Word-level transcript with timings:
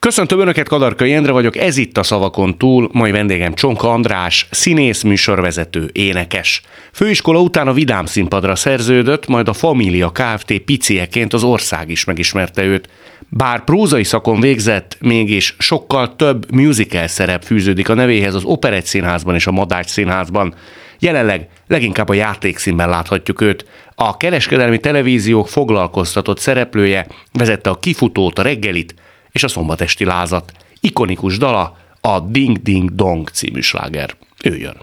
Köszöntöm 0.00 0.40
Önöket, 0.40 0.68
Kadarkai 0.68 1.12
Endre 1.12 1.32
vagyok, 1.32 1.56
ez 1.56 1.76
itt 1.76 1.98
a 1.98 2.02
Szavakon 2.02 2.58
túl, 2.58 2.88
mai 2.92 3.10
vendégem 3.10 3.54
Csonka 3.54 3.90
András, 3.90 4.46
színész, 4.50 5.02
műsorvezető, 5.02 5.90
énekes. 5.92 6.62
Főiskola 6.92 7.40
után 7.40 7.68
a 7.68 7.72
Vidám 7.72 8.06
színpadra 8.06 8.56
szerződött, 8.56 9.26
majd 9.26 9.48
a 9.48 9.52
Família 9.52 10.10
Kft. 10.10 10.58
picieként 10.58 11.32
az 11.32 11.42
ország 11.42 11.90
is 11.90 12.04
megismerte 12.04 12.64
őt. 12.64 12.88
Bár 13.28 13.64
prózai 13.64 14.04
szakon 14.04 14.40
végzett, 14.40 14.96
mégis 15.00 15.54
sokkal 15.58 16.16
több 16.16 16.52
musical 16.52 17.06
szerep 17.06 17.44
fűződik 17.44 17.88
a 17.88 17.94
nevéhez 17.94 18.34
az 18.34 18.44
Operett 18.44 18.84
Színházban 18.84 19.34
és 19.34 19.46
a 19.46 19.52
Madács 19.52 19.88
Színházban. 19.88 20.54
Jelenleg 20.98 21.48
leginkább 21.66 22.08
a 22.08 22.14
játékszínben 22.14 22.88
láthatjuk 22.88 23.40
őt. 23.40 23.64
A 23.94 24.16
kereskedelmi 24.16 24.78
televíziók 24.78 25.48
foglalkoztatott 25.48 26.38
szereplője 26.38 27.06
vezette 27.32 27.70
a 27.70 27.78
kifutót, 27.78 28.38
a 28.38 28.42
reggelit, 28.42 28.94
és 29.32 29.42
a 29.42 29.48
szombatesti 29.48 30.04
lázat. 30.04 30.52
Ikonikus 30.80 31.38
dala 31.38 31.76
a 32.00 32.20
Ding 32.20 32.62
Ding 32.62 32.90
Dong 32.90 33.28
című 33.28 33.60
sláger. 33.60 34.16
Ő 34.44 34.56
jön. 34.56 34.76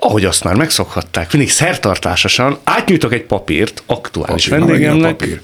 Ahogy 0.00 0.24
azt 0.24 0.44
már 0.44 0.54
megszokhatták, 0.54 1.32
mindig 1.32 1.50
szertartásosan 1.50 2.58
átnyújtok 2.64 3.12
egy 3.12 3.24
papírt 3.24 3.82
aktuális 3.86 4.48
papír, 4.48 4.66
vendégemnek. 4.66 5.16
Papír. 5.16 5.40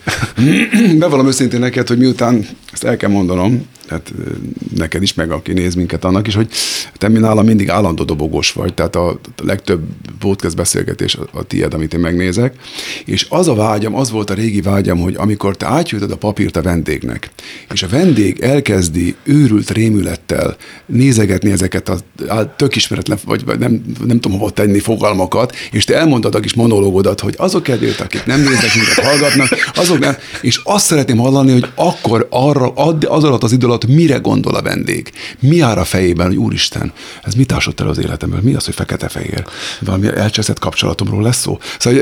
Bevallom 0.98 1.26
őszintén 1.26 1.60
neked, 1.60 1.88
hogy 1.88 1.98
miután, 1.98 2.46
ezt 2.72 2.84
el 2.84 2.96
kell 2.96 3.10
mondanom, 3.10 3.68
tehát 3.90 4.12
neked 4.76 5.02
is, 5.02 5.14
meg 5.14 5.30
aki 5.30 5.52
néz 5.52 5.74
minket 5.74 6.04
annak 6.04 6.26
is, 6.26 6.34
hogy 6.34 6.48
te 6.94 7.08
mi 7.08 7.18
nálam 7.18 7.44
mindig 7.44 7.70
állandó 7.70 8.04
dobogós 8.04 8.52
vagy, 8.52 8.74
tehát 8.74 8.96
a, 8.96 9.08
a 9.08 9.18
legtöbb 9.42 9.82
podcast 10.18 10.56
beszélgetés 10.56 11.14
a, 11.14 11.28
a 11.32 11.42
tiéd, 11.42 11.74
amit 11.74 11.94
én 11.94 12.00
megnézek, 12.00 12.54
és 13.04 13.26
az 13.28 13.48
a 13.48 13.54
vágyam, 13.54 13.94
az 13.94 14.10
volt 14.10 14.30
a 14.30 14.34
régi 14.34 14.60
vágyam, 14.60 14.98
hogy 14.98 15.14
amikor 15.16 15.56
te 15.56 15.66
átjutod 15.66 16.10
a 16.10 16.16
papírt 16.16 16.56
a 16.56 16.62
vendégnek, 16.62 17.30
és 17.72 17.82
a 17.82 17.88
vendég 17.88 18.40
elkezdi 18.40 19.14
őrült 19.22 19.70
rémülettel 19.70 20.56
nézegetni 20.86 21.50
ezeket 21.50 21.88
a, 21.88 21.98
tök 22.56 22.76
ismeretlen, 22.76 23.18
vagy, 23.24 23.44
nem, 23.58 23.82
nem 24.04 24.20
tudom 24.20 24.38
hova 24.38 24.50
tenni 24.50 24.78
fogalmakat, 24.78 25.56
és 25.70 25.84
te 25.84 25.96
elmondod 25.96 26.34
a 26.34 26.40
kis 26.40 26.54
monológodat, 26.54 27.20
hogy 27.20 27.34
azok 27.38 27.62
kedvéért, 27.62 28.00
akik 28.00 28.24
nem 28.26 28.40
néznek 28.40 28.74
minket, 28.74 29.04
hallgatnak, 29.04 29.48
azok 29.74 29.98
nem, 29.98 30.16
és 30.40 30.60
azt 30.64 30.86
szeretném 30.86 31.16
hallani, 31.16 31.52
hogy 31.52 31.66
akkor 31.74 32.26
arra, 32.30 32.72
az 33.08 33.24
alatt 33.24 33.42
az 33.42 33.52
idő 33.52 33.66
mire 33.88 34.16
gondol 34.16 34.54
a 34.54 34.62
vendég? 34.62 35.12
Mi 35.40 35.56
jár 35.56 35.78
a 35.78 35.84
fejében, 35.84 36.26
hogy 36.26 36.36
úristen, 36.36 36.92
ez 37.22 37.34
mit 37.34 37.52
ásott 37.52 37.80
el 37.80 37.88
az 37.88 37.98
életemben? 37.98 38.40
Mi 38.42 38.54
az, 38.54 38.64
hogy 38.64 38.74
fekete-fehér? 38.74 39.44
Valami 39.80 40.06
elcseszett 40.16 40.58
kapcsolatomról 40.58 41.22
lesz 41.22 41.40
szó? 41.40 41.58
Szóval 41.78 42.00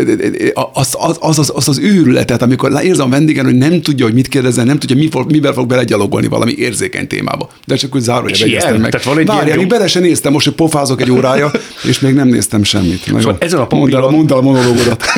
az 0.72 0.96
az, 0.98 1.16
az, 1.20 1.38
az, 1.38 1.52
az, 1.54 1.68
az 1.68 1.78
őrületet, 1.78 2.42
amikor 2.42 2.80
érzem 2.82 3.06
a 3.06 3.10
vendégen, 3.10 3.44
hogy 3.44 3.54
nem 3.54 3.82
tudja, 3.82 4.04
hogy 4.04 4.14
mit 4.14 4.28
kérdezzen, 4.28 4.66
nem 4.66 4.78
tudja, 4.78 4.96
mi 4.96 5.08
fog, 5.10 5.30
mivel 5.30 5.52
fog 5.52 5.66
belegyalogolni 5.66 6.26
valami 6.26 6.52
érzékeny 6.56 7.06
témába. 7.06 7.50
De 7.66 7.76
csak 7.76 8.00
zárója 8.00 8.34
begyeztem 8.40 8.80
meg. 8.80 9.00
Várjál, 9.24 9.56
még 9.56 9.66
bele 9.66 9.86
sem 9.86 10.02
néztem, 10.02 10.32
most 10.32 10.46
hogy 10.46 10.54
pofázok 10.54 11.00
egy 11.00 11.10
órája, 11.10 11.50
és 11.82 12.00
még 12.00 12.14
nem 12.14 12.28
néztem 12.28 12.62
semmit. 12.62 13.02
Szóval 13.04 13.36
ezen 13.40 13.60
a 13.60 13.66
papíron... 13.66 14.12
Mondd 14.12 14.32
el 14.32 14.38
a 14.38 14.40
monológodat. 14.40 15.04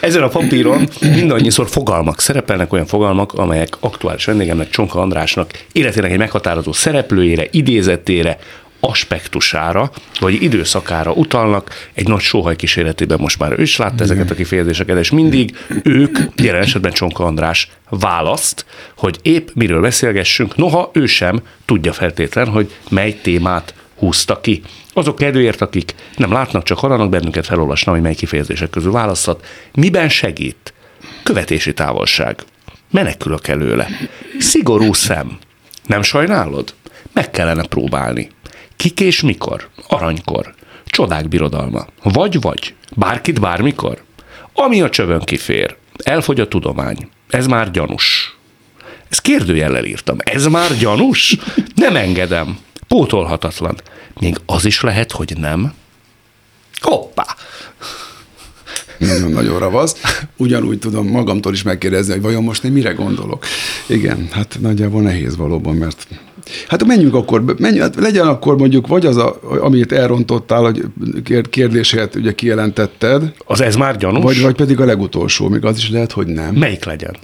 ezen 0.00 0.22
a 0.22 0.28
papíron 0.28 0.88
mindannyiszor 1.00 1.68
fogalmak 1.68 2.20
szerepelnek, 2.20 2.72
olyan 2.72 2.86
fogalmak, 2.86 3.32
amelyek 3.32 3.76
aktuális 3.80 4.24
vendégemnek, 4.24 4.70
Csonka 4.70 5.00
Andrásnak 5.00 5.50
életének 5.72 6.10
egy 6.10 6.18
meghatározó 6.18 6.72
szereplőjére, 6.72 7.46
idézetére, 7.50 8.38
aspektusára, 8.80 9.90
vagy 10.20 10.42
időszakára 10.42 11.12
utalnak. 11.12 11.88
Egy 11.94 12.08
nagy 12.08 12.20
sóhaj 12.20 12.56
kísérletében 12.56 13.18
most 13.20 13.38
már 13.38 13.58
ő 13.58 13.62
is 13.62 13.76
látta 13.76 14.02
ezeket 14.02 14.30
a 14.30 14.34
kifejezéseket, 14.34 14.98
és 14.98 15.10
mindig 15.10 15.56
ők, 15.82 16.18
jelen 16.36 16.62
esetben 16.62 16.92
Csonka 16.92 17.24
András 17.24 17.70
választ, 17.88 18.64
hogy 18.96 19.18
épp 19.22 19.48
miről 19.54 19.80
beszélgessünk, 19.80 20.56
noha 20.56 20.90
ő 20.92 21.06
sem 21.06 21.40
tudja 21.64 21.92
feltétlen, 21.92 22.48
hogy 22.48 22.72
mely 22.90 23.18
témát 23.22 23.74
húzta 23.98 24.40
ki. 24.40 24.62
Azok 24.92 25.16
kedvéért, 25.16 25.60
akik 25.60 25.94
nem 26.16 26.32
látnak, 26.32 26.62
csak 26.62 26.78
hallanak 26.78 27.08
bennünket 27.08 27.46
felolvasni, 27.46 27.92
hogy 27.92 28.00
mely 28.00 28.14
kifejezések 28.14 28.70
közül 28.70 28.92
választhat. 28.92 29.46
Miben 29.74 30.08
segít? 30.08 30.72
Követési 31.22 31.72
távolság. 31.74 32.44
Menekülök 32.90 33.48
előle. 33.48 33.88
Szigorú 34.38 34.92
szem. 34.92 35.38
Nem 35.86 36.02
sajnálod? 36.02 36.74
Meg 37.12 37.30
kellene 37.30 37.66
próbálni. 37.66 38.30
Kik 38.76 39.00
és 39.00 39.20
mikor? 39.20 39.68
Aranykor. 39.88 40.54
Csodák 40.84 41.28
birodalma. 41.28 41.86
Vagy 42.02 42.40
vagy. 42.40 42.74
Bárkit 42.96 43.40
bármikor. 43.40 44.02
Ami 44.52 44.82
a 44.82 44.90
csövön 44.90 45.20
kifér. 45.20 45.76
Elfogy 46.02 46.40
a 46.40 46.48
tudomány. 46.48 47.08
Ez 47.28 47.46
már 47.46 47.70
gyanús. 47.70 48.36
Ezt 49.08 49.20
kérdőjellel 49.20 49.84
írtam. 49.84 50.16
Ez 50.24 50.46
már 50.46 50.76
gyanús? 50.76 51.36
Nem 51.74 51.96
engedem. 51.96 52.58
Pótolhatatlan. 52.88 53.76
Még 54.20 54.36
az 54.46 54.64
is 54.64 54.80
lehet, 54.80 55.12
hogy 55.12 55.32
nem. 55.36 55.72
Hoppá! 56.80 57.26
Nagyon-nagyon 58.98 59.58
ravasz. 59.58 59.96
Ugyanúgy 60.36 60.78
tudom 60.78 61.06
magamtól 61.08 61.52
is 61.52 61.62
megkérdezni, 61.62 62.12
hogy 62.12 62.22
vajon 62.22 62.42
most 62.42 62.64
én 62.64 62.72
mire 62.72 62.92
gondolok. 62.92 63.44
Igen, 63.86 64.28
hát 64.32 64.56
nagyjából 64.60 65.02
nehéz 65.02 65.36
valóban, 65.36 65.74
mert 65.74 66.06
Hát 66.68 66.84
menjünk 66.84 67.14
akkor, 67.14 67.54
menj, 67.58 67.78
hát 67.78 67.94
legyen 67.94 68.26
akkor 68.26 68.56
mondjuk 68.58 68.86
vagy 68.86 69.06
az, 69.06 69.16
a, 69.16 69.40
amit 69.60 69.92
elrontottál, 69.92 70.62
hogy 70.62 70.84
kérdését 71.50 72.14
ugye 72.14 72.34
kijelentetted. 72.34 73.32
Az 73.46 73.60
ez 73.60 73.76
már 73.76 73.96
gyanús? 73.96 74.22
Vagy, 74.22 74.40
vagy 74.40 74.54
pedig 74.54 74.80
a 74.80 74.84
legutolsó, 74.84 75.48
még 75.48 75.64
az 75.64 75.76
is 75.76 75.90
lehet, 75.90 76.12
hogy 76.12 76.26
nem. 76.26 76.54
Melyik 76.54 76.84
legyen? 76.84 77.16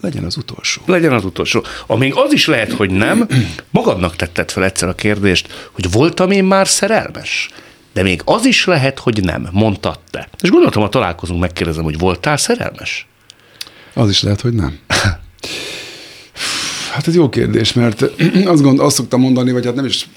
Legyen 0.00 0.24
az 0.24 0.36
utolsó. 0.36 0.82
Legyen 0.86 1.12
az 1.12 1.24
utolsó. 1.24 1.64
Amíg 1.86 2.14
az 2.14 2.32
is 2.32 2.46
lehet, 2.46 2.72
hogy 2.72 2.90
nem, 2.90 3.26
magadnak 3.70 4.16
tetted 4.16 4.50
fel 4.50 4.64
egyszer 4.64 4.88
a 4.88 4.94
kérdést, 4.94 5.70
hogy 5.72 5.90
voltam 5.92 6.30
én 6.30 6.44
már 6.44 6.68
szerelmes? 6.68 7.48
De 7.92 8.02
még 8.02 8.22
az 8.24 8.46
is 8.46 8.64
lehet, 8.64 8.98
hogy 8.98 9.24
nem, 9.24 9.48
mondtad 9.52 9.98
te. 10.10 10.28
És 10.40 10.50
gondoltam, 10.50 10.82
ha 10.82 10.88
találkozunk, 10.88 11.40
megkérdezem, 11.40 11.84
hogy 11.84 11.98
voltál 11.98 12.36
szerelmes? 12.36 13.06
Az 13.94 14.10
is 14.10 14.22
lehet, 14.22 14.40
hogy 14.40 14.52
nem. 14.52 14.78
Hát 16.92 17.06
ez 17.06 17.14
jó 17.14 17.28
kérdés, 17.28 17.72
mert 17.72 18.02
azt, 18.52 18.62
gond, 18.62 18.80
azt 18.80 18.96
szoktam 18.96 19.20
mondani, 19.20 19.52
vagy 19.52 19.64
hát 19.64 19.74
nem 19.74 19.84
is 19.84 20.08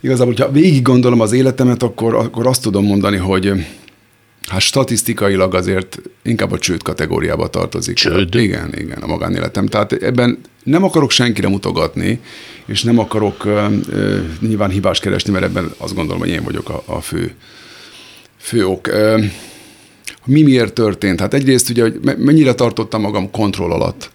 igazából, 0.00 0.32
hogyha 0.32 0.50
végig 0.50 0.82
gondolom 0.82 1.20
az 1.20 1.32
életemet, 1.32 1.82
akkor, 1.82 2.14
akkor 2.14 2.46
azt 2.46 2.62
tudom 2.62 2.84
mondani, 2.84 3.16
hogy 3.16 3.66
hát 4.48 4.60
statisztikailag 4.60 5.54
azért 5.54 6.00
inkább 6.22 6.52
a 6.52 6.58
csőd 6.58 6.82
kategóriába 6.82 7.48
tartozik. 7.48 7.96
Csőd? 7.96 8.34
Igen, 8.34 8.74
igen, 8.76 8.98
a 8.98 9.06
magánéletem. 9.06 9.66
Tehát 9.66 9.92
ebben 9.92 10.38
nem 10.62 10.84
akarok 10.84 11.10
senkire 11.10 11.48
mutogatni, 11.48 12.20
és 12.66 12.82
nem 12.82 12.98
akarok 12.98 13.44
uh, 13.44 13.70
uh, 13.88 14.20
nyilván 14.40 14.70
hibás 14.70 15.00
keresni, 15.00 15.32
mert 15.32 15.44
ebben 15.44 15.72
azt 15.76 15.94
gondolom, 15.94 16.20
hogy 16.20 16.30
én 16.30 16.42
vagyok 16.42 16.68
a, 16.68 16.82
a 16.86 17.00
fő, 17.00 17.34
fő 18.38 18.66
ok. 18.66 18.86
Uh, 18.86 19.24
mi 20.24 20.42
miért 20.42 20.72
történt? 20.72 21.20
Hát 21.20 21.34
egyrészt 21.34 21.70
ugye, 21.70 21.82
hogy 21.82 22.00
mennyire 22.18 22.54
tartottam 22.54 23.00
magam 23.00 23.30
kontroll 23.30 23.70
alatt 23.70 24.10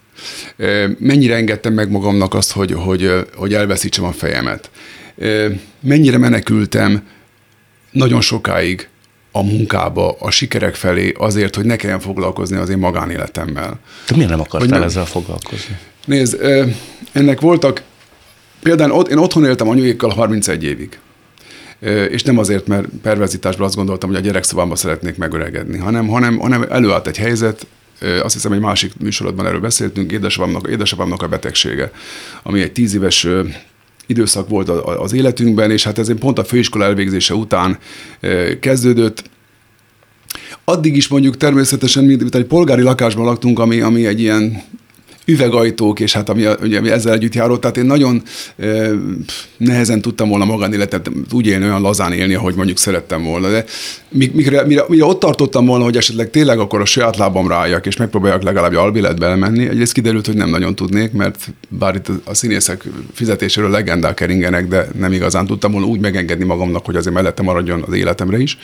mennyire 1.00 1.36
engedtem 1.36 1.74
meg 1.74 1.92
magamnak 1.92 2.34
azt, 2.34 2.52
hogy, 2.52 2.72
hogy, 2.72 3.12
hogy 3.36 3.54
elveszítsem 3.54 4.04
a 4.04 4.12
fejemet. 4.12 4.70
Mennyire 5.80 6.18
menekültem 6.18 7.08
nagyon 7.92 8.22
sokáig 8.22 8.88
a 9.36 9.44
munkába, 9.44 10.16
a 10.20 10.32
sikerek 10.32 10.76
felé 10.76 11.14
azért, 11.18 11.56
hogy 11.56 11.66
ne 11.66 11.76
kelljen 11.76 12.00
foglalkozni 12.00 12.58
az 12.58 12.70
én 12.70 12.78
magánéletemmel. 12.78 13.80
De 14.08 14.16
miért 14.16 14.30
nem 14.30 14.40
akartál 14.40 14.80
nem? 14.80 14.88
ezzel 14.88 15.06
foglalkozni? 15.06 15.78
Nézd, 16.06 16.40
ennek 17.12 17.42
voltak, 17.42 17.82
például 18.62 19.06
én 19.06 19.18
otthon 19.18 19.46
éltem 19.46 19.70
anyuékkal 19.70 20.10
31 20.10 20.64
évig. 20.64 21.00
És 22.10 22.24
nem 22.24 22.38
azért, 22.38 22.68
mert 22.68 22.88
perverzitásból 23.02 23.66
azt 23.66 23.76
gondoltam, 23.76 24.10
hogy 24.10 24.18
a 24.18 24.22
gyerekszobámba 24.22 24.76
szeretnék 24.76 25.18
megöregedni, 25.18 25.78
hanem, 25.78 26.08
hanem, 26.08 26.38
hanem 26.38 26.66
előállt 26.70 27.08
egy 27.08 27.18
helyzet, 27.18 27.68
azt 28.24 28.34
hiszem 28.34 28.52
egy 28.52 28.60
másik 28.60 28.92
műsorodban 29.00 29.46
erről 29.46 29.60
beszéltünk, 29.60 30.12
édesapámnak, 30.12 30.68
édesapámnak 30.70 31.22
a 31.22 31.28
betegsége, 31.28 31.92
ami 32.44 32.62
egy 32.62 32.72
tíz 32.72 32.96
éves 32.96 33.28
időszak 34.06 34.50
volt 34.50 34.70
az 35.00 35.14
életünkben, 35.14 35.72
és 35.72 35.84
hát 35.84 35.98
ez 35.98 36.12
pont 36.20 36.40
a 36.40 36.44
főiskola 36.44 36.86
elvégzése 36.86 37.34
után 37.34 37.78
kezdődött. 38.60 39.24
Addig 40.64 40.96
is 40.96 41.08
mondjuk 41.08 41.38
természetesen, 41.38 42.04
mint 42.04 42.36
egy 42.36 42.46
polgári 42.46 42.82
lakásban 42.82 43.26
laktunk, 43.26 43.60
ami, 43.60 43.82
ami 43.82 44.06
egy 44.06 44.20
ilyen 44.20 44.64
üvegajtók, 45.26 46.00
és 46.00 46.14
hát 46.14 46.30
ami, 46.30 46.46
ugye, 46.62 46.78
ami 46.78 46.90
ezzel 46.90 47.14
együtt 47.14 47.36
járó, 47.36 47.58
tehát 47.58 47.78
én 47.78 47.86
nagyon 47.86 48.22
e, 48.58 48.90
nehezen 49.58 50.02
tudtam 50.02 50.30
volna 50.30 50.46
magánéletet 50.46 51.12
úgy 51.32 51.48
élni, 51.48 51.66
olyan 51.66 51.82
lazán 51.82 52.12
élni, 52.12 52.34
ahogy 52.34 52.56
mondjuk 52.56 52.78
szerettem 52.78 53.24
volna. 53.24 53.50
De 53.50 53.66
mikre, 54.10 54.66
mire, 54.66 54.84
mire 54.88 55.06
ott 55.06 55.20
tartottam 55.20 55.66
volna, 55.66 55.84
hogy 55.84 55.98
esetleg 55.98 56.30
tényleg 56.30 56.60
akkor 56.60 56.82
a 56.82 56.86
saját 56.86 57.18
lábamra 57.18 57.56
álljak, 57.56 57.86
és 57.86 57.98
megpróbáljak 57.98 58.44
legalább 58.44 58.76
albiletbe 58.76 59.26
elmenni, 59.26 59.68
egyrészt 59.68 59.94
kiderült, 59.94 60.26
hogy 60.26 60.36
nem 60.36 60.50
nagyon 60.50 60.76
tudnék, 60.76 61.12
mert 61.12 61.54
bár 61.70 61.96
itt 61.96 62.08
a 62.24 62.34
színészek 62.34 62.84
fizetéséről 63.14 63.70
legendák 63.70 64.14
keringenek, 64.14 64.68
de 64.68 64.88
nem 65.00 65.12
igazán 65.12 65.46
tudtam 65.46 65.72
volna 65.72 65.88
úgy 65.88 66.00
megengedni 66.00 66.46
magamnak, 66.46 66.86
hogy 66.86 66.96
azért 66.96 67.16
mellette 67.16 67.44
maradjon 67.44 67.84
az 67.88 67.94
életemre 67.94 68.38
is. 68.38 68.58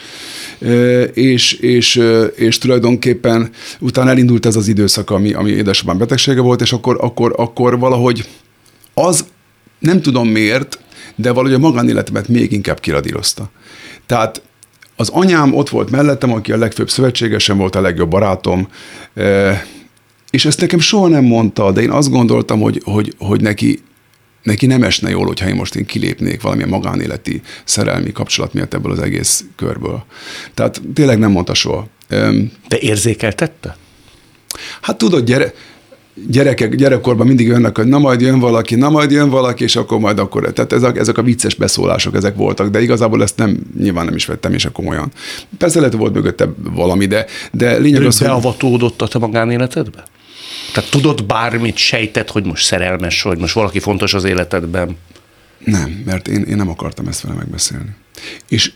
E, 0.61 1.01
és, 1.03 1.53
és, 1.53 2.01
és 2.35 2.57
tulajdonképpen 2.57 3.49
utána 3.79 4.09
elindult 4.09 4.45
ez 4.45 4.55
az 4.55 4.67
időszak, 4.67 5.09
ami, 5.09 5.33
ami 5.33 5.49
édesapám 5.51 5.97
betegsége 5.97 6.41
volt, 6.41 6.48
és 6.57 6.73
akkor, 6.73 6.97
akkor, 7.01 7.33
akkor 7.37 7.79
valahogy 7.79 8.27
az 8.93 9.25
nem 9.79 10.01
tudom 10.01 10.27
miért, 10.27 10.79
de 11.15 11.31
valahogy 11.31 11.55
a 11.55 11.59
magánéletemet 11.59 12.27
még 12.27 12.51
inkább 12.51 12.79
kiradírozta. 12.79 13.49
Tehát 14.05 14.41
az 14.95 15.09
anyám 15.09 15.55
ott 15.55 15.69
volt 15.69 15.89
mellettem, 15.89 16.33
aki 16.33 16.51
a 16.51 16.57
legfőbb 16.57 16.89
szövetségesem 16.89 17.57
volt, 17.57 17.75
a 17.75 17.81
legjobb 17.81 18.09
barátom, 18.09 18.67
és 20.29 20.45
ezt 20.45 20.61
nekem 20.61 20.79
soha 20.79 21.07
nem 21.07 21.23
mondta, 21.23 21.71
de 21.71 21.81
én 21.81 21.91
azt 21.91 22.09
gondoltam, 22.09 22.59
hogy, 22.61 22.81
hogy, 22.83 23.13
hogy 23.17 23.41
neki, 23.41 23.83
neki 24.43 24.65
nem 24.65 24.83
esne 24.83 25.09
jól, 25.09 25.25
hogyha 25.25 25.47
én 25.47 25.55
most 25.55 25.75
én 25.75 25.85
kilépnék 25.85 26.41
valamilyen 26.41 26.69
magánéleti 26.69 27.41
szerelmi 27.63 28.11
kapcsolat 28.11 28.53
miatt 28.53 28.73
ebből 28.73 28.91
az 28.91 28.99
egész 28.99 29.45
körből. 29.55 30.03
Tehát 30.53 30.81
tényleg 30.93 31.19
nem 31.19 31.31
mondta 31.31 31.53
soha. 31.53 31.87
De 32.67 32.77
érzékeltette? 32.79 33.77
Hát 34.81 34.97
tudod, 34.97 35.25
gyere, 35.25 35.53
gyerekek, 36.27 36.75
gyerekkorban 36.75 37.27
mindig 37.27 37.47
jönnek, 37.47 37.77
hogy 37.77 37.87
na 37.87 37.97
majd 37.97 38.21
jön 38.21 38.39
valaki, 38.39 38.75
na 38.75 38.89
majd 38.89 39.11
jön 39.11 39.29
valaki, 39.29 39.63
és 39.63 39.75
akkor 39.75 39.99
majd 39.99 40.19
akkor. 40.19 40.51
Tehát 40.53 40.73
ezek, 40.73 40.97
ezek 40.97 41.17
a 41.17 41.21
vicces 41.21 41.55
beszólások, 41.55 42.15
ezek 42.15 42.35
voltak, 42.35 42.69
de 42.69 42.81
igazából 42.81 43.23
ezt 43.23 43.37
nem, 43.37 43.59
nyilván 43.79 44.05
nem 44.05 44.15
is 44.15 44.25
vettem, 44.25 44.53
és 44.53 44.65
akkor 44.65 44.83
komolyan. 44.83 45.11
Persze 45.57 45.79
lehet, 45.79 45.93
volt 45.93 46.13
mögötte 46.13 46.49
valami, 46.57 47.05
de, 47.05 47.25
de 47.51 47.77
lényeg 47.77 48.05
az, 48.05 48.17
hogy... 48.17 48.27
Beavatódott 48.27 49.01
a 49.01 49.07
te 49.07 49.19
magánéletedbe? 49.19 50.03
Tehát 50.73 50.89
tudod 50.89 51.25
bármit, 51.25 51.77
sejtett, 51.77 52.29
hogy 52.29 52.45
most 52.45 52.65
szerelmes 52.65 53.21
vagy, 53.21 53.37
most 53.37 53.53
valaki 53.53 53.79
fontos 53.79 54.13
az 54.13 54.23
életedben? 54.23 54.97
Nem, 55.65 56.03
mert 56.05 56.27
én, 56.27 56.41
én 56.41 56.55
nem 56.55 56.69
akartam 56.69 57.07
ezt 57.07 57.21
vele 57.21 57.35
megbeszélni. 57.35 57.95
És 58.47 58.71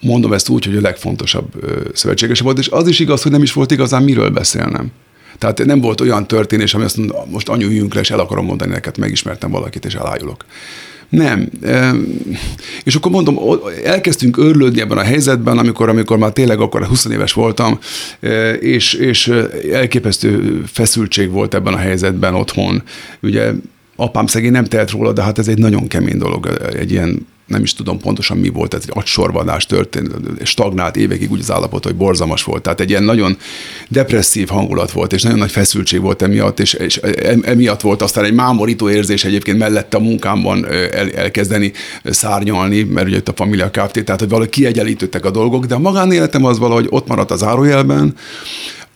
mondom 0.00 0.32
ezt 0.32 0.48
úgy, 0.48 0.64
hogy 0.64 0.76
a 0.76 0.80
legfontosabb 0.80 1.52
szövetséges 1.94 2.40
volt, 2.40 2.58
és 2.58 2.68
az 2.68 2.88
is 2.88 2.98
igaz, 2.98 3.22
hogy 3.22 3.32
nem 3.32 3.42
is 3.42 3.52
volt 3.52 3.70
igazán 3.70 4.02
miről 4.02 4.30
beszélnem. 4.30 4.92
Tehát 5.38 5.64
nem 5.64 5.80
volt 5.80 6.00
olyan 6.00 6.26
történés, 6.26 6.74
ami 6.74 6.84
azt 6.84 6.96
mondja, 6.96 7.24
most 7.30 7.48
anyu 7.48 7.66
üljünk 7.66 7.94
le, 7.94 8.00
és 8.00 8.10
el 8.10 8.20
akarom 8.20 8.44
mondani 8.44 8.70
neked, 8.70 8.98
megismertem 8.98 9.50
valakit, 9.50 9.84
és 9.84 9.94
elájulok. 9.94 10.44
Nem. 11.08 11.48
És 12.84 12.94
akkor 12.94 13.10
mondom, 13.10 13.38
elkezdtünk 13.84 14.36
örlődni 14.36 14.80
ebben 14.80 14.98
a 14.98 15.02
helyzetben, 15.02 15.58
amikor, 15.58 15.88
amikor 15.88 16.18
már 16.18 16.32
tényleg 16.32 16.60
akkor 16.60 16.84
20 16.84 17.04
éves 17.04 17.32
voltam, 17.32 17.78
és, 18.60 18.92
és 18.92 19.32
elképesztő 19.72 20.62
feszültség 20.66 21.30
volt 21.30 21.54
ebben 21.54 21.72
a 21.72 21.76
helyzetben 21.76 22.34
otthon. 22.34 22.82
Ugye 23.22 23.52
apám 23.96 24.26
szegény 24.26 24.50
nem 24.50 24.64
tehet 24.64 24.90
róla, 24.90 25.12
de 25.12 25.22
hát 25.22 25.38
ez 25.38 25.48
egy 25.48 25.58
nagyon 25.58 25.88
kemény 25.88 26.18
dolog, 26.18 26.46
egy 26.76 26.90
ilyen 26.90 27.26
nem 27.46 27.62
is 27.62 27.74
tudom 27.74 27.98
pontosan 27.98 28.36
mi 28.36 28.48
volt, 28.48 28.74
ez 28.74 28.82
egy 28.82 28.92
agysorvadás 28.94 29.66
történt, 29.66 30.10
stagnált 30.42 30.96
évekig 30.96 31.30
úgy 31.30 31.40
az 31.40 31.50
állapot, 31.50 31.84
hogy 31.84 31.94
borzalmas 31.94 32.44
volt. 32.44 32.62
Tehát 32.62 32.80
egy 32.80 32.90
ilyen 32.90 33.02
nagyon 33.02 33.36
depresszív 33.88 34.48
hangulat 34.48 34.90
volt, 34.90 35.12
és 35.12 35.22
nagyon 35.22 35.38
nagy 35.38 35.50
feszültség 35.50 36.00
volt 36.00 36.22
emiatt, 36.22 36.60
és, 36.60 36.72
és 36.72 36.96
emiatt 37.42 37.80
volt 37.80 38.02
aztán 38.02 38.24
egy 38.24 38.34
mámorító 38.34 38.90
érzés 38.90 39.24
egyébként 39.24 39.58
mellette 39.58 39.96
a 39.96 40.00
munkámban 40.00 40.66
el, 40.66 41.10
elkezdeni 41.10 41.72
szárnyalni, 42.04 42.82
mert 42.82 43.06
ugye 43.06 43.16
itt 43.16 43.28
a 43.28 43.32
familia 43.36 43.70
Kft. 43.70 44.04
Tehát, 44.04 44.20
hogy 44.20 44.28
valahogy 44.28 44.50
kiegyenlítődtek 44.50 45.24
a 45.24 45.30
dolgok, 45.30 45.64
de 45.64 45.74
a 45.74 45.78
magánéletem 45.78 46.44
az 46.44 46.58
valahogy 46.58 46.86
ott 46.90 47.08
maradt 47.08 47.30
az 47.30 47.38
zárójelben, 47.38 48.14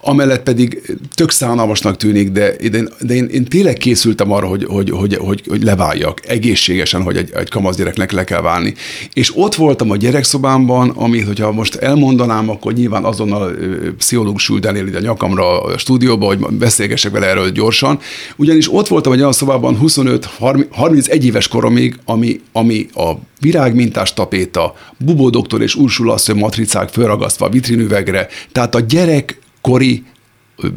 amellett 0.01 0.43
pedig 0.43 0.97
tök 1.15 1.31
szánalmasnak 1.31 1.97
tűnik, 1.97 2.31
de, 2.31 2.57
de, 2.71 2.83
de 3.01 3.15
én, 3.15 3.25
én 3.25 3.45
tényleg 3.45 3.75
készültem 3.75 4.33
arra, 4.33 4.47
hogy, 4.47 4.65
hogy, 4.65 4.91
hogy, 4.91 5.15
hogy, 5.15 5.43
hogy 5.49 5.63
leváljak 5.63 6.29
egészségesen, 6.29 7.03
hogy 7.03 7.17
egy, 7.17 7.31
egy 7.35 7.49
kamasz 7.49 7.77
gyereknek 7.77 8.13
le 8.13 8.25
kell 8.25 8.41
válni. 8.41 8.75
És 9.13 9.33
ott 9.37 9.55
voltam 9.55 9.91
a 9.91 9.97
gyerekszobámban, 9.97 10.89
amit, 10.89 11.27
hogyha 11.27 11.53
most 11.53 11.75
elmondanám, 11.75 12.51
akkor 12.51 12.73
nyilván 12.73 13.05
azonnal 13.05 13.57
pszichológus 13.99 14.49
ült 14.49 14.67
el 14.67 14.77
ide 14.77 14.99
a 14.99 15.01
nyakamra 15.01 15.63
a 15.63 15.79
stúdióba, 15.79 16.27
hogy 16.27 16.39
beszélgessek 16.39 17.13
vele 17.13 17.27
erről 17.27 17.51
gyorsan. 17.51 17.99
Ugyanis 18.37 18.73
ott 18.73 18.89
voltam 18.89 19.13
egy 19.13 19.21
olyan 19.21 19.33
szobában 19.33 19.79
25-31 19.83 21.23
éves 21.23 21.49
koromig, 21.49 21.99
ami, 22.05 22.41
ami 22.53 22.89
a 22.95 23.13
virágmintás 23.41 24.15
tapéta, 24.15 24.75
Bubó 24.99 25.31
doktor 25.31 25.63
és 25.63 25.75
Ursula 25.75 26.13
asszony 26.13 26.37
matricák 26.37 26.89
fölragasztva 26.89 27.47
a 27.47 27.49
vitrinüvegre, 27.49 28.29
tehát 28.53 28.75
a 28.75 28.81
gyerek 28.81 29.39
kori 29.61 30.05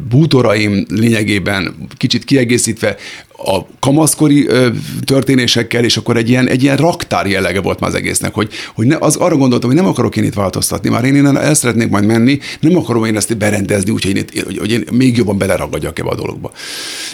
bútoraim 0.08 0.84
lényegében 0.88 1.74
kicsit 1.96 2.24
kiegészítve 2.24 2.96
a 3.36 3.60
kamaszkori 3.80 4.46
ö, 4.46 4.68
történésekkel, 5.04 5.84
és 5.84 5.96
akkor 5.96 6.16
egy 6.16 6.28
ilyen, 6.28 6.48
egy 6.48 6.62
ilyen 6.62 6.76
raktár 6.76 7.26
jellege 7.26 7.60
volt 7.60 7.80
már 7.80 7.90
az 7.90 7.96
egésznek, 7.96 8.34
hogy, 8.34 8.52
hogy 8.74 8.86
ne, 8.86 8.96
az, 8.98 9.16
arra 9.16 9.36
gondoltam, 9.36 9.70
hogy 9.70 9.78
nem 9.78 9.88
akarok 9.88 10.16
én 10.16 10.24
itt 10.24 10.34
változtatni, 10.34 10.88
már 10.88 11.04
én 11.04 11.14
innen 11.14 11.38
el 11.38 11.54
szeretnék 11.54 11.88
majd 11.88 12.04
menni, 12.04 12.38
nem 12.60 12.76
akarom 12.76 13.04
én 13.04 13.16
ezt 13.16 13.36
berendezni, 13.36 13.90
úgyhogy 13.90 14.16
én, 14.16 14.24
hogy, 14.44 14.58
hogy 14.58 14.70
én 14.70 14.84
még 14.92 15.16
jobban 15.16 15.38
beleragadjak 15.38 15.98
ebbe 15.98 16.08
a 16.08 16.14
dologba. 16.14 16.52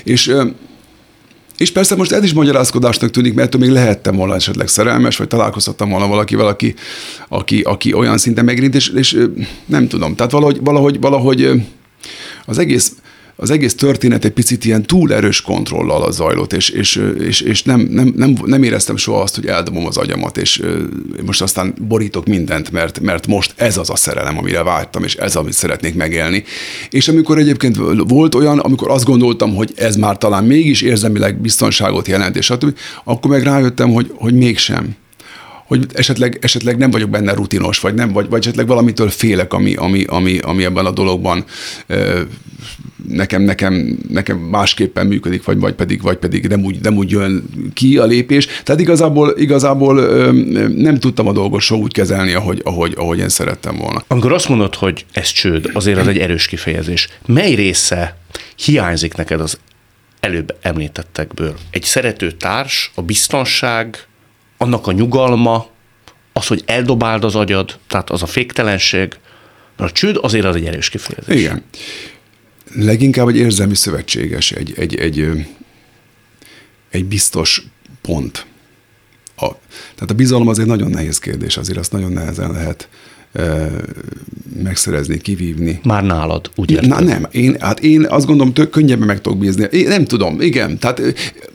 És 0.05 0.29
ö, 0.29 0.47
és 1.61 1.73
persze 1.73 1.97
most 1.97 2.13
ez 2.13 2.25
is 2.25 2.33
magyarázkodásnak 2.33 3.11
tűnik, 3.11 3.35
mert 3.35 3.57
még 3.57 3.71
lehettem 3.71 4.17
volna 4.17 4.35
esetleg 4.35 4.69
szerelmes, 4.69 5.17
vagy 5.17 5.29
találkozhattam 5.29 5.91
volna 5.91 6.07
valakivel, 6.07 6.47
aki, 6.47 6.75
aki, 7.29 7.61
aki 7.61 7.93
olyan 7.93 8.19
szinten 8.19 8.45
megrint, 8.45 8.75
és, 8.75 8.89
és 8.89 9.27
nem 9.67 9.89
tudom. 9.89 10.15
Tehát 10.15 10.33
valahogy, 10.33 10.61
valahogy, 10.61 11.01
valahogy 11.01 11.51
az 12.47 12.59
egész, 12.59 12.93
az 13.43 13.51
egész 13.51 13.75
történet 13.75 14.25
egy 14.25 14.31
picit 14.31 14.65
ilyen 14.65 14.83
túl 14.83 15.15
erős 15.15 15.41
kontrollal 15.41 16.13
zajlott, 16.13 16.53
és, 16.53 16.69
és, 16.69 17.03
és, 17.19 17.41
és 17.41 17.63
nem, 17.63 17.81
nem, 17.81 18.13
nem, 18.17 18.37
nem, 18.45 18.63
éreztem 18.63 18.97
soha 18.97 19.21
azt, 19.21 19.35
hogy 19.35 19.47
eldobom 19.47 19.87
az 19.87 19.97
agyamat, 19.97 20.37
és 20.37 20.63
most 21.25 21.43
aztán 21.43 21.75
borítok 21.89 22.27
mindent, 22.27 22.71
mert, 22.71 23.01
mert 23.01 23.27
most 23.27 23.55
ez 23.57 23.77
az 23.77 23.91
a 23.91 23.97
szerelem, 23.97 24.39
amire 24.39 24.63
vágytam, 24.63 25.05
és 25.05 25.15
ez, 25.15 25.37
amit 25.37 25.53
szeretnék 25.53 25.95
megélni. 25.95 26.45
És 26.91 27.09
amikor 27.09 27.39
egyébként 27.39 27.77
volt 28.09 28.35
olyan, 28.35 28.59
amikor 28.59 28.91
azt 28.91 29.05
gondoltam, 29.05 29.55
hogy 29.55 29.73
ez 29.77 29.97
már 29.97 30.19
talán 30.19 30.45
mégis 30.45 30.83
érzelmileg 30.83 31.41
biztonságot 31.41 32.09
jelent, 32.09 32.37
és 32.37 32.45
stb., 32.45 32.79
akkor 33.05 33.31
meg 33.31 33.43
rájöttem, 33.43 33.93
hogy, 33.93 34.13
hogy 34.15 34.35
mégsem 34.35 34.97
hogy 35.71 35.87
esetleg, 35.93 36.39
esetleg 36.41 36.77
nem 36.77 36.91
vagyok 36.91 37.11
benne 37.11 37.33
rutinos, 37.33 37.81
vagy 37.81 37.95
nem, 37.95 38.13
vagy, 38.13 38.29
vagy 38.29 38.41
esetleg 38.41 38.67
valamitől 38.67 39.09
félek, 39.09 39.53
ami, 39.53 39.75
ami, 39.75 40.05
ami, 40.05 40.39
ami 40.39 40.65
ebben 40.65 40.87
a 40.87 40.91
dologban 40.91 41.45
nekem, 43.09 43.43
nekem, 43.43 43.99
nekem 44.09 44.39
másképpen 44.39 45.07
működik, 45.07 45.45
vagy, 45.45 45.59
vagy 45.59 45.75
pedig, 45.75 46.03
vagy 46.03 46.17
pedig 46.17 46.47
nem, 46.47 46.65
úgy, 46.65 46.81
nem 46.81 46.97
úgy 46.97 47.11
jön 47.11 47.45
ki 47.75 47.99
a 47.99 48.05
lépés. 48.05 48.47
Tehát 48.65 48.81
igazából, 48.81 49.35
igazából 49.37 49.95
nem 50.69 50.99
tudtam 50.99 51.27
a 51.27 51.33
dolgot 51.33 51.61
so 51.61 51.77
úgy 51.77 51.93
kezelni, 51.93 52.33
ahogy, 52.33 52.61
ahogy, 52.65 52.95
ahogy 52.97 53.19
én 53.19 53.29
szerettem 53.29 53.77
volna. 53.77 54.05
Amikor 54.07 54.33
azt 54.33 54.49
mondod, 54.49 54.75
hogy 54.75 55.05
ez 55.13 55.33
csőd, 55.33 55.71
azért 55.73 55.99
az 55.99 56.07
egy 56.07 56.19
erős 56.19 56.47
kifejezés. 56.47 57.09
Mely 57.27 57.55
része 57.55 58.17
hiányzik 58.57 59.15
neked 59.15 59.41
az 59.41 59.59
előbb 60.21 60.57
említettekből? 60.61 61.55
Egy 61.71 61.85
szerető 61.85 62.31
társ, 62.31 62.93
a 62.95 63.03
biztonság, 63.03 64.09
annak 64.63 64.87
a 64.87 64.93
nyugalma, 64.93 65.67
az, 66.33 66.47
hogy 66.47 66.63
eldobáld 66.67 67.25
az 67.25 67.35
agyad, 67.35 67.79
tehát 67.87 68.11
az 68.11 68.23
a 68.23 68.27
féktelenség, 68.27 69.19
mert 69.77 69.91
a 69.91 69.95
csőd 69.95 70.19
azért 70.23 70.45
az 70.45 70.57
egy 70.57 70.67
erős 70.67 70.89
kifejezés. 70.89 71.41
Igen. 71.41 71.65
Leginkább 72.75 73.29
egy 73.29 73.37
érzelmi 73.37 73.75
szövetséges, 73.75 74.53
egy, 74.53 74.73
egy, 74.77 74.97
egy, 74.97 75.47
egy 76.91 77.05
biztos 77.05 77.63
pont. 78.01 78.47
A, 79.37 79.47
tehát 79.95 80.11
a 80.11 80.15
bizalom 80.15 80.49
az 80.49 80.59
egy 80.59 80.67
nagyon 80.67 80.91
nehéz 80.91 81.19
kérdés, 81.19 81.57
azért 81.57 81.79
azt 81.79 81.93
nagyon 81.93 82.13
nehezen 82.13 82.51
lehet 82.51 82.89
megszerezni, 84.63 85.19
kivívni. 85.19 85.81
Már 85.83 86.05
nálad, 86.05 86.51
érted? 86.67 86.89
Na, 86.89 87.01
nem, 87.01 87.27
én, 87.31 87.57
hát 87.61 87.81
én 87.81 88.07
azt 88.07 88.27
gondolom, 88.27 88.53
tök 88.53 88.71
könnyebben 88.71 89.07
meg 89.07 89.21
tudok 89.21 89.39
bízni. 89.39 89.67
Én 89.71 89.89
nem 89.89 90.05
tudom, 90.05 90.41
igen, 90.41 90.79
tehát, 90.79 91.03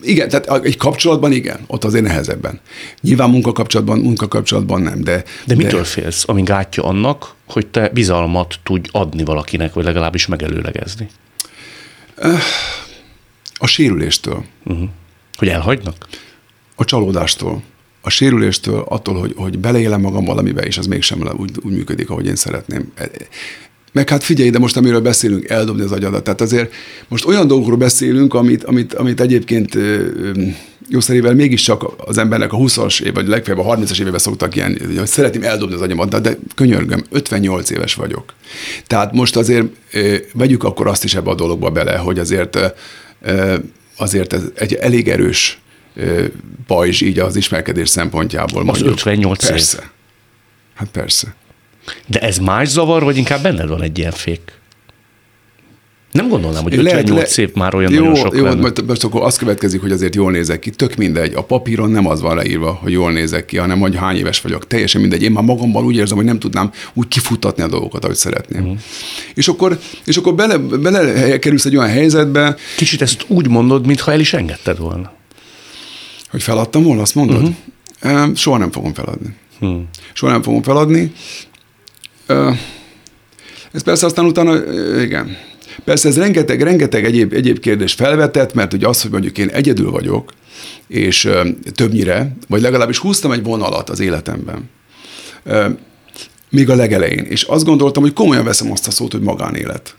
igen, 0.01 0.29
tehát 0.29 0.65
egy 0.65 0.77
kapcsolatban 0.77 1.32
igen, 1.32 1.60
ott 1.67 1.84
azért 1.84 2.03
nehezebben. 2.03 2.60
Nyilván 3.01 3.29
munkakapcsolatban, 3.29 4.00
munkakapcsolatban 4.00 4.82
nem, 4.82 5.03
de... 5.03 5.24
De 5.46 5.55
mitől 5.55 5.79
de... 5.79 5.86
félsz, 5.86 6.24
ami 6.27 6.44
gátja 6.44 6.84
annak, 6.84 7.34
hogy 7.48 7.67
te 7.67 7.89
bizalmat 7.89 8.55
tudj 8.63 8.89
adni 8.91 9.24
valakinek, 9.24 9.74
vagy 9.74 9.84
legalábbis 9.84 10.27
megelőlegezni? 10.27 11.10
A 13.53 13.67
sérüléstől. 13.67 14.44
Uh-huh. 14.65 14.89
Hogy 15.38 15.48
elhagynak? 15.48 16.08
A 16.75 16.86
csalódástól 16.86 17.63
a 18.05 18.09
sérüléstől, 18.09 18.83
attól, 18.88 19.19
hogy, 19.19 19.33
hogy 19.35 19.59
beleélem 19.59 20.01
magam 20.01 20.25
valamibe, 20.25 20.62
és 20.62 20.77
az 20.77 20.85
mégsem 20.85 21.29
úgy, 21.38 21.51
úgy 21.62 21.74
működik, 21.74 22.09
ahogy 22.09 22.25
én 22.25 22.35
szeretném. 22.35 22.91
Meg 23.91 24.09
hát 24.09 24.24
figyelj, 24.24 24.50
de 24.50 24.59
most 24.59 24.77
amiről 24.77 25.01
beszélünk, 25.01 25.50
eldobni 25.50 25.83
az 25.83 25.91
agyadat. 25.91 26.24
Tehát 26.24 26.41
azért 26.41 26.74
most 27.07 27.25
olyan 27.25 27.47
dolgokról 27.47 27.77
beszélünk, 27.77 28.33
amit, 28.33 28.63
amit, 28.63 28.93
amit 28.93 29.21
egyébként 29.21 29.77
jószerével 30.89 31.33
mégiscsak 31.33 31.93
az 31.97 32.17
embernek 32.17 32.53
a 32.53 32.57
20-as 32.57 33.01
év, 33.01 33.13
vagy 33.13 33.27
legfeljebb 33.27 33.65
a 33.65 33.75
30-as 33.75 34.00
évében 34.00 34.19
szoktak 34.19 34.55
ilyen, 34.55 34.77
hogy 34.97 35.07
szeretném 35.07 35.43
eldobni 35.43 35.75
az 35.75 35.81
agyamat, 35.81 36.09
de, 36.09 36.19
de 36.19 36.38
könyörgöm, 36.55 37.03
58 37.09 37.69
éves 37.69 37.93
vagyok. 37.93 38.33
Tehát 38.88 39.13
most 39.13 39.35
azért 39.35 39.65
vegyük 40.33 40.63
akkor 40.63 40.88
azt 40.88 41.03
is 41.03 41.15
ebbe 41.15 41.29
a 41.29 41.35
dologba 41.35 41.69
bele, 41.69 41.97
hogy 41.97 42.19
azért 42.19 42.57
azért 43.97 44.33
ez 44.33 44.43
egy 44.55 44.74
elég 44.74 45.07
erős 45.07 45.59
pajzs 46.67 47.01
így 47.01 47.19
az 47.19 47.35
ismerkedés 47.35 47.89
szempontjából. 47.89 48.59
Az 48.59 48.65
mondjuk. 48.65 48.89
58 48.89 49.47
persze. 49.47 49.77
év. 49.77 49.83
Hát 50.75 50.87
persze. 50.87 51.35
De 52.07 52.19
ez 52.19 52.37
más 52.37 52.67
zavar, 52.67 53.03
vagy 53.03 53.17
inkább 53.17 53.41
benned 53.41 53.67
van 53.67 53.81
egy 53.81 53.97
ilyen 53.97 54.11
fék? 54.11 54.41
Nem 56.15 56.27
gondolnám, 56.27 56.63
hogy 56.63 56.77
58 56.77 57.37
év 57.37 57.53
már 57.53 57.75
olyan 57.75 57.93
jó, 57.93 57.99
nagyon 57.99 58.15
sok 58.15 58.35
Jó, 58.35 58.43
lenne. 58.43 58.71
most 58.85 59.03
akkor 59.03 59.23
az 59.23 59.37
következik, 59.37 59.81
hogy 59.81 59.91
azért 59.91 60.15
jól 60.15 60.31
nézek 60.31 60.59
ki. 60.59 60.69
Tök 60.69 60.95
mindegy. 60.95 61.33
A 61.33 61.43
papíron 61.43 61.89
nem 61.89 62.07
az 62.07 62.21
van 62.21 62.35
leírva, 62.35 62.71
hogy 62.71 62.91
jól 62.91 63.11
nézek 63.11 63.45
ki, 63.45 63.57
hanem 63.57 63.79
hogy 63.79 63.95
hány 63.95 64.15
éves 64.15 64.41
vagyok. 64.41 64.67
Teljesen 64.67 65.01
mindegy. 65.01 65.21
Én 65.21 65.31
már 65.31 65.43
magamban 65.43 65.83
úgy 65.83 65.95
érzem, 65.95 66.17
hogy 66.17 66.25
nem 66.25 66.39
tudnám 66.39 66.71
úgy 66.93 67.07
kifuttatni 67.07 67.63
a 67.63 67.67
dolgokat, 67.67 68.03
ahogy 68.03 68.15
szeretném. 68.15 68.61
Uh-huh. 68.61 68.77
És 69.33 69.47
akkor, 69.47 69.79
és 70.05 70.17
akkor 70.17 70.35
bele, 70.35 70.57
bele 70.57 71.39
kerülsz 71.39 71.65
egy 71.65 71.77
olyan 71.77 71.89
helyzetbe, 71.89 72.55
Kicsit 72.77 73.01
ezt 73.01 73.25
úgy 73.27 73.47
mondod, 73.47 73.85
mintha 73.85 74.11
el 74.11 74.19
is 74.19 74.33
engedted 74.33 74.77
volna. 74.77 75.14
Hogy 76.35 76.43
feladtam 76.43 76.83
volna, 76.83 77.01
azt 77.01 77.15
mondod? 77.15 77.53
Uh-huh. 78.03 78.35
Soha 78.35 78.57
nem 78.57 78.71
fogom 78.71 78.93
feladni. 78.93 79.35
Hmm. 79.59 79.89
Soha 80.13 80.31
nem 80.31 80.41
fogom 80.41 80.61
feladni. 80.61 81.13
Ez 83.71 83.83
persze 83.83 84.05
aztán 84.05 84.25
utána, 84.25 84.73
igen. 85.01 85.37
Persze 85.83 86.07
ez 86.07 86.17
rengeteg, 86.17 86.61
rengeteg 86.61 87.05
egyéb, 87.05 87.33
egyéb 87.33 87.59
kérdés 87.59 87.93
felvetett, 87.93 88.53
mert 88.53 88.73
ugye 88.73 88.87
az, 88.87 89.01
hogy 89.01 89.11
mondjuk 89.11 89.37
én 89.37 89.47
egyedül 89.47 89.91
vagyok, 89.91 90.31
és 90.87 91.29
többnyire, 91.73 92.35
vagy 92.47 92.61
legalábbis 92.61 92.97
húztam 92.97 93.31
egy 93.31 93.43
vonalat 93.43 93.89
az 93.89 93.99
életemben, 93.99 94.69
még 96.49 96.69
a 96.69 96.75
legelején, 96.75 97.25
és 97.25 97.43
azt 97.43 97.65
gondoltam, 97.65 98.03
hogy 98.03 98.13
komolyan 98.13 98.43
veszem 98.43 98.71
azt 98.71 98.87
a 98.87 98.91
szót, 98.91 99.11
hogy 99.11 99.21
magánélet. 99.21 99.95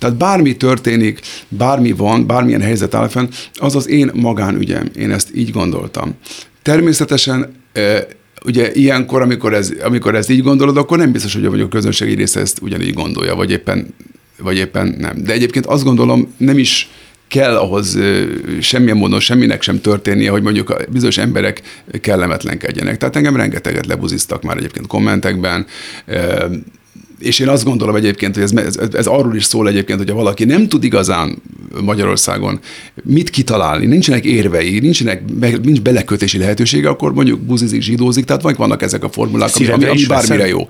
Tehát 0.00 0.16
bármi 0.16 0.56
történik, 0.56 1.20
bármi 1.48 1.92
van, 1.92 2.26
bármilyen 2.26 2.60
helyzet 2.60 2.94
áll 2.94 3.08
fenn, 3.08 3.28
az 3.54 3.76
az 3.76 3.88
én 3.88 4.10
magánügyem. 4.14 4.90
Én 4.96 5.10
ezt 5.10 5.28
így 5.34 5.50
gondoltam. 5.50 6.14
Természetesen 6.62 7.54
ö, 7.72 7.98
ugye 8.44 8.72
ilyenkor, 8.72 9.22
amikor 9.22 9.54
ez, 9.54 9.72
amikor 9.82 10.14
ezt 10.14 10.30
így 10.30 10.42
gondolod, 10.42 10.76
akkor 10.76 10.98
nem 10.98 11.12
biztos, 11.12 11.34
hogy 11.34 11.60
a 11.60 11.68
közönségi 11.68 12.14
része 12.14 12.40
ezt 12.40 12.58
ugyanígy 12.62 12.94
gondolja, 12.94 13.34
vagy 13.34 13.50
éppen, 13.50 13.94
vagy 14.38 14.56
éppen 14.56 14.96
nem. 14.98 15.22
De 15.24 15.32
egyébként 15.32 15.66
azt 15.66 15.84
gondolom, 15.84 16.34
nem 16.36 16.58
is 16.58 16.88
kell 17.28 17.56
ahhoz 17.56 17.94
ö, 17.94 18.24
semmilyen 18.60 18.96
módon 18.96 19.20
semminek 19.20 19.62
sem 19.62 19.80
történnie, 19.80 20.30
hogy 20.30 20.42
mondjuk 20.42 20.70
a 20.70 20.78
bizonyos 20.88 21.18
emberek 21.18 21.62
kellemetlenkedjenek. 22.00 22.96
Tehát 22.96 23.16
engem 23.16 23.36
rengeteget 23.36 23.86
lebuziztak 23.86 24.42
már 24.42 24.56
egyébként 24.56 24.86
kommentekben, 24.86 25.66
ö, 26.06 26.44
és 27.20 27.38
én 27.38 27.48
azt 27.48 27.64
gondolom 27.64 27.94
egyébként, 27.94 28.34
hogy 28.34 28.42
ez, 28.42 28.52
ez, 28.52 28.76
ez 28.92 29.06
arról 29.06 29.36
is 29.36 29.44
szól 29.44 29.68
egyébként, 29.68 29.98
hogyha 29.98 30.14
valaki 30.14 30.44
nem 30.44 30.68
tud 30.68 30.84
igazán 30.84 31.42
Magyarországon 31.82 32.60
mit 33.02 33.30
kitalálni, 33.30 33.86
nincsenek 33.86 34.24
érvei, 34.24 34.78
nincsenek, 34.78 35.22
nincs 35.62 35.80
belekötési 35.80 36.38
lehetősége, 36.38 36.88
akkor 36.88 37.14
mondjuk 37.14 37.40
buzizik, 37.40 37.82
zsidózik, 37.82 38.24
tehát 38.24 38.56
vannak 38.56 38.82
ezek 38.82 39.04
a 39.04 39.08
formulák, 39.08 39.50
ami, 39.56 39.66
ami, 39.66 39.84
ami 39.84 40.06
bármire 40.06 40.46
jó. 40.48 40.68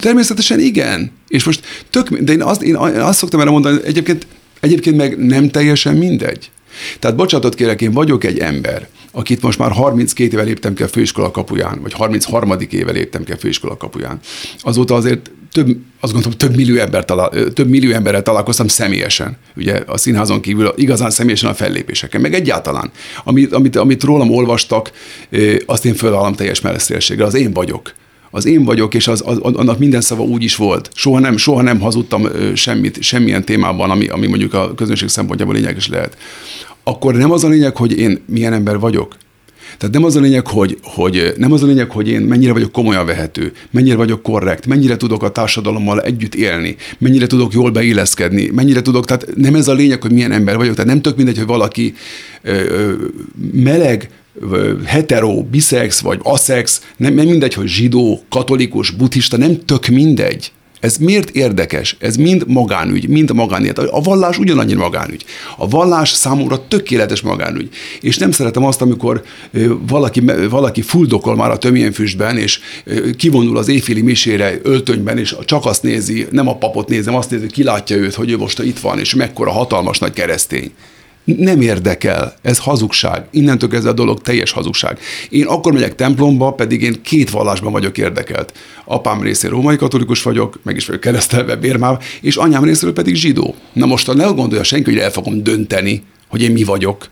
Természetesen 0.00 0.60
igen. 0.60 1.10
És 1.28 1.44
most 1.44 1.66
tök, 1.90 2.18
de 2.18 2.32
én 2.32 2.42
azt, 2.42 2.62
én 2.62 2.76
azt 2.76 3.18
szoktam 3.18 3.40
erre 3.40 3.50
mondani, 3.50 3.78
egyébként, 3.84 4.26
egyébként 4.60 4.96
meg 4.96 5.26
nem 5.26 5.50
teljesen 5.50 5.96
mindegy. 5.96 6.50
Tehát 6.98 7.16
bocsánatot 7.16 7.54
kérek, 7.54 7.80
én 7.80 7.92
vagyok 7.92 8.24
egy 8.24 8.38
ember, 8.38 8.88
akit 9.10 9.42
most 9.42 9.58
már 9.58 9.70
32 9.70 10.32
éve 10.32 10.42
léptem 10.42 10.74
ki 10.74 10.82
a 10.82 10.88
főiskola 10.88 11.30
kapuján, 11.30 11.78
vagy 11.82 11.92
33. 11.92 12.56
éve 12.70 12.92
léptem 12.92 13.24
ki 13.24 13.32
a 13.32 13.36
főiskola 13.36 13.76
kapuján. 13.76 14.20
Azóta 14.60 14.94
azért 14.94 15.30
több, 15.52 15.76
azt 16.00 16.12
gondolom, 16.12 16.38
több 16.38 16.56
millió, 16.56 16.76
ember 16.76 17.04
talál, 17.04 17.30
több 17.52 17.68
millió 17.68 17.92
emberrel 17.92 18.22
találkoztam 18.22 18.68
személyesen. 18.68 19.36
Ugye 19.56 19.82
a 19.86 19.96
színházon 19.96 20.40
kívül 20.40 20.72
igazán 20.76 21.10
személyesen 21.10 21.50
a 21.50 21.54
fellépéseken, 21.54 22.20
meg 22.20 22.34
egyáltalán. 22.34 22.90
Amit, 23.24 23.52
amit, 23.52 23.76
amit 23.76 24.02
rólam 24.02 24.30
olvastak, 24.30 24.92
azt 25.66 25.84
én 25.84 25.94
fölállom 25.94 26.34
teljes 26.34 26.60
messzélséggel, 26.60 27.26
az 27.26 27.34
én 27.34 27.52
vagyok 27.52 27.94
az 28.34 28.46
én 28.46 28.64
vagyok, 28.64 28.94
és 28.94 29.08
az, 29.08 29.22
az, 29.26 29.38
annak 29.38 29.78
minden 29.78 30.00
szava 30.00 30.22
úgy 30.22 30.42
is 30.42 30.56
volt. 30.56 30.90
Soha 30.94 31.18
nem, 31.18 31.36
soha 31.36 31.62
nem 31.62 31.80
hazudtam 31.80 32.28
semmit, 32.54 33.02
semmilyen 33.02 33.44
témában, 33.44 33.90
ami, 33.90 34.08
ami 34.08 34.26
mondjuk 34.26 34.54
a 34.54 34.74
közönség 34.74 35.08
szempontjából 35.08 35.54
lényeges 35.54 35.88
lehet. 35.88 36.16
Akkor 36.82 37.14
nem 37.14 37.30
az 37.30 37.44
a 37.44 37.48
lényeg, 37.48 37.76
hogy 37.76 37.98
én 37.98 38.22
milyen 38.26 38.52
ember 38.52 38.78
vagyok, 38.78 39.16
tehát 39.78 39.94
nem 39.94 40.04
az 40.04 40.16
a 40.16 40.20
lényeg, 40.20 40.46
hogy, 40.46 40.78
hogy, 40.82 41.32
nem 41.36 41.52
az 41.52 41.62
a 41.62 41.66
lényeg, 41.66 41.90
hogy 41.90 42.08
én 42.08 42.20
mennyire 42.20 42.52
vagyok 42.52 42.72
komolyan 42.72 43.06
vehető, 43.06 43.52
mennyire 43.70 43.96
vagyok 43.96 44.22
korrekt, 44.22 44.66
mennyire 44.66 44.96
tudok 44.96 45.22
a 45.22 45.30
társadalommal 45.30 46.00
együtt 46.00 46.34
élni, 46.34 46.76
mennyire 46.98 47.26
tudok 47.26 47.52
jól 47.52 47.70
beilleszkedni, 47.70 48.50
mennyire 48.52 48.82
tudok, 48.82 49.04
tehát 49.04 49.26
nem 49.36 49.54
ez 49.54 49.68
a 49.68 49.72
lényeg, 49.72 50.02
hogy 50.02 50.12
milyen 50.12 50.32
ember 50.32 50.56
vagyok, 50.56 50.74
tehát 50.74 50.90
nem 50.90 51.02
tök 51.02 51.16
mindegy, 51.16 51.36
hogy 51.36 51.46
valaki 51.46 51.94
ö, 52.42 52.92
meleg, 53.52 54.10
hetero, 54.84 55.42
biszex 55.42 56.00
vagy 56.00 56.18
aszex, 56.22 56.80
nem, 56.96 57.14
nem 57.14 57.26
mindegy, 57.26 57.54
hogy 57.54 57.66
zsidó, 57.66 58.24
katolikus, 58.28 58.90
buddhista, 58.90 59.36
nem 59.36 59.64
tök 59.64 59.86
mindegy. 59.86 60.52
Ez 60.82 60.96
miért 60.96 61.30
érdekes? 61.30 61.96
Ez 61.98 62.16
mind 62.16 62.44
magánügy, 62.46 63.08
mind 63.08 63.32
magánélet. 63.32 63.78
A 63.78 64.00
vallás 64.00 64.38
ugyanannyi 64.38 64.74
magánügy. 64.74 65.24
A 65.56 65.68
vallás 65.68 66.10
számomra 66.10 66.66
tökéletes 66.68 67.20
magánügy. 67.20 67.68
És 68.00 68.18
nem 68.18 68.30
szeretem 68.30 68.64
azt, 68.64 68.82
amikor 68.82 69.22
valaki, 69.88 70.22
valaki 70.50 70.82
fuldokol 70.82 71.36
már 71.36 71.50
a 71.50 71.58
töményfüstben, 71.58 72.38
és 72.38 72.60
kivonul 73.16 73.56
az 73.56 73.68
éjféli 73.68 74.00
misére 74.00 74.58
öltönyben, 74.62 75.18
és 75.18 75.36
csak 75.44 75.66
azt 75.66 75.82
nézi, 75.82 76.26
nem 76.30 76.48
a 76.48 76.56
papot 76.56 76.88
nézem, 76.88 77.14
azt 77.14 77.30
nézi, 77.30 77.46
ki 77.46 77.62
látja 77.62 77.96
őt, 77.96 78.14
hogy 78.14 78.30
ő 78.30 78.36
most 78.36 78.58
itt 78.58 78.78
van, 78.78 78.98
és 78.98 79.14
mekkora 79.14 79.50
hatalmas 79.50 79.98
nagy 79.98 80.12
keresztény. 80.12 80.72
Nem 81.24 81.60
érdekel, 81.60 82.34
ez 82.42 82.58
hazugság. 82.58 83.26
Innentől 83.30 83.68
kezdve 83.68 83.90
a 83.90 83.92
dolog 83.92 84.20
teljes 84.20 84.50
hazugság. 84.50 84.98
Én 85.28 85.46
akkor 85.46 85.72
megyek 85.72 85.94
templomba, 85.94 86.52
pedig 86.52 86.82
én 86.82 87.02
két 87.02 87.30
vallásban 87.30 87.72
vagyok 87.72 87.98
érdekelt. 87.98 88.52
Apám 88.84 89.22
részéről 89.22 89.56
római 89.56 89.76
katolikus 89.76 90.22
vagyok, 90.22 90.58
meg 90.62 90.76
is 90.76 90.86
vagyok 90.86 91.00
keresztelve 91.00 91.56
bérmáv, 91.56 92.02
és 92.20 92.36
anyám 92.36 92.64
részéről 92.64 92.94
pedig 92.94 93.14
zsidó. 93.14 93.54
Na 93.72 93.86
most 93.86 94.14
ne 94.14 94.24
gondolja 94.24 94.64
senki, 94.64 94.90
hogy 94.90 95.00
el 95.00 95.10
fogom 95.10 95.42
dönteni, 95.42 96.02
hogy 96.28 96.42
én 96.42 96.50
mi 96.52 96.64
vagyok. 96.64 97.08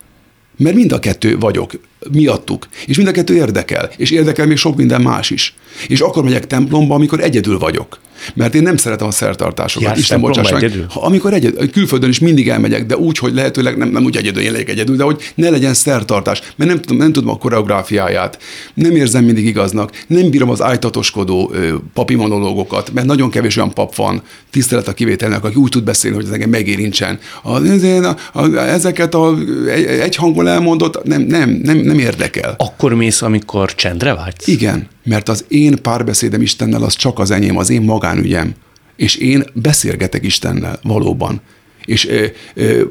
Mert 0.57 0.75
mind 0.75 0.93
a 0.93 0.99
kettő 0.99 1.38
vagyok, 1.38 1.73
miattuk. 2.12 2.69
És 2.87 2.97
mind 2.97 3.09
a 3.09 3.12
kettő 3.12 3.35
érdekel. 3.35 3.90
És 3.97 4.11
érdekel 4.11 4.47
még 4.47 4.57
sok 4.57 4.76
minden 4.76 5.00
más 5.00 5.31
is. 5.31 5.55
És 5.88 6.00
akkor 6.00 6.25
megyek 6.25 6.47
templomba, 6.47 6.95
amikor 6.95 7.21
egyedül 7.21 7.59
vagyok. 7.59 7.99
Mert 8.35 8.55
én 8.55 8.62
nem 8.62 8.77
szeretem 8.77 9.07
a 9.07 9.11
szertartásokat. 9.11 9.89
Jársz 9.89 10.00
Isten 10.00 10.21
bocsáss 10.21 10.50
meg. 10.50 10.62
egyedül? 10.62 10.87
Ha, 10.91 11.00
amikor 11.00 11.33
egyedül, 11.33 11.71
külföldön 11.71 12.09
is 12.09 12.19
mindig 12.19 12.49
elmegyek, 12.49 12.87
de 12.87 12.97
úgy, 12.97 13.19
hogy 13.19 13.35
lehetőleg 13.35 13.77
nem, 13.77 13.89
nem 13.89 14.05
úgy 14.05 14.17
egyedül, 14.17 14.43
én 14.43 14.53
legyek 14.53 14.69
egyedül, 14.69 14.97
de 14.97 15.03
hogy 15.03 15.33
ne 15.35 15.50
legyen 15.50 15.75
szertartás, 15.75 16.43
mert 16.57 16.71
nem 16.71 16.81
tudom, 16.81 16.97
nem 16.97 17.12
tudom 17.12 17.31
a 17.31 17.39
koreográfiáját, 17.39 18.39
nem 18.75 18.97
érzem 18.97 19.25
mindig 19.25 19.47
igaznak, 19.47 20.05
nem 20.07 20.31
bírom 20.31 20.50
az 20.50 20.62
ájtatoskodó 20.62 21.55
papi 21.95 22.15
monológokat, 22.15 22.93
mert 22.93 23.07
nagyon 23.07 23.31
kevés 23.31 23.57
olyan 23.57 23.75
pap 23.75 23.95
van, 23.95 24.23
tisztelet 24.50 24.89
a 24.89 24.93
kivételnek, 24.93 25.45
aki 25.45 25.55
úgy 25.55 25.71
tud 25.71 25.85
beszélni, 25.85 26.17
hogy 26.17 26.25
ez 26.27 26.33
engem 26.33 26.50
megérintsen. 26.50 27.19
A, 27.43 27.50
a, 27.50 28.15
a, 28.33 28.59
ezeket 28.59 29.15
a, 29.15 29.35
egy, 29.69 29.85
egy 29.85 30.17
hangon 30.17 30.47
elmondott, 30.47 31.03
nem, 31.03 31.23
nem, 31.23 31.61
nem, 31.62 31.77
nem 31.77 31.99
érdekel. 31.99 32.55
Akkor 32.59 32.95
mész, 32.95 33.23
amikor 33.23 33.75
csendre 33.75 34.15
vágysz? 34.15 34.47
Igen, 34.47 34.89
mert 35.04 35.28
az 35.28 35.45
én 35.49 35.83
párbeszédem 35.83 36.42
Istennel 36.42 36.83
az 36.83 36.95
csak 36.95 37.19
az 37.19 37.30
enyém, 37.30 37.57
az 37.57 37.71
én 37.71 37.83
magánügyem. 37.83 38.54
És 38.97 39.16
én 39.16 39.45
beszélgetek 39.54 40.25
Istennel, 40.25 40.78
valóban. 40.83 41.40
És 41.85 42.09
ö, 42.09 42.26
ö, 42.54 42.83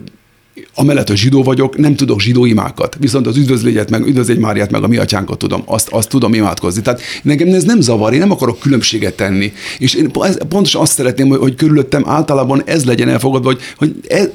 amellett, 0.76 1.08
hogy 1.08 1.18
zsidó 1.18 1.44
vagyok, 1.44 1.78
nem 1.78 1.96
tudok 1.96 2.22
zsidó 2.22 2.46
imákat, 2.46 2.98
viszont 3.00 3.28
az 3.28 3.38
üdvözlégyet, 3.38 3.90
meg 3.90 4.08
üdvözlégy 4.08 4.38
Máriát, 4.38 4.72
meg 4.72 4.84
a 4.84 4.88
mi 4.88 4.98
atyánkat 4.98 5.38
tudom, 5.38 5.62
azt, 5.66 5.88
azt 5.90 6.10
tudom 6.10 6.34
imádkozni. 6.34 6.82
Tehát 6.82 7.02
nekem 7.24 7.48
ez 7.48 7.64
nem 7.64 7.82
zavar, 7.82 8.14
én 8.14 8.20
nem 8.20 8.32
akarok 8.32 8.60
különbséget 8.60 9.16
tenni. 9.16 9.54
És 9.78 9.94
én 9.94 10.12
pontosan 10.50 10.82
azt 10.82 10.94
szeretném, 10.94 11.28
hogy, 11.28 11.40
hogy 11.40 11.56
körülöttem 11.56 12.10
általában 12.10 12.62
ez 12.66 12.86
legyen 12.86 13.10
elfogadva, 13.10 13.48
hogy, 13.48 13.62
hogy 13.78 13.96
ez, 14.08 14.30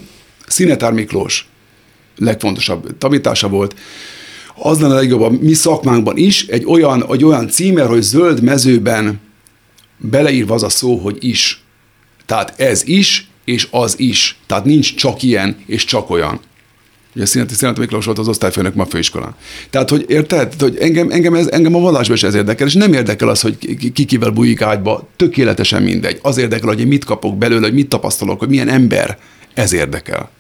Szinetár 0.47 0.93
Miklós 0.93 1.47
legfontosabb 2.17 2.99
tanítása 2.99 3.49
volt, 3.49 3.75
az 4.57 4.81
lenne 4.81 4.93
a 4.93 4.97
legjobb 4.97 5.21
a 5.21 5.31
mi 5.31 5.53
szakmánkban 5.53 6.17
is, 6.17 6.47
egy 6.47 6.65
olyan, 6.67 7.13
egy 7.13 7.25
olyan 7.25 7.49
címer, 7.49 7.87
hogy 7.87 8.03
zöld 8.03 8.43
mezőben 8.43 9.21
beleírva 9.99 10.55
az 10.55 10.63
a 10.63 10.69
szó, 10.69 10.97
hogy 10.97 11.17
is. 11.21 11.63
Tehát 12.27 12.61
ez 12.61 12.83
is, 12.87 13.29
és 13.45 13.69
az 13.71 13.95
is. 13.99 14.39
Tehát 14.47 14.65
nincs 14.65 14.95
csak 14.95 15.23
ilyen, 15.23 15.57
és 15.67 15.85
csak 15.85 16.11
olyan. 16.11 16.41
Ugye 17.15 17.27
Színeti 17.27 17.55
Színeti 17.55 17.81
Miklós 17.81 18.05
volt 18.05 18.19
az 18.19 18.29
osztályfőnök 18.29 18.75
ma 18.75 18.87
főiskolán. 18.87 19.35
Tehát, 19.71 19.91
hogy 19.91 20.05
érted? 20.09 20.55
Hogy 20.59 20.77
engem, 20.77 21.11
engem, 21.11 21.35
ez, 21.35 21.47
engem 21.47 21.75
a 21.75 21.79
vallásban 21.79 22.17
is 22.17 22.23
ez 22.23 22.35
érdekel, 22.35 22.67
és 22.67 22.75
nem 22.75 22.93
érdekel 22.93 23.29
az, 23.29 23.41
hogy 23.41 23.77
ki 23.93 24.05
kivel 24.05 24.31
bújik 24.31 24.63
ágyba, 24.63 25.09
tökéletesen 25.17 25.83
mindegy. 25.83 26.19
Az 26.23 26.37
érdekel, 26.37 26.69
hogy 26.69 26.81
én 26.81 26.87
mit 26.87 27.05
kapok 27.05 27.39
belőle, 27.39 27.61
hogy 27.61 27.75
mit 27.75 27.89
tapasztalok, 27.89 28.39
hogy 28.39 28.49
milyen 28.49 28.69
ember. 28.69 29.19
Ez 29.55 29.73
érdekel. 29.73 30.31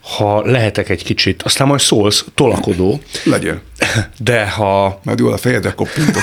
Ha 0.00 0.46
lehetek 0.46 0.88
egy 0.88 1.04
kicsit, 1.04 1.42
aztán 1.42 1.66
majd 1.66 1.80
szólsz, 1.80 2.24
tolakodó, 2.34 3.00
Legyél. 3.24 3.60
de 4.18 4.48
ha 4.50 5.00
Majd 5.04 5.18
jól 5.18 5.32
a 5.32 5.36
fejedre 5.38 5.70
koppintok. 5.74 6.22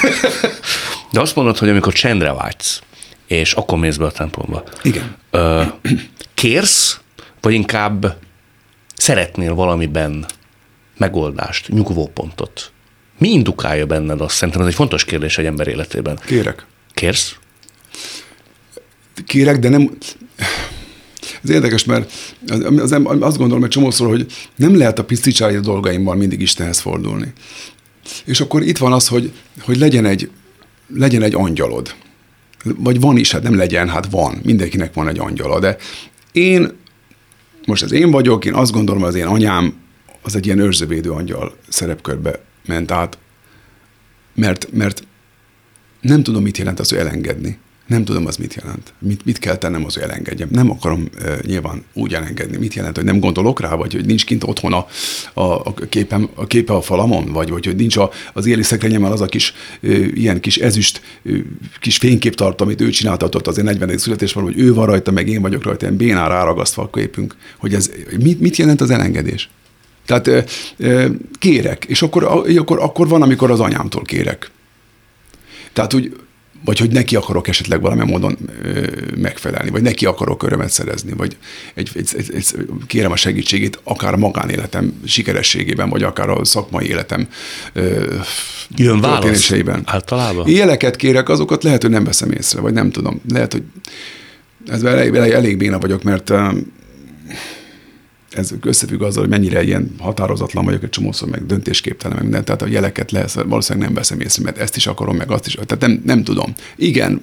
de 1.11 1.19
azt 1.19 1.35
mondod, 1.35 1.57
hogy 1.57 1.69
amikor 1.69 1.93
csendre 1.93 2.33
vágysz, 2.33 2.81
és 3.27 3.53
akkor 3.53 3.77
mész 3.77 3.95
be 3.95 4.05
a 4.05 4.11
templomba. 4.11 4.63
Igen. 4.83 5.15
Ö, 5.31 5.63
kérsz, 6.33 6.99
vagy 7.41 7.53
inkább 7.53 8.17
szeretnél 8.95 9.53
valamiben 9.53 10.25
megoldást, 10.97 11.67
nyugvópontot? 11.67 12.71
Mi 13.17 13.29
indukálja 13.29 13.85
benned 13.85 14.21
azt? 14.21 14.35
Szerintem 14.35 14.61
ez 14.63 14.67
egy 14.67 14.73
fontos 14.75 15.05
kérdés 15.05 15.37
egy 15.37 15.45
ember 15.45 15.67
életében. 15.67 16.19
Kérek. 16.25 16.65
Kérsz? 16.93 17.35
Kérek, 19.25 19.57
de 19.59 19.69
nem... 19.69 19.97
Ez 21.47 21.53
érdekes, 21.53 21.85
mert 21.85 22.11
az, 22.47 22.91
az, 22.91 22.91
azt 23.19 23.37
gondolom 23.37 23.63
egy 23.63 23.69
csomószor, 23.69 24.07
hogy 24.07 24.25
nem 24.55 24.77
lehet 24.77 24.99
a 24.99 25.03
piszticsári 25.03 25.59
dolgaimmal 25.59 26.15
mindig 26.15 26.41
Istenhez 26.41 26.79
fordulni. 26.79 27.33
És 28.25 28.41
akkor 28.41 28.61
itt 28.61 28.77
van 28.77 28.93
az, 28.93 29.07
hogy, 29.07 29.31
hogy 29.61 29.77
legyen, 29.77 30.05
egy, 30.05 30.29
legyen 30.95 31.21
egy 31.21 31.35
angyalod. 31.35 31.95
Vagy 32.63 32.99
van 32.99 33.17
is, 33.17 33.31
hát 33.31 33.43
nem 33.43 33.55
legyen, 33.55 33.89
hát 33.89 34.09
van. 34.09 34.39
Mindenkinek 34.43 34.93
van 34.93 35.07
egy 35.07 35.19
angyala, 35.19 35.59
de 35.59 35.77
én, 36.31 36.71
most 37.65 37.83
ez 37.83 37.91
én 37.91 38.11
vagyok, 38.11 38.45
én 38.45 38.53
azt 38.53 38.71
gondolom, 38.71 39.03
az 39.03 39.15
én 39.15 39.25
anyám 39.25 39.73
az 40.21 40.35
egy 40.35 40.45
ilyen 40.45 40.59
őrzővédő 40.59 41.11
angyal 41.11 41.55
szerepkörbe 41.69 42.39
ment 42.65 42.91
át, 42.91 43.17
mert, 44.35 44.67
mert 44.71 45.03
nem 46.01 46.23
tudom, 46.23 46.43
mit 46.43 46.57
jelent 46.57 46.79
az, 46.79 46.89
hogy 46.89 46.97
elengedni. 46.97 47.57
Nem 47.87 48.05
tudom, 48.05 48.25
az 48.25 48.37
mit 48.37 48.53
jelent. 48.53 48.93
Mit, 48.99 49.25
mit 49.25 49.37
kell 49.37 49.55
tennem 49.55 49.85
az, 49.85 49.93
hogy 49.93 50.03
elengedjem. 50.03 50.47
Nem 50.51 50.69
akarom 50.71 51.09
e, 51.23 51.37
nyilván 51.45 51.83
úgy 51.93 52.13
elengedni. 52.13 52.57
Mit 52.57 52.73
jelent, 52.73 52.95
hogy 52.95 53.05
nem 53.05 53.19
gondolok 53.19 53.59
rá, 53.59 53.75
vagy 53.75 53.93
hogy 53.93 54.05
nincs 54.05 54.25
kint 54.25 54.43
otthon 54.43 54.73
a, 54.73 54.87
a, 55.33 55.41
a, 55.41 55.73
képem, 55.89 56.29
a 56.33 56.47
képe 56.47 56.73
a 56.73 56.81
falamon, 56.81 57.31
vagy, 57.31 57.49
vagy 57.49 57.65
hogy 57.65 57.75
nincs 57.75 57.97
a, 57.97 58.11
az 58.33 58.45
éli 58.45 58.63
szekrényemmel 58.63 59.11
az 59.11 59.21
a 59.21 59.25
kis 59.25 59.53
e, 59.81 59.87
ilyen 59.97 60.39
kis 60.39 60.57
ezüst 60.57 61.01
e, 61.25 61.29
kis 61.79 61.97
fényképtart, 61.97 62.61
amit 62.61 62.81
ő 62.81 62.89
csináltatott 62.89 63.47
azért 63.47 63.65
40. 63.65 63.99
van, 64.33 64.43
hogy 64.43 64.59
ő 64.59 64.73
van 64.73 64.85
rajta, 64.85 65.11
meg 65.11 65.27
én 65.27 65.41
vagyok 65.41 65.63
rajta, 65.63 65.85
ilyen 65.85 65.97
bénán 65.97 66.29
ráragasztva 66.29 66.81
a 66.83 66.89
képünk, 66.89 67.35
hogy 67.57 67.73
ez 67.73 67.91
mit, 68.19 68.39
mit 68.39 68.55
jelent 68.55 68.81
az 68.81 68.89
elengedés. 68.89 69.49
Tehát 70.05 70.27
e, 70.27 70.43
e, 70.77 71.09
kérek, 71.39 71.85
és 71.85 72.01
akkor, 72.01 72.23
akkor, 72.57 72.79
akkor 72.79 73.07
van, 73.07 73.21
amikor 73.21 73.51
az 73.51 73.59
anyámtól 73.59 74.03
kérek. 74.03 74.51
Tehát 75.73 75.93
úgy 75.93 76.15
vagy 76.65 76.79
hogy 76.79 76.91
neki 76.91 77.15
akarok 77.15 77.47
esetleg 77.47 77.81
valamilyen 77.81 78.09
módon 78.09 78.37
ö, 78.63 78.87
megfelelni, 79.15 79.69
vagy 79.69 79.81
neki 79.81 80.05
akarok 80.05 80.43
örömet 80.43 80.69
szerezni, 80.69 81.11
vagy 81.17 81.37
egy, 81.73 81.89
egy, 81.93 82.09
egy, 82.17 82.31
egy, 82.33 82.45
kérem 82.87 83.11
a 83.11 83.15
segítségét, 83.15 83.79
akár 83.83 84.13
a 84.13 84.17
magánéletem 84.17 85.01
sikerességében, 85.05 85.89
vagy 85.89 86.03
akár 86.03 86.29
a 86.29 86.45
szakmai 86.45 86.87
életem 86.87 87.27
ö, 87.73 88.15
Jön 88.75 89.01
válasz 89.01 89.53
általában? 89.83 90.49
Jeleket 90.49 90.95
kérek, 90.95 91.29
azokat 91.29 91.63
lehet, 91.63 91.81
hogy 91.81 91.91
nem 91.91 92.03
veszem 92.03 92.31
észre, 92.31 92.59
vagy 92.61 92.73
nem 92.73 92.91
tudom. 92.91 93.21
Lehet, 93.29 93.51
hogy 93.51 93.63
ez 94.67 94.83
elég, 94.83 95.15
elég 95.15 95.57
béna 95.57 95.79
vagyok, 95.79 96.03
mert 96.03 96.33
ez 98.37 98.53
összefügg 98.61 99.01
azzal, 99.01 99.21
hogy 99.21 99.31
mennyire 99.31 99.63
ilyen 99.63 99.95
határozatlan 99.99 100.65
vagyok 100.65 100.83
egy 100.83 100.89
csomószor, 100.89 101.29
meg 101.29 101.45
döntésképtelen, 101.45 102.15
meg 102.15 102.23
minden. 102.23 102.45
Tehát 102.45 102.61
a 102.61 102.67
jeleket 102.67 103.11
lesz, 103.11 103.33
valószínűleg 103.33 103.87
nem 103.87 103.97
veszem 103.97 104.19
észre, 104.19 104.43
mert 104.43 104.57
ezt 104.57 104.75
is 104.75 104.87
akarom, 104.87 105.15
meg 105.15 105.31
azt 105.31 105.47
is. 105.47 105.53
Tehát 105.53 105.79
nem, 105.79 106.01
nem 106.05 106.23
tudom. 106.23 106.53
Igen, 106.75 107.21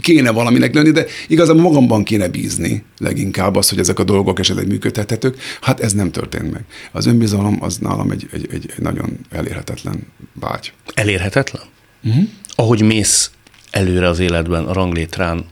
kéne 0.00 0.30
valaminek 0.30 0.74
lenni, 0.74 0.90
de 0.90 1.06
igazából 1.28 1.62
magamban 1.62 2.04
kéne 2.04 2.28
bízni 2.28 2.84
leginkább 2.98 3.56
az, 3.56 3.68
hogy 3.68 3.78
ezek 3.78 3.98
a 3.98 4.04
dolgok 4.04 4.38
esetleg 4.38 4.66
működtethetők. 4.66 5.36
Hát 5.60 5.80
ez 5.80 5.92
nem 5.92 6.10
történt 6.10 6.52
meg. 6.52 6.64
Az 6.92 7.06
önbizalom 7.06 7.58
az 7.60 7.78
nálam 7.78 8.10
egy, 8.10 8.28
egy, 8.32 8.48
egy, 8.50 8.72
nagyon 8.78 9.18
elérhetetlen 9.30 10.06
vágy. 10.32 10.72
Elérhetetlen? 10.94 11.62
Uh-huh. 12.04 12.24
Ahogy 12.54 12.82
mész 12.82 13.30
előre 13.70 14.08
az 14.08 14.18
életben, 14.18 14.64
a 14.64 14.72
ranglétrán, 14.72 15.44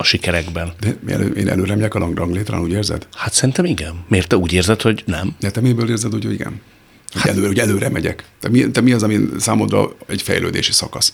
a 0.00 0.04
sikerekben. 0.04 0.72
De 0.80 0.96
én 1.36 1.48
előre 1.48 1.74
megyek 1.74 1.94
a 1.94 1.98
ranglétrán, 2.14 2.60
úgy 2.60 2.70
érzed? 2.70 3.06
Hát 3.16 3.32
szerintem 3.32 3.64
igen. 3.64 4.04
Miért 4.08 4.28
te 4.28 4.36
úgy 4.36 4.52
érzed, 4.52 4.80
hogy 4.82 5.02
nem? 5.06 5.36
De 5.40 5.50
te 5.50 5.60
miből 5.60 5.90
érzed, 5.90 6.12
hogy 6.12 6.32
igen? 6.32 6.60
Hogy, 7.12 7.20
hát, 7.20 7.30
előre, 7.30 7.46
hogy 7.46 7.58
előre 7.58 7.88
megyek. 7.88 8.24
Te 8.40 8.48
mi, 8.48 8.70
te 8.70 8.80
mi 8.80 8.92
az, 8.92 9.02
ami 9.02 9.18
számodra 9.38 9.90
egy 10.06 10.22
fejlődési 10.22 10.72
szakasz? 10.72 11.12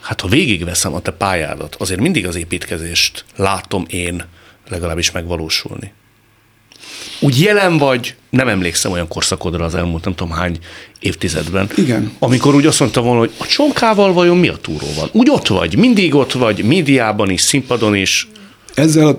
Hát 0.00 0.20
ha 0.20 0.28
végigveszem 0.28 0.94
a 0.94 1.00
te 1.00 1.10
pályádat, 1.10 1.74
azért 1.74 2.00
mindig 2.00 2.26
az 2.26 2.36
építkezést 2.36 3.24
látom 3.36 3.84
én 3.88 4.24
legalábbis 4.68 5.10
megvalósulni. 5.10 5.92
Úgy 7.20 7.40
jelen 7.40 7.78
vagy, 7.78 8.14
nem 8.30 8.48
emlékszem 8.48 8.92
olyan 8.92 9.08
korszakodra 9.08 9.64
az 9.64 9.74
elmúlt 9.74 10.04
nem 10.04 10.14
tudom 10.14 10.32
hány 10.32 10.58
évtizedben. 10.98 11.70
Igen. 11.76 12.12
Amikor 12.18 12.54
úgy 12.54 12.66
azt 12.66 12.80
mondta 12.80 13.02
volna, 13.02 13.18
hogy 13.18 13.32
a 13.38 13.46
csonkával 13.46 14.12
vajon 14.12 14.36
mi 14.36 14.48
a 14.48 14.56
túró 14.56 14.86
van? 14.96 15.08
Úgy 15.12 15.30
ott 15.30 15.46
vagy, 15.46 15.76
mindig 15.76 16.14
ott 16.14 16.32
vagy, 16.32 16.64
médiában 16.64 17.30
is, 17.30 17.40
színpadon 17.40 17.94
is. 17.94 18.28
Ezzel, 18.74 19.16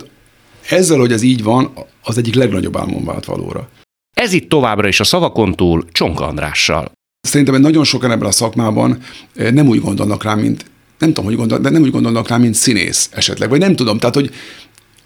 ezzel, 0.70 0.98
hogy 0.98 1.12
ez 1.12 1.22
így 1.22 1.44
van, 1.44 1.74
az 2.04 2.18
egyik 2.18 2.36
legnagyobb 2.36 2.78
álmom 2.78 3.06
vált 3.06 3.26
valóra. 3.26 3.70
Ez 4.14 4.34
itt 4.34 4.50
továbbra 4.50 4.88
is 4.88 5.00
a 5.00 5.04
szavakon 5.04 5.56
túl 5.56 5.86
Csonka 5.92 6.28
Andrással. 6.28 6.92
Szerintem 7.22 7.62
nagyon 7.62 7.84
sokan 7.84 8.12
ebben 8.12 8.28
a 8.28 8.32
szakmában 8.32 8.98
eh, 9.36 9.52
nem 9.52 9.68
úgy 9.68 9.82
gondolnak 9.82 10.24
rá, 10.24 10.34
mint 10.34 10.66
nem 10.98 11.14
tudom, 11.14 11.26
hogy 11.26 11.36
gondol, 11.36 11.58
de 11.58 11.70
nem 11.70 11.82
úgy 11.82 11.92
gondolnak 11.92 12.28
rá, 12.28 12.38
mint 12.38 12.56
színész 12.56 13.10
esetleg, 13.12 13.50
vagy 13.50 13.60
nem 13.60 13.76
tudom. 13.76 13.98
Tehát, 13.98 14.16
hogy 14.16 14.32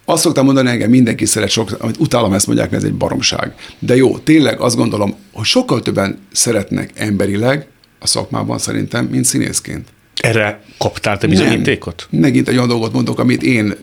azt 0.10 0.24
szoktam 0.24 0.46
mondani, 0.46 0.70
engem 0.70 0.90
mindenki 0.90 1.26
szeret, 1.26 1.50
sok, 1.50 1.76
amit 1.80 1.98
utálom 2.00 2.34
ezt 2.34 2.48
mondják, 2.48 2.74
ez 2.74 2.84
egy 2.84 2.94
baromság. 2.94 3.54
De 3.80 3.96
jó, 3.96 4.18
tényleg 4.18 4.60
azt 4.60 4.76
gondolom, 4.76 5.16
hogy 5.32 5.46
sokkal 5.46 5.82
többen 5.82 6.20
szeretnek 6.32 6.92
emberileg 6.96 7.68
a 8.00 8.08
szakmában 8.08 8.58
szerintem, 8.58 9.06
mint 9.06 9.26
színészként. 9.26 9.88
Erre 10.16 10.62
kaptál 10.78 11.18
te 11.18 11.28
bizonyítékot? 11.28 12.08
Nem. 12.10 12.22
Megint 12.22 12.48
egy 12.48 12.56
olyan 12.56 12.68
dolgot 12.68 12.94
mondok, 12.94 13.20
amit 13.20 13.44
én 13.44 13.76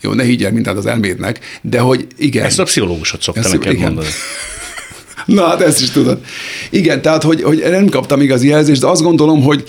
jó, 0.00 0.12
ne 0.12 0.22
higgyel 0.22 0.52
mindent 0.52 0.78
az 0.78 0.86
elmédnek, 0.86 1.58
de 1.62 1.80
hogy 1.80 2.06
igen. 2.16 2.44
Ezt 2.44 2.58
a 2.58 2.64
pszichológusot 2.64 3.22
szokta 3.22 3.40
ezt, 3.40 3.52
neked 3.52 3.72
igen. 3.72 3.84
mondani. 3.84 4.08
Na, 5.26 5.46
hát 5.46 5.60
ezt 5.60 5.80
is 5.80 5.90
tudod. 5.90 6.20
Igen, 6.70 7.02
tehát, 7.02 7.22
hogy, 7.22 7.42
hogy 7.42 7.64
nem 7.70 7.88
kaptam 7.88 8.20
igazi 8.20 8.48
jelzést, 8.48 8.80
de 8.80 8.86
azt 8.86 9.02
gondolom, 9.02 9.42
hogy 9.42 9.64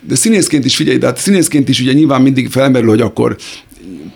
de 0.00 0.14
színészként 0.14 0.64
is 0.64 0.76
figyelj, 0.76 0.98
de 0.98 1.06
hát 1.06 1.18
színészként 1.18 1.68
is 1.68 1.80
ugye 1.80 1.92
nyilván 1.92 2.22
mindig 2.22 2.50
felmerül, 2.50 2.88
hogy 2.88 3.00
akkor 3.00 3.36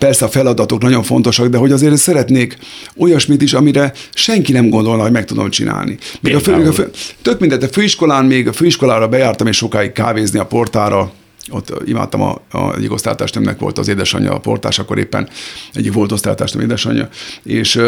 persze 0.01 0.25
a 0.25 0.29
feladatok 0.29 0.81
nagyon 0.81 1.03
fontosak, 1.03 1.47
de 1.47 1.57
hogy 1.57 1.71
azért 1.71 1.97
szeretnék 1.97 2.57
olyasmit 2.97 3.41
is, 3.41 3.53
amire 3.53 3.93
senki 4.13 4.51
nem 4.51 4.69
gondolna, 4.69 5.01
hogy 5.01 5.11
meg 5.11 5.25
tudom 5.25 5.49
csinálni. 5.49 5.97
Még 6.21 6.35
a 6.35 6.39
fő, 6.39 6.67
a 6.67 6.71
fő, 6.71 6.89
tök 7.21 7.39
mindegy, 7.39 7.63
a 7.63 7.67
főiskolán 7.67 8.25
még 8.25 8.47
a 8.47 8.53
főiskolára 8.53 9.07
bejártam, 9.07 9.47
és 9.47 9.57
sokáig 9.57 9.91
kávézni 9.91 10.39
a 10.39 10.45
portára, 10.45 11.11
ott 11.49 11.73
imádtam 11.85 12.21
a, 12.21 12.41
a 12.51 12.75
egyik 12.75 12.91
osztálytástemnek 12.91 13.59
volt 13.59 13.77
az 13.77 13.87
édesanyja 13.87 14.33
a 14.33 14.39
portás, 14.39 14.79
akkor 14.79 14.97
éppen 14.97 15.29
egyik 15.73 15.93
volt 15.93 16.11
osztálytástem 16.11 16.61
édesanyja, 16.61 17.09
és 17.43 17.81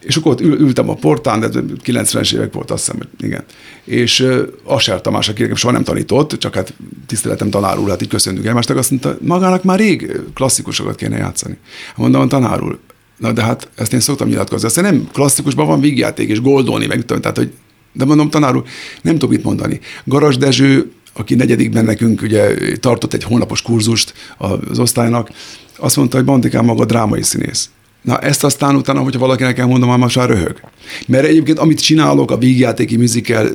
és 0.00 0.16
akkor 0.16 0.32
ott 0.32 0.40
ül, 0.40 0.60
ültem 0.60 0.88
a 0.88 0.94
portán, 0.94 1.40
de 1.40 1.48
90-es 1.84 2.34
évek 2.34 2.52
volt, 2.52 2.70
azt 2.70 2.84
hiszem, 2.84 3.08
igen. 3.20 3.44
És 3.84 4.20
uh, 4.20 4.38
Aser 4.64 5.00
Tamás, 5.00 5.28
aki 5.28 5.48
soha 5.54 5.72
nem 5.72 5.84
tanított, 5.84 6.38
csak 6.38 6.54
hát 6.54 6.74
tiszteletem 7.06 7.50
tanár 7.50 7.78
úr, 7.78 7.88
hát 7.88 8.02
így 8.02 8.08
köszöntünk 8.08 8.46
egymásnak, 8.46 8.76
azt 8.76 8.90
mondta, 8.90 9.16
magának 9.20 9.64
már 9.64 9.78
rég 9.78 10.20
klasszikusokat 10.34 10.96
kéne 10.96 11.16
játszani. 11.16 11.56
Mondom, 11.96 12.28
tanár 12.28 12.62
úr, 12.62 12.78
na 13.18 13.32
de 13.32 13.42
hát 13.42 13.68
ezt 13.74 13.92
én 13.92 14.00
szoktam 14.00 14.28
nyilatkozni, 14.28 14.66
aztán 14.66 14.84
nem 14.84 15.08
klasszikusban 15.12 15.66
van 15.66 15.80
vígjáték 15.80 16.28
és 16.28 16.40
goldolni, 16.40 16.86
meg 16.86 17.00
tudom, 17.00 17.20
tehát 17.20 17.36
hogy 17.36 17.52
de 17.92 18.04
mondom, 18.04 18.30
tanár 18.30 18.56
úr, 18.56 18.64
nem 19.02 19.12
tudok 19.12 19.30
mit 19.30 19.44
mondani. 19.44 19.80
Garas 20.04 20.36
Dezső, 20.36 20.90
aki 21.12 21.34
negyedikben 21.34 21.84
nekünk 21.84 22.22
ugye 22.22 22.56
tartott 22.80 23.12
egy 23.12 23.22
hónapos 23.24 23.62
kurzust 23.62 24.14
az 24.38 24.78
osztálynak, 24.78 25.30
azt 25.76 25.96
mondta, 25.96 26.16
hogy 26.16 26.26
Bandikám 26.26 26.64
maga 26.64 26.84
drámai 26.84 27.22
színész. 27.22 27.70
Na 28.06 28.18
ezt 28.18 28.44
aztán 28.44 28.76
utána, 28.76 29.00
hogyha 29.00 29.20
valakinek 29.20 29.58
elmondom, 29.58 29.88
már 29.88 29.98
már 29.98 30.28
röhög. 30.28 30.60
Mert 31.06 31.24
egyébként, 31.24 31.58
amit 31.58 31.80
csinálok, 31.80 32.30
a 32.30 32.38
vígjátéki 32.38 32.96
musical 32.96 33.48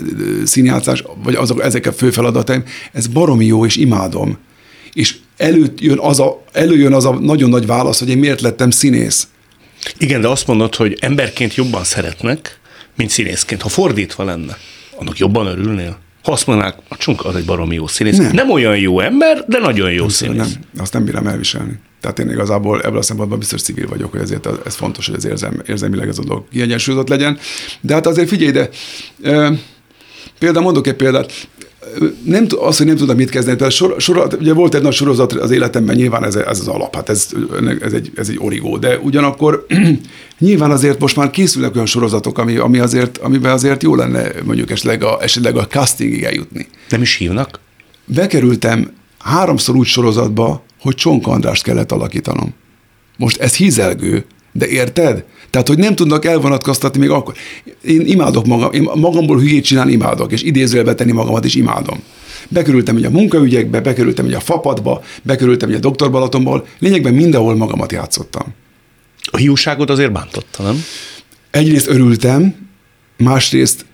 színjátszás, 0.43 1.03
vagy 1.23 1.35
azok, 1.35 1.63
ezek 1.63 1.85
a 1.85 1.91
fő 1.91 2.11
feladataim, 2.11 2.63
ez 2.91 3.07
baromi 3.07 3.45
jó, 3.45 3.65
és 3.65 3.75
imádom. 3.75 4.37
És 4.93 5.17
előjön 5.37 5.99
az 5.99 6.19
a, 6.19 6.43
előjön 6.51 6.93
az 6.93 7.05
a 7.05 7.19
nagyon 7.19 7.49
nagy 7.49 7.65
válasz, 7.65 7.99
hogy 7.99 8.09
én 8.09 8.17
miért 8.17 8.41
lettem 8.41 8.69
színész. 8.69 9.27
Igen, 9.97 10.21
de 10.21 10.27
azt 10.27 10.47
mondod, 10.47 10.75
hogy 10.75 10.97
emberként 10.99 11.55
jobban 11.55 11.83
szeretnek, 11.83 12.59
mint 12.95 13.09
színészként. 13.09 13.61
Ha 13.61 13.69
fordítva 13.69 14.23
lenne, 14.23 14.57
annak 14.97 15.17
jobban 15.17 15.45
örülnél? 15.45 15.97
Ha 16.23 16.31
azt 16.31 16.47
mondanák, 16.47 16.75
a 16.87 16.97
csunka 16.97 17.29
az 17.29 17.35
egy 17.35 17.45
baromi 17.45 17.75
jó 17.75 17.87
színész. 17.87 18.17
Nem, 18.17 18.31
nem 18.31 18.51
olyan 18.51 18.77
jó 18.77 18.99
ember, 18.99 19.45
de 19.47 19.59
nagyon 19.59 19.91
jó 19.91 19.99
nem, 19.99 20.09
színész. 20.09 20.37
Nem, 20.37 20.51
azt 20.77 20.93
nem 20.93 21.05
bírom 21.05 21.27
elviselni. 21.27 21.79
Tehát 22.01 22.19
én 22.19 22.29
igazából 22.29 22.81
ebből 22.81 22.97
a 22.97 23.01
szempontból 23.01 23.37
biztos 23.37 23.61
civil 23.61 23.87
vagyok, 23.87 24.11
hogy 24.11 24.21
ezért 24.21 24.47
ez 24.65 24.75
fontos, 24.75 25.05
hogy 25.05 25.15
az 25.15 25.25
érzem, 25.25 25.61
érzelmileg 25.67 26.07
ez 26.07 26.17
a 26.17 26.23
dolog 26.23 26.43
kiegyensúlyozott 26.51 27.07
legyen. 27.07 27.37
De 27.81 27.93
hát 27.93 28.07
azért 28.07 28.27
figyelj, 28.27 28.51
de 28.51 28.69
e, 29.23 29.53
például 30.39 30.63
mondok 30.63 30.87
egy 30.87 30.95
példát, 30.95 31.47
nem, 32.23 32.47
az, 32.59 32.77
hogy 32.77 32.85
nem 32.85 32.95
tudom 32.95 33.15
mit 33.15 33.29
kezdeni, 33.29 33.57
tehát 33.57 33.73
sor, 33.73 33.95
sor, 33.97 34.37
ugye 34.39 34.53
volt 34.53 34.75
egy 34.75 34.81
nagy 34.81 34.93
sorozat 34.93 35.33
az 35.33 35.51
életemben, 35.51 35.95
nyilván 35.95 36.23
ez, 36.23 36.35
ez 36.35 36.59
az 36.59 36.67
alap, 36.67 36.95
hát 36.95 37.09
ez, 37.09 37.27
ez, 37.81 37.93
egy, 37.93 38.11
ez 38.15 38.29
egy 38.29 38.37
origó, 38.39 38.77
de 38.77 38.97
ugyanakkor 38.97 39.65
nyilván 40.39 40.71
azért 40.71 40.99
most 40.99 41.15
már 41.15 41.29
készülnek 41.29 41.73
olyan 41.75 41.85
sorozatok, 41.85 42.37
ami, 42.37 42.55
ami 42.57 42.79
azért, 42.79 43.17
amiben 43.17 43.51
azért 43.51 43.83
jó 43.83 43.95
lenne 43.95 44.31
mondjuk 44.43 44.71
esetleg 44.71 45.03
a, 45.03 45.17
esetleg 45.21 45.55
a 45.55 45.67
castingig 45.67 46.23
eljutni. 46.23 46.67
Nem 46.89 47.01
is 47.01 47.15
hívnak? 47.15 47.59
Bekerültem 48.05 48.91
háromszor 49.17 49.75
úgy 49.75 49.87
sorozatba, 49.87 50.63
hogy 50.79 50.95
Csonka 50.95 51.31
Andrást 51.31 51.63
kellett 51.63 51.91
alakítanom. 51.91 52.53
Most 53.17 53.37
ez 53.37 53.55
hízelgő, 53.55 54.25
de 54.51 54.67
érted? 54.67 55.23
Tehát, 55.49 55.67
hogy 55.67 55.77
nem 55.77 55.95
tudnak 55.95 56.25
elvonatkoztatni 56.25 56.99
még 56.99 57.09
akkor. 57.09 57.33
Én 57.83 58.05
imádok 58.05 58.45
magam, 58.45 58.71
én 58.71 58.89
magamból 58.95 59.39
hülyét 59.39 59.63
csinálni 59.63 59.91
imádok, 59.91 60.31
és 60.31 60.43
idézőjelbe 60.43 60.93
tenni 60.93 61.11
magamat 61.11 61.45
is 61.45 61.55
imádom. 61.55 61.99
Bekerültem 62.47 62.95
ugye 62.95 63.07
a 63.07 63.11
munkaügyekbe, 63.11 63.81
bekerültem 63.81 64.25
ugye 64.25 64.35
a 64.35 64.39
fapadba, 64.39 65.03
bekerültem 65.23 65.69
ugye 65.69 65.77
a 65.77 65.81
doktor 65.81 66.11
Balatonból, 66.11 66.65
lényegben 66.79 67.13
mindenhol 67.13 67.55
magamat 67.55 67.91
játszottam. 67.91 68.45
A 69.31 69.37
hiúságot 69.37 69.89
azért 69.89 70.11
bántotta, 70.11 70.63
nem? 70.63 70.83
Egyrészt 71.51 71.87
örültem, 71.87 72.55
másrészt, 73.17 73.85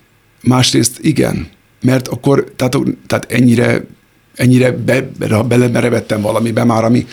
másrészt 0.42 1.00
igen, 1.02 1.48
mert 1.82 2.08
akkor, 2.08 2.52
tehát, 2.56 2.78
tehát 3.08 3.32
ennyire 3.32 3.86
ennyire 4.38 4.72
be, 4.72 5.10
belemerevettem 5.48 6.22
valamibe 6.22 6.64
már, 6.64 6.84
ami... 6.84 7.06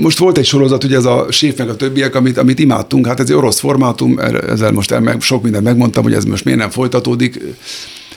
Most 0.00 0.18
volt 0.18 0.38
egy 0.38 0.44
sorozat, 0.44 0.84
ugye 0.84 0.96
ez 0.96 1.04
a 1.04 1.26
Séf 1.30 1.58
meg 1.58 1.68
a 1.68 1.76
többiek, 1.76 2.14
amit, 2.14 2.38
amit 2.38 2.58
imádtunk, 2.58 3.06
hát 3.06 3.20
ez 3.20 3.30
egy 3.30 3.36
orosz 3.36 3.58
formátum, 3.58 4.18
ezzel 4.48 4.72
most 4.72 4.90
el, 4.90 5.00
meg, 5.00 5.20
sok 5.20 5.42
mindent 5.42 5.64
megmondtam, 5.64 6.02
hogy 6.02 6.12
ez 6.12 6.24
most 6.24 6.44
miért 6.44 6.60
nem 6.60 6.70
folytatódik. 6.70 7.40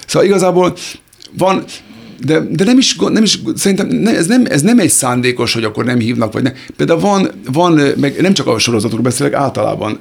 Szóval 0.08 0.28
igazából 0.28 0.76
van, 1.38 1.64
de, 2.26 2.40
de 2.50 2.64
nem 2.64 2.78
is, 2.78 2.96
nem 2.96 3.24
is 3.24 3.40
szerintem 3.56 3.88
ne, 3.88 4.16
ez, 4.16 4.28
nem, 4.28 4.46
ez 4.50 4.62
nem 4.62 4.80
egy 4.80 4.90
szándékos, 4.90 5.54
hogy 5.54 5.64
akkor 5.64 5.86
nem 5.86 6.00
hívnak, 6.00 6.34
vagy 6.34 6.44
nem. 6.44 6.54
Például 6.76 7.00
van, 7.00 7.32
van 7.52 7.82
meg 7.98 8.22
nem 8.22 8.34
csak 8.34 8.48
a 8.48 8.60
sorozatokról 8.60 9.04
beszélek, 9.04 9.34
általában. 9.34 9.98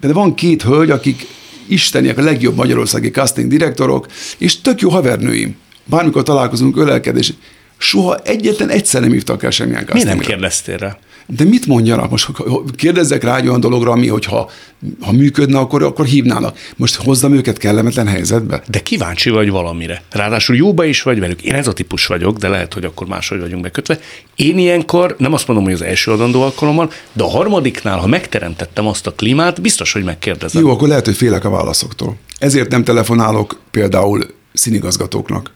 Például 0.00 0.24
van 0.24 0.34
két 0.34 0.62
hölgy, 0.62 0.90
akik 0.90 1.26
isteniek, 1.66 2.18
a 2.18 2.22
legjobb 2.22 2.56
magyarországi 2.56 3.10
casting 3.10 3.50
direktorok, 3.50 4.06
és 4.38 4.60
tök 4.60 4.80
jó 4.80 4.88
havernőim 4.88 5.56
bármikor 5.90 6.22
találkozunk, 6.22 6.76
ölelkedés, 6.76 7.32
soha 7.78 8.16
egyetlen 8.16 8.68
egyszer 8.68 9.00
nem 9.00 9.12
hívtak 9.12 9.42
el 9.42 9.50
semmilyen 9.50 9.88
Mi 9.92 10.02
nem 10.02 10.18
kérdeztél 10.18 10.76
rá? 10.76 10.98
De 11.36 11.44
mit 11.44 11.66
mondjanak? 11.66 12.10
Most 12.10 12.28
kérdezzek 12.76 13.22
rá 13.22 13.36
egy 13.36 13.48
olyan 13.48 13.60
dologra, 13.60 13.90
ami, 13.90 14.06
hogyha 14.06 14.50
ha 15.00 15.12
működne, 15.12 15.58
akkor, 15.58 15.82
akkor 15.82 16.04
hívnának. 16.04 16.58
Most 16.76 16.94
hozzam 16.94 17.34
őket 17.34 17.58
kellemetlen 17.58 18.06
helyzetbe? 18.06 18.62
De 18.68 18.80
kíváncsi 18.80 19.30
vagy 19.30 19.50
valamire. 19.50 20.02
Ráadásul 20.10 20.56
jóba 20.56 20.84
is 20.84 21.02
vagy 21.02 21.18
velük. 21.20 21.42
Én 21.42 21.54
ez 21.54 21.66
a 21.66 21.72
típus 21.72 22.06
vagyok, 22.06 22.36
de 22.36 22.48
lehet, 22.48 22.74
hogy 22.74 22.84
akkor 22.84 23.06
máshogy 23.06 23.40
vagyunk 23.40 23.62
bekötve. 23.62 24.00
Én 24.36 24.58
ilyenkor, 24.58 25.14
nem 25.18 25.32
azt 25.32 25.46
mondom, 25.46 25.64
hogy 25.64 25.74
az 25.74 25.82
első 25.82 26.10
adandó 26.10 26.42
alkalommal, 26.42 26.90
de 27.12 27.22
a 27.22 27.28
harmadiknál, 27.28 27.98
ha 27.98 28.06
megteremtettem 28.06 28.86
azt 28.86 29.06
a 29.06 29.12
klímát, 29.12 29.60
biztos, 29.60 29.92
hogy 29.92 30.04
megkérdezem. 30.04 30.62
Jó, 30.62 30.70
akkor 30.70 30.88
lehet, 30.88 31.04
hogy 31.04 31.16
félek 31.16 31.44
a 31.44 31.50
válaszoktól. 31.50 32.16
Ezért 32.38 32.70
nem 32.70 32.84
telefonálok 32.84 33.60
például 33.70 34.26
színigazgatóknak 34.52 35.50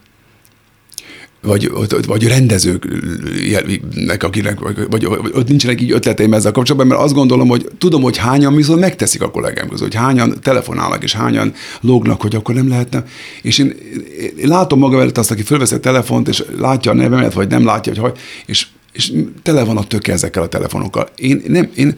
vagy, 1.45 1.71
vagy 2.07 2.27
rendezőknek, 2.27 4.23
akinek, 4.23 4.59
vagy, 4.59 4.87
vagy, 4.89 5.05
ott 5.33 5.47
nincsenek 5.47 5.81
így 5.81 5.91
ötleteim 5.91 6.33
ezzel 6.33 6.51
kapcsolatban, 6.51 6.87
mert 6.87 7.01
azt 7.01 7.13
gondolom, 7.13 7.47
hogy 7.47 7.69
tudom, 7.77 8.01
hogy 8.01 8.17
hányan 8.17 8.55
viszont 8.55 8.79
megteszik 8.79 9.21
a 9.21 9.31
kollégám 9.31 9.67
között, 9.67 9.93
hogy 9.93 10.01
hányan 10.01 10.35
telefonálnak, 10.41 11.03
és 11.03 11.13
hányan 11.13 11.53
lógnak, 11.81 12.21
hogy 12.21 12.35
akkor 12.35 12.55
nem 12.55 12.67
lehetne. 12.67 13.03
És 13.41 13.57
én, 13.57 13.75
én 14.37 14.47
látom 14.47 14.79
maga 14.79 15.01
előtt 15.01 15.17
azt, 15.17 15.31
aki 15.31 15.41
fölvesz 15.41 15.71
a 15.71 15.79
telefont, 15.79 16.27
és 16.27 16.43
látja 16.57 16.91
a 16.91 16.95
nevemet, 16.95 17.33
vagy 17.33 17.47
nem 17.49 17.65
látja, 17.65 18.01
hogy 18.01 18.17
és 18.45 18.67
és 18.95 19.13
tele 19.43 19.63
van 19.63 19.77
a 19.77 19.83
töke 19.83 20.11
ezekkel 20.11 20.43
a 20.43 20.47
telefonokkal. 20.47 21.09
Én, 21.15 21.41
nem, 21.47 21.69
én, 21.75 21.95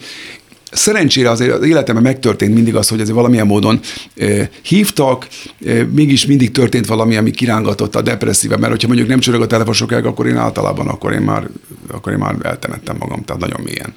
Szerencsére 0.72 1.30
azért 1.30 1.54
az 1.54 1.66
életemben 1.66 2.04
megtörtént 2.04 2.54
mindig 2.54 2.76
az, 2.76 2.88
hogy 2.88 3.00
azért 3.02 3.16
valamilyen 3.16 3.46
módon 3.46 3.80
e, 4.16 4.50
hívtak, 4.62 5.28
e, 5.66 5.84
mégis 5.84 6.26
mindig 6.26 6.52
történt 6.52 6.86
valami, 6.86 7.16
ami 7.16 7.32
kirángatott 7.32 7.96
a 7.96 8.02
depresszíve, 8.02 8.58
mert 8.58 8.72
hogyha 8.72 8.88
mondjuk 8.88 9.08
nem 9.08 9.20
csörög 9.20 9.42
a 9.42 9.48
telefon 9.48 9.74
sokáig, 9.74 10.06
akkor 10.06 10.28
én 10.28 10.38
általában, 10.38 10.88
akkor 10.88 11.14
én 11.14 11.22
már, 11.22 11.50
akkor 11.92 12.12
én 12.12 12.18
már 12.18 12.36
eltemettem 12.42 12.96
magam, 13.00 13.24
tehát 13.24 13.42
nagyon 13.42 13.62
mélyen. 13.62 13.94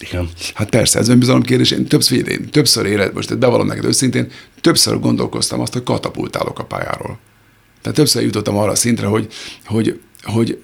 Igen. 0.00 0.28
Hát 0.54 0.68
persze, 0.68 0.98
ez 0.98 1.08
önbizalom 1.08 1.42
kérdés. 1.42 1.70
Én 1.70 1.86
többször, 1.86 2.28
én 2.28 2.50
többször 2.50 2.86
élet, 2.86 3.14
most 3.14 3.38
bevallom 3.38 3.66
neked 3.66 3.84
őszintén, 3.84 4.30
többször 4.60 5.00
gondolkoztam 5.00 5.60
azt, 5.60 5.72
hogy 5.72 5.82
katapultálok 5.82 6.58
a 6.58 6.64
pályáról. 6.64 7.18
Tehát 7.82 7.98
többször 7.98 8.22
jutottam 8.22 8.56
arra 8.56 8.70
a 8.70 8.74
szintre, 8.74 9.06
hogy, 9.06 9.26
hogy, 9.64 10.00
hogy 10.22 10.62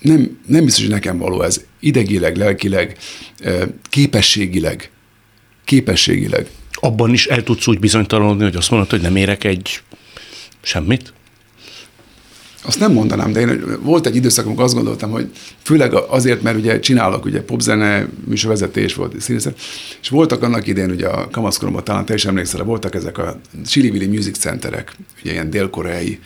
nem, 0.00 0.38
nem 0.46 0.64
biztos, 0.64 0.82
hogy 0.82 0.92
nekem 0.92 1.18
való 1.18 1.42
ez 1.42 1.64
idegileg, 1.80 2.36
lelkileg, 2.36 2.98
képességileg. 3.90 4.90
Képességileg. 5.64 6.46
Abban 6.72 7.12
is 7.12 7.26
el 7.26 7.42
tudsz 7.42 7.66
úgy 7.66 7.78
bizonytalanodni, 7.78 8.42
hogy 8.42 8.56
azt 8.56 8.70
mondod, 8.70 8.90
hogy 8.90 9.00
nem 9.00 9.16
érek 9.16 9.44
egy 9.44 9.80
semmit? 10.62 11.12
Azt 12.62 12.80
nem 12.80 12.92
mondanám, 12.92 13.32
de 13.32 13.40
én 13.40 13.78
volt 13.82 14.06
egy 14.06 14.16
időszak, 14.16 14.46
amikor 14.46 14.64
azt 14.64 14.74
gondoltam, 14.74 15.10
hogy 15.10 15.30
főleg 15.62 15.94
azért, 15.94 16.42
mert 16.42 16.56
ugye 16.56 16.80
csinálok 16.80 17.24
ugye 17.24 17.42
popzene, 17.42 18.08
műsorvezetés 18.24 18.94
volt, 18.94 19.20
színészet, 19.20 19.58
és 20.00 20.08
voltak 20.08 20.42
annak 20.42 20.66
idén 20.66 20.90
ugye 20.90 21.06
a 21.08 21.28
kamaszkoromban 21.30 21.84
talán 21.84 22.04
te 22.04 22.14
is 22.14 22.24
emlékszel, 22.24 22.64
voltak 22.64 22.94
ezek 22.94 23.18
a 23.18 23.40
Chili 23.66 24.06
Music 24.06 24.38
Centerek, 24.38 24.96
ugye 25.22 25.32
ilyen 25.32 25.50
dél-koreai, 25.50 26.18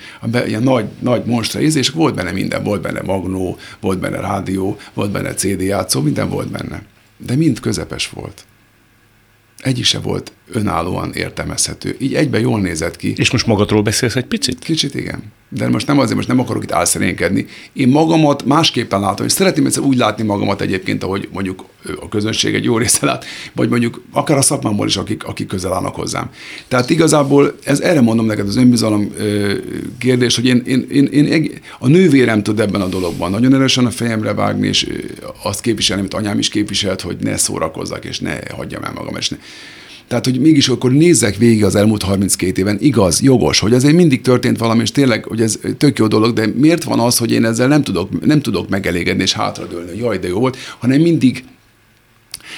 ilyen 0.46 0.62
nagy, 0.62 0.84
nagy 0.98 1.24
monstra 1.24 1.60
és 1.60 1.88
volt 1.88 2.14
benne 2.14 2.32
minden, 2.32 2.62
volt 2.62 2.80
benne 2.80 3.00
magnó, 3.02 3.58
volt 3.80 3.98
benne 3.98 4.20
rádió, 4.20 4.76
volt 4.94 5.10
benne 5.10 5.34
CD 5.34 5.60
játszó, 5.60 6.00
minden 6.00 6.28
volt 6.28 6.50
benne. 6.50 6.82
De 7.16 7.36
mind 7.36 7.60
közepes 7.60 8.08
volt. 8.08 8.44
Egyik 9.58 9.84
se 9.84 9.98
volt 9.98 10.32
önállóan 10.52 11.12
értelmezhető. 11.12 11.96
Így 11.98 12.14
egyben 12.14 12.40
jól 12.40 12.60
nézett 12.60 12.96
ki. 12.96 13.14
És 13.16 13.30
most 13.30 13.46
magadról 13.46 13.82
beszélsz 13.82 14.16
egy 14.16 14.26
picit? 14.26 14.58
Kicsit 14.58 14.94
igen. 14.94 15.22
De 15.54 15.68
most 15.68 15.86
nem 15.86 15.98
azért, 15.98 16.16
most 16.16 16.28
nem 16.28 16.38
akarok 16.38 16.62
itt 16.62 16.72
álszerénkedni. 16.72 17.46
Én 17.72 17.88
magamat 17.88 18.44
másképpen 18.44 19.00
látom, 19.00 19.26
és 19.26 19.32
szeretném 19.32 19.66
egyszer 19.66 19.82
úgy 19.82 19.96
látni 19.96 20.24
magamat 20.24 20.60
egyébként, 20.60 21.02
ahogy 21.02 21.28
mondjuk 21.32 21.64
a 22.00 22.08
közönség 22.08 22.54
egy 22.54 22.64
jó 22.64 22.78
része 22.78 23.06
lát, 23.06 23.24
vagy 23.52 23.68
mondjuk 23.68 24.02
akár 24.12 24.36
a 24.36 24.42
szakmámból 24.42 24.86
is, 24.86 24.96
akik, 24.96 25.24
akik 25.24 25.46
közel 25.46 25.72
állnak 25.72 25.94
hozzám. 25.94 26.30
Tehát 26.68 26.90
igazából 26.90 27.56
ez 27.64 27.80
erre 27.80 28.00
mondom 28.00 28.26
neked 28.26 28.46
az 28.48 28.56
önbizalom 28.56 29.12
kérdés, 29.98 30.34
hogy 30.34 30.46
én, 30.46 30.62
én, 30.66 30.86
én, 30.90 31.26
én, 31.26 31.50
a 31.78 31.88
nővérem 31.88 32.42
tud 32.42 32.60
ebben 32.60 32.80
a 32.80 32.86
dologban 32.86 33.30
nagyon 33.30 33.54
erősen 33.54 33.86
a 33.86 33.90
fejemre 33.90 34.34
vágni, 34.34 34.68
és 34.68 34.88
azt 35.42 35.60
képviselni, 35.60 36.00
amit 36.02 36.14
anyám 36.14 36.38
is 36.38 36.48
képviselt, 36.48 37.00
hogy 37.00 37.16
ne 37.20 37.36
szórakozzak, 37.36 38.04
és 38.04 38.20
ne 38.20 38.38
hagyjam 38.54 38.84
el 38.84 38.92
magam, 38.92 39.16
és 39.16 39.28
ne, 39.28 39.36
tehát, 40.12 40.26
hogy 40.26 40.40
mégis 40.40 40.68
akkor 40.68 40.92
nézzek 40.92 41.36
végig 41.36 41.64
az 41.64 41.74
elmúlt 41.74 42.02
32 42.02 42.60
éven, 42.60 42.76
igaz, 42.80 43.22
jogos, 43.22 43.58
hogy 43.58 43.72
azért 43.72 43.94
mindig 43.94 44.20
történt 44.20 44.58
valami, 44.58 44.82
és 44.82 44.90
tényleg, 44.90 45.24
hogy 45.24 45.40
ez 45.40 45.58
tök 45.78 45.98
jó 45.98 46.06
dolog, 46.06 46.32
de 46.32 46.46
miért 46.54 46.84
van 46.84 47.00
az, 47.00 47.18
hogy 47.18 47.30
én 47.30 47.44
ezzel 47.44 47.68
nem 47.68 47.82
tudok, 47.82 48.26
nem 48.26 48.40
tudok 48.40 48.68
megelégedni 48.68 49.22
és 49.22 49.32
hátradőlni, 49.32 49.88
hogy 49.88 49.98
jaj, 49.98 50.18
de 50.18 50.28
jó 50.28 50.38
volt, 50.38 50.56
hanem 50.78 51.00
mindig 51.00 51.44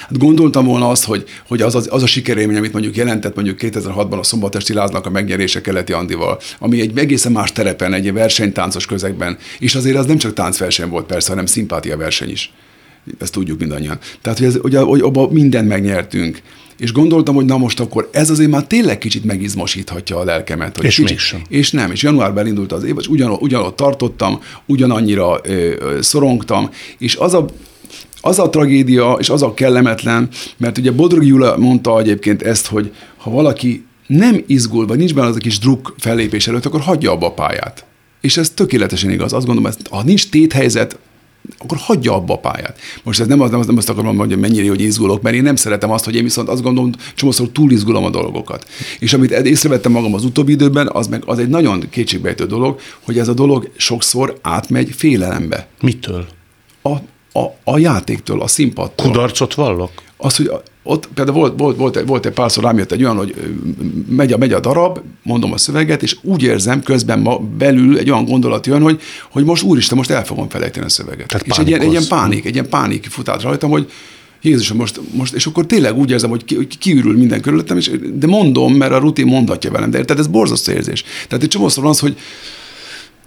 Hát 0.01 0.19
gondoltam 0.19 0.65
volna 0.65 0.89
azt, 0.89 1.05
hogy, 1.05 1.25
hogy 1.47 1.63
az, 1.63 1.75
az, 1.75 1.89
az 1.91 2.03
a 2.03 2.07
sikerélmény, 2.07 2.57
amit 2.57 2.73
mondjuk 2.73 2.97
jelentett 2.97 3.35
mondjuk 3.35 3.59
2006-ban 3.61 4.19
a 4.19 4.23
Szombatesti 4.23 4.73
Láznak 4.73 5.07
a 5.07 5.11
megnyerése 5.11 5.61
Keleti 5.61 5.93
Andival, 5.93 6.41
ami 6.59 6.81
egy 6.81 6.99
egészen 6.99 7.33
más 7.33 7.53
terepen, 7.53 7.93
egy 7.93 8.13
versenytáncos 8.13 8.87
közegben, 8.87 9.39
és 9.59 9.75
azért 9.75 9.97
az 9.97 10.07
nem 10.07 10.19
csak 10.19 10.33
táncverseny 10.33 10.89
volt 10.89 11.07
persze, 11.07 11.31
hanem 11.31 11.47
szimpátia 11.47 11.97
verseny 11.97 12.31
is. 12.31 12.53
Ezt 13.19 13.33
tudjuk 13.33 13.59
mindannyian. 13.59 13.99
Tehát, 14.23 14.39
hogy, 14.39 14.47
ez, 14.47 14.57
hogy, 14.57 14.75
hogy 14.75 15.01
abban 15.01 15.33
mindent 15.33 15.69
megnyertünk 15.69 16.43
és 16.79 16.93
gondoltam, 16.93 17.35
hogy 17.35 17.45
na 17.45 17.57
most 17.57 17.81
akkor 17.81 18.09
ez 18.13 18.31
azért 18.31 18.51
már 18.51 18.67
tényleg 18.67 18.99
kicsit 18.99 19.25
megizmosíthatja 19.25 20.19
a 20.19 20.25
lelkemet. 20.25 20.77
Hogy 20.77 20.85
és 20.85 20.95
kicsit, 20.95 21.11
mégsem. 21.11 21.43
És 21.49 21.71
nem, 21.71 21.91
és 21.91 22.03
januárban 22.03 22.47
indult 22.47 22.73
az 22.73 22.85
év, 22.85 22.95
és 22.99 23.09
ugyan, 23.09 23.31
ugyanott 23.31 23.77
tartottam, 23.77 24.41
ugyanannyira 24.67 25.41
ö, 25.43 25.53
ö, 25.79 26.03
szorongtam, 26.03 26.71
és 26.99 27.17
az 27.17 27.35
a, 27.35 27.45
az 28.21 28.39
a 28.39 28.51
tragédia, 28.51 29.17
és 29.19 29.29
az 29.31 29.43
a 29.43 29.55
kellemetlen, 29.55 30.29
mert 30.57 30.79
ugye 30.79 30.91
Bodrogi 30.91 31.27
Jula 31.27 31.57
mondta 31.57 31.99
egyébként 31.99 32.43
ezt, 32.43 32.67
hogy 32.67 32.93
ha 33.17 33.31
valaki 33.31 33.85
nem 34.07 34.45
izgul, 34.47 34.87
vagy 34.87 34.99
nincs 34.99 35.15
benne 35.15 35.27
az 35.27 35.37
a 35.37 35.39
kis 35.39 35.59
druk 35.59 35.95
fellépés 35.99 36.49
előtt, 36.49 36.67
akkor 36.67 36.81
hagyja 36.81 37.11
abba 37.11 37.27
a 37.27 37.33
pályát. 37.33 37.85
És 38.21 38.37
ez 38.37 38.51
tökéletesen 38.51 39.11
igaz. 39.11 39.33
Azt 39.33 39.47
gondolom, 39.47 39.73
hogy 39.73 39.87
ha 39.91 40.03
nincs 40.03 40.29
téthelyzet, 40.29 40.99
akkor 41.59 41.79
hagyja 41.79 42.15
abba 42.15 42.35
a 42.35 42.39
pályát. 42.39 42.79
Most 43.03 43.21
ez 43.21 43.27
nem, 43.27 43.41
az, 43.41 43.51
nem, 43.51 43.61
az, 43.61 43.67
nem 43.67 43.77
azt 43.77 43.89
akarom 43.89 44.17
mondani, 44.17 44.41
hogy 44.41 44.51
mennyire 44.51 44.69
hogy 44.69 44.81
izgulok, 44.81 45.23
mert 45.23 45.37
én 45.37 45.43
nem 45.43 45.57
szeretem 45.57 45.91
azt, 45.91 46.05
hogy 46.05 46.15
én 46.15 46.23
viszont 46.23 46.49
azt 46.49 46.63
gondolom, 46.63 46.93
csomószor 47.15 47.49
túl 47.49 47.71
izgulom 47.71 48.05
a 48.05 48.11
dolgokat. 48.11 48.67
És 48.99 49.13
amit 49.13 49.31
észrevettem 49.31 49.93
magam 49.93 50.15
az 50.15 50.25
utóbbi 50.25 50.53
időben, 50.53 50.89
az 50.93 51.07
meg 51.07 51.23
az 51.27 51.39
egy 51.39 51.49
nagyon 51.49 51.89
kétségbejtő 51.91 52.47
dolog, 52.47 52.81
hogy 53.01 53.19
ez 53.19 53.29
a 53.29 53.35
dolog 53.35 53.71
sokszor 53.77 54.39
átmegy 54.43 54.91
félelembe. 54.97 55.69
Mitől? 55.81 56.27
A, 56.83 56.93
a, 57.39 57.55
a 57.65 57.79
játéktól, 57.79 58.41
a 58.41 58.47
színpadtól. 58.47 59.07
Kudarcot 59.07 59.55
vallok? 59.55 59.91
Az, 60.17 60.37
hogy 60.37 60.51
ott 60.87 61.09
például 61.15 61.39
volt, 61.39 61.59
volt, 61.59 61.77
volt, 61.77 61.97
egy, 61.97 62.07
volt 62.07 62.27
egy 62.27 62.33
párszor 62.33 62.65
rám 62.65 62.79
jött 62.79 62.93
egy 62.93 63.03
olyan, 63.03 63.17
hogy 63.17 63.35
megy 64.09 64.33
a, 64.33 64.37
megy 64.37 64.53
a 64.53 64.61
darab, 64.61 64.99
mondom 65.23 65.53
a 65.53 65.59
szöveget, 65.59 66.03
és 66.03 66.17
úgy 66.23 66.43
érzem 66.43 66.83
közben 66.83 67.19
ma 67.19 67.39
belül 67.39 67.99
egy 67.99 68.11
olyan 68.11 68.25
gondolat 68.25 68.67
jön, 68.67 68.83
hogy, 68.83 69.01
hogy 69.31 69.45
most 69.45 69.63
úristen, 69.63 69.97
most 69.97 70.11
el 70.11 70.25
fogom 70.25 70.49
felejteni 70.49 70.87
a 70.87 70.89
szöveget. 70.89 71.27
Tehát 71.27 71.47
és 71.47 71.57
egy 71.57 71.69
ilyen, 71.69 71.81
egy 71.81 71.91
ilyen 71.91 72.09
pánik, 72.09 72.45
egy 72.45 72.55
ilyen 72.55 72.69
pánik 72.69 73.07
futát 73.11 73.43
rajtam, 73.43 73.71
hogy 73.71 73.91
Jézusom, 74.43 74.77
most, 74.77 75.01
most, 75.13 75.35
és 75.35 75.47
akkor 75.47 75.67
tényleg 75.67 75.97
úgy 75.97 76.11
érzem, 76.11 76.31
hogy, 76.31 76.45
ki, 76.45 76.55
hogy 76.55 76.79
kiürül 76.79 77.17
minden 77.17 77.41
körülöttem, 77.41 77.77
és, 77.77 77.91
de 78.15 78.27
mondom, 78.27 78.75
mert 78.75 78.93
a 78.93 78.99
rutin 78.99 79.27
mondatja 79.27 79.71
velem, 79.71 79.91
de 79.91 80.05
tehát 80.05 80.23
ez 80.23 80.27
borzasztó 80.27 80.73
érzés. 80.73 81.05
Tehát 81.29 81.45
egy 81.45 81.51
csomószor 81.51 81.87
az, 81.87 81.99
hogy, 81.99 82.17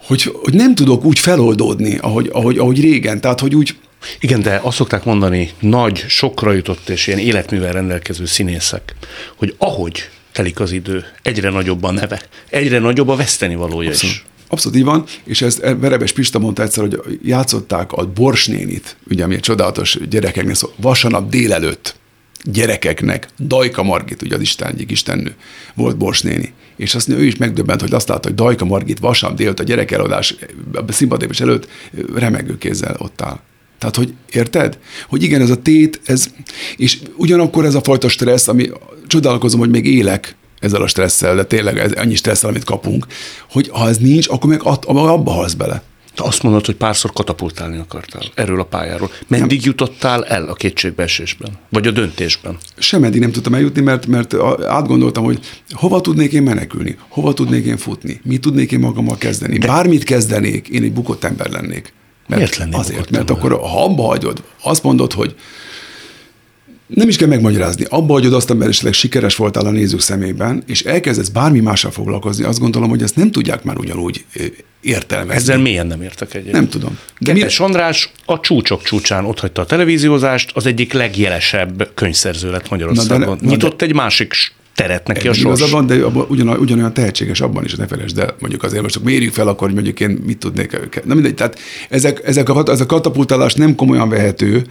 hogy, 0.05 0.31
hogy 0.33 0.53
nem 0.53 0.75
tudok 0.75 1.05
úgy 1.05 1.19
feloldódni, 1.19 1.97
ahogy, 1.97 2.29
ahogy, 2.33 2.57
ahogy 2.57 2.81
régen, 2.81 3.21
tehát 3.21 3.39
hogy 3.39 3.55
úgy, 3.55 3.75
igen, 4.19 4.41
de 4.41 4.59
azt 4.63 4.75
szokták 4.75 5.03
mondani, 5.03 5.51
nagy, 5.59 6.05
sokra 6.07 6.51
jutott 6.51 6.89
és 6.89 7.07
ilyen 7.07 7.19
életművel 7.19 7.71
rendelkező 7.71 8.25
színészek, 8.25 8.95
hogy 9.35 9.55
ahogy 9.57 10.09
telik 10.31 10.59
az 10.59 10.71
idő, 10.71 11.05
egyre 11.21 11.49
nagyobb 11.49 11.83
a 11.83 11.91
neve, 11.91 12.21
egyre 12.49 12.79
nagyobb 12.79 13.07
a 13.07 13.15
veszteni 13.15 13.55
valója 13.55 13.91
is. 13.91 14.25
Abszolút 14.49 14.77
így 14.77 14.83
van, 14.83 15.03
és 15.23 15.41
ezt 15.41 15.59
Verebes 15.59 16.11
Pista 16.11 16.39
mondta 16.39 16.61
egyszer, 16.61 16.83
hogy 16.83 17.19
játszották 17.23 17.91
a 17.91 18.07
Borsnénit, 18.07 18.97
ugye 19.09 19.23
ami 19.23 19.35
egy 19.35 19.39
csodálatos 19.39 19.97
gyerekeknél 20.09 20.53
szó, 20.53 20.69
vasárnap 20.75 21.29
délelőtt 21.29 21.95
gyerekeknek. 22.43 23.27
Dajka 23.39 23.83
Margit, 23.83 24.21
ugye 24.21 24.35
az 24.35 24.41
Isten 24.41 24.67
egyik 24.67 24.91
istennő, 24.91 25.35
volt 25.75 25.97
Bors 25.97 26.21
néni. 26.21 26.53
És 26.75 26.95
azt 26.95 27.09
ő 27.09 27.25
is 27.25 27.35
megdöbbent, 27.35 27.81
hogy 27.81 27.93
azt 27.93 28.07
látta, 28.07 28.27
hogy 28.27 28.37
Dajka 28.37 28.65
Margit 28.65 28.99
vasárnap 28.99 29.37
délt 29.37 29.59
a 29.59 29.63
gyerek 29.63 29.91
előadás, 29.91 30.35
a 30.87 30.91
színpadépés 30.91 31.39
előtt 31.39 31.67
remegő 32.15 32.57
kézzel 32.57 32.95
ott 32.97 33.21
áll. 33.21 33.39
Tehát, 33.77 33.95
hogy 33.95 34.13
érted? 34.31 34.77
Hogy 35.09 35.23
igen, 35.23 35.41
ez 35.41 35.49
a 35.49 35.61
tét, 35.61 36.01
ez, 36.05 36.27
és 36.75 36.99
ugyanakkor 37.15 37.65
ez 37.65 37.75
a 37.75 37.81
fajta 37.81 38.09
stressz, 38.09 38.47
ami 38.47 38.69
csodálkozom, 39.07 39.59
hogy 39.59 39.69
még 39.69 39.85
élek 39.85 40.35
ezzel 40.59 40.81
a 40.81 40.87
stresszel, 40.87 41.35
de 41.35 41.45
tényleg 41.45 41.77
ez 41.77 41.91
annyi 41.91 42.15
stresszel, 42.15 42.49
amit 42.49 42.63
kapunk, 42.63 43.05
hogy 43.49 43.69
ha 43.73 43.87
ez 43.87 43.97
nincs, 43.97 44.27
akkor 44.29 44.49
meg 44.49 44.61
abba 44.63 45.31
halsz 45.31 45.53
bele. 45.53 45.83
Te 46.17 46.23
azt 46.23 46.43
mondod, 46.43 46.65
hogy 46.65 46.75
párszor 46.75 47.13
katapultálni 47.13 47.77
akartál 47.77 48.21
erről 48.35 48.59
a 48.59 48.63
pályáról. 48.63 49.11
Meddig 49.27 49.59
nem. 49.59 49.67
jutottál 49.67 50.25
el 50.25 50.47
a 50.47 50.53
kétségbeesésben? 50.53 51.51
Vagy 51.69 51.87
a 51.87 51.91
döntésben? 51.91 52.57
Semeddig 52.77 53.19
nem 53.21 53.31
tudtam 53.31 53.53
eljutni, 53.53 53.81
mert, 53.81 54.05
mert 54.05 54.33
átgondoltam, 54.67 55.23
hogy 55.23 55.39
hova 55.71 56.01
tudnék 56.01 56.31
én 56.31 56.43
menekülni, 56.43 56.97
hova 57.09 57.33
tudnék 57.33 57.65
én 57.65 57.77
futni, 57.77 58.21
mit 58.23 58.41
tudnék 58.41 58.71
én 58.71 58.79
magammal 58.79 59.17
kezdeni. 59.17 59.57
De... 59.57 59.67
Bármit 59.67 60.03
kezdenék, 60.03 60.67
én 60.67 60.83
egy 60.83 60.93
bukott 60.93 61.23
ember 61.23 61.49
lennék. 61.49 61.93
Mert 62.27 62.41
Miért 62.41 62.55
lennék 62.55 62.75
Azért, 62.75 63.09
mert 63.09 63.29
akkor 63.29 63.51
ha 63.51 63.83
abba 63.83 64.03
hagyod, 64.03 64.43
azt 64.61 64.83
mondod, 64.83 65.13
hogy 65.13 65.35
nem 66.87 67.07
is 67.07 67.17
kell 67.17 67.27
megmagyarázni. 67.27 67.85
Abba 67.89 68.13
hagyod 68.13 68.33
azt, 68.33 68.53
mert 68.53 68.69
esetleg 68.69 68.93
sikeres 68.93 69.35
voltál 69.35 69.65
a 69.65 69.71
nézők 69.71 69.99
szemében, 69.99 70.63
és 70.67 70.83
elkezdesz 70.83 71.27
bármi 71.27 71.59
mással 71.59 71.91
foglalkozni, 71.91 72.43
azt 72.43 72.59
gondolom, 72.59 72.89
hogy 72.89 73.01
ezt 73.01 73.15
nem 73.15 73.31
tudják 73.31 73.63
már 73.63 73.77
ugyanúgy 73.77 74.25
értelmezni. 74.81 75.41
Ezzel 75.41 75.57
milyen 75.57 75.87
nem 75.87 76.01
értek 76.01 76.33
egyet? 76.33 76.51
Nem 76.51 76.69
tudom. 76.69 76.99
De 77.19 77.33
Kettes 77.33 77.59
mi... 77.59 77.65
András 77.65 78.11
a 78.25 78.39
csúcsok 78.39 78.83
csúcsán 78.83 79.25
otthagyta 79.25 79.61
a 79.61 79.65
televíziózást, 79.65 80.51
az 80.53 80.65
egyik 80.65 80.93
legjelesebb 80.93 81.91
könyvszerző 81.93 82.51
lett 82.51 82.69
Magyarországon. 82.69 83.19
Na 83.19 83.35
de, 83.35 83.41
na 83.41 83.49
Nyitott 83.49 83.79
de, 83.79 83.85
egy 83.85 83.93
másik 83.93 84.33
teret 84.77 85.07
neki 85.07 85.27
a 85.27 85.33
sors. 85.33 85.59
Igazabban, 85.59 85.85
de 85.85 85.95
abban 86.03 86.25
ugyan, 86.29 86.47
ugyanolyan 86.47 86.93
tehetséges 86.93 87.41
abban 87.41 87.63
is, 87.63 87.75
ne 87.75 87.87
felejtsd, 87.87 88.15
de 88.15 88.35
mondjuk 88.39 88.63
azért 88.63 88.81
most 88.81 89.03
mérjük 89.03 89.33
fel, 89.33 89.47
akkor 89.47 89.71
mondjuk 89.71 89.99
én 89.99 90.09
mit 90.25 90.37
tudnék. 90.37 91.01
Na 91.03 91.13
mindegy, 91.13 91.33
tehát 91.33 91.59
ezek, 91.89 92.21
ezek 92.23 92.49
a, 92.49 92.63
ez 92.65 92.81
a 92.81 92.85
katapultálás 92.85 93.53
nem 93.53 93.75
komolyan 93.75 94.09
vehető. 94.09 94.65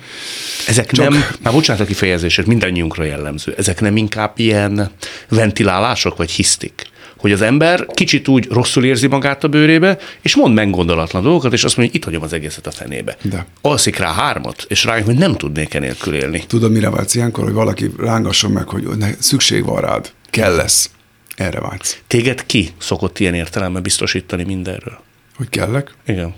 Ezek 0.66 0.90
csak... 0.92 1.08
nem, 1.08 1.24
már 1.42 1.52
bocsánat 1.52 1.82
a 1.82 1.84
kifejezését, 1.84 2.46
mindannyiunkra 2.46 3.04
jellemző, 3.04 3.54
ezek 3.56 3.80
nem 3.80 3.96
inkább 3.96 4.32
ilyen 4.36 4.90
ventilálások, 5.28 6.16
vagy 6.16 6.30
hisztik? 6.30 6.82
Hogy 7.26 7.34
az 7.34 7.42
ember 7.42 7.86
kicsit 7.86 8.28
úgy 8.28 8.48
rosszul 8.50 8.84
érzi 8.84 9.06
magát 9.06 9.44
a 9.44 9.48
bőrébe, 9.48 9.98
és 10.22 10.36
mond 10.36 10.54
meggondolatlan 10.54 11.22
dolgokat, 11.22 11.52
és 11.52 11.64
azt 11.64 11.76
mondja, 11.76 11.94
hogy 11.94 12.00
itt 12.00 12.04
hagyom 12.04 12.22
az 12.22 12.32
egészet 12.32 12.66
a 12.66 12.70
fenébe. 12.70 13.16
De. 13.22 13.46
Alszik 13.60 13.96
rá 13.96 14.12
hármat, 14.12 14.64
és 14.68 14.84
rájön, 14.84 15.04
hogy 15.04 15.16
nem 15.16 15.36
tudnék 15.36 15.74
enélkül 15.74 16.14
élni. 16.14 16.44
Tudod, 16.46 16.72
mire 16.72 16.90
vágysz 16.90 17.14
ilyenkor, 17.14 17.44
hogy 17.44 17.52
valaki 17.52 17.90
rángasson 17.98 18.50
meg, 18.50 18.68
hogy 18.68 18.88
szükség 19.18 19.64
van 19.64 19.80
rád, 19.80 20.12
kell 20.30 20.54
lesz. 20.54 20.90
Erre 21.36 21.60
vágysz. 21.60 21.98
Téged 22.06 22.46
ki 22.46 22.70
szokott 22.78 23.18
ilyen 23.18 23.34
értelemben 23.34 23.82
biztosítani 23.82 24.44
mindenről? 24.44 24.98
Hogy 25.36 25.48
kellek? 25.48 25.94
Igen. 26.06 26.34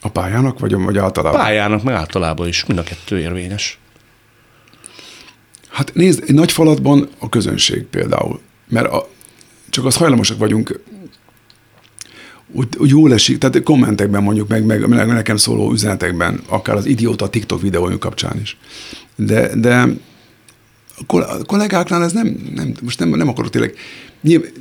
A 0.00 0.08
pályának, 0.08 0.58
vagy, 0.58 0.74
vagy 0.74 0.98
általában? 0.98 1.40
A 1.40 1.42
pályának, 1.42 1.82
meg 1.82 1.94
általában 1.94 2.48
is. 2.48 2.64
Mind 2.64 2.78
a 2.78 2.82
kettő 2.82 3.18
érvényes. 3.18 3.78
Hát 5.68 5.94
nézd, 5.94 6.22
egy 6.26 6.34
nagy 6.34 6.52
falatban 6.52 7.08
a 7.18 7.28
közönség 7.28 7.84
például. 7.84 8.40
Mert 8.68 8.86
a, 8.86 9.08
csak 9.72 9.84
az 9.84 9.96
hajlamosak 9.96 10.38
vagyunk 10.38 10.80
úgy, 12.52 12.68
úgy 12.78 12.90
jól 12.90 13.12
esik, 13.12 13.38
tehát 13.38 13.62
kommentekben 13.62 14.22
mondjuk, 14.22 14.48
meg, 14.48 14.64
meg, 14.64 14.88
meg 14.88 15.06
nekem 15.06 15.36
szóló 15.36 15.72
üzenetekben, 15.72 16.40
akár 16.48 16.76
az 16.76 16.86
idióta 16.86 17.28
TikTok 17.28 17.60
videóim 17.60 17.98
kapcsán 17.98 18.40
is. 18.40 18.56
De, 19.16 19.54
de 19.56 19.86
a 21.06 21.44
kollégáknál 21.46 22.02
ez 22.02 22.12
nem, 22.12 22.50
nem 22.54 22.74
most 22.82 22.98
nem, 22.98 23.08
nem 23.08 23.28
akarok 23.28 23.50
tényleg, 23.50 23.74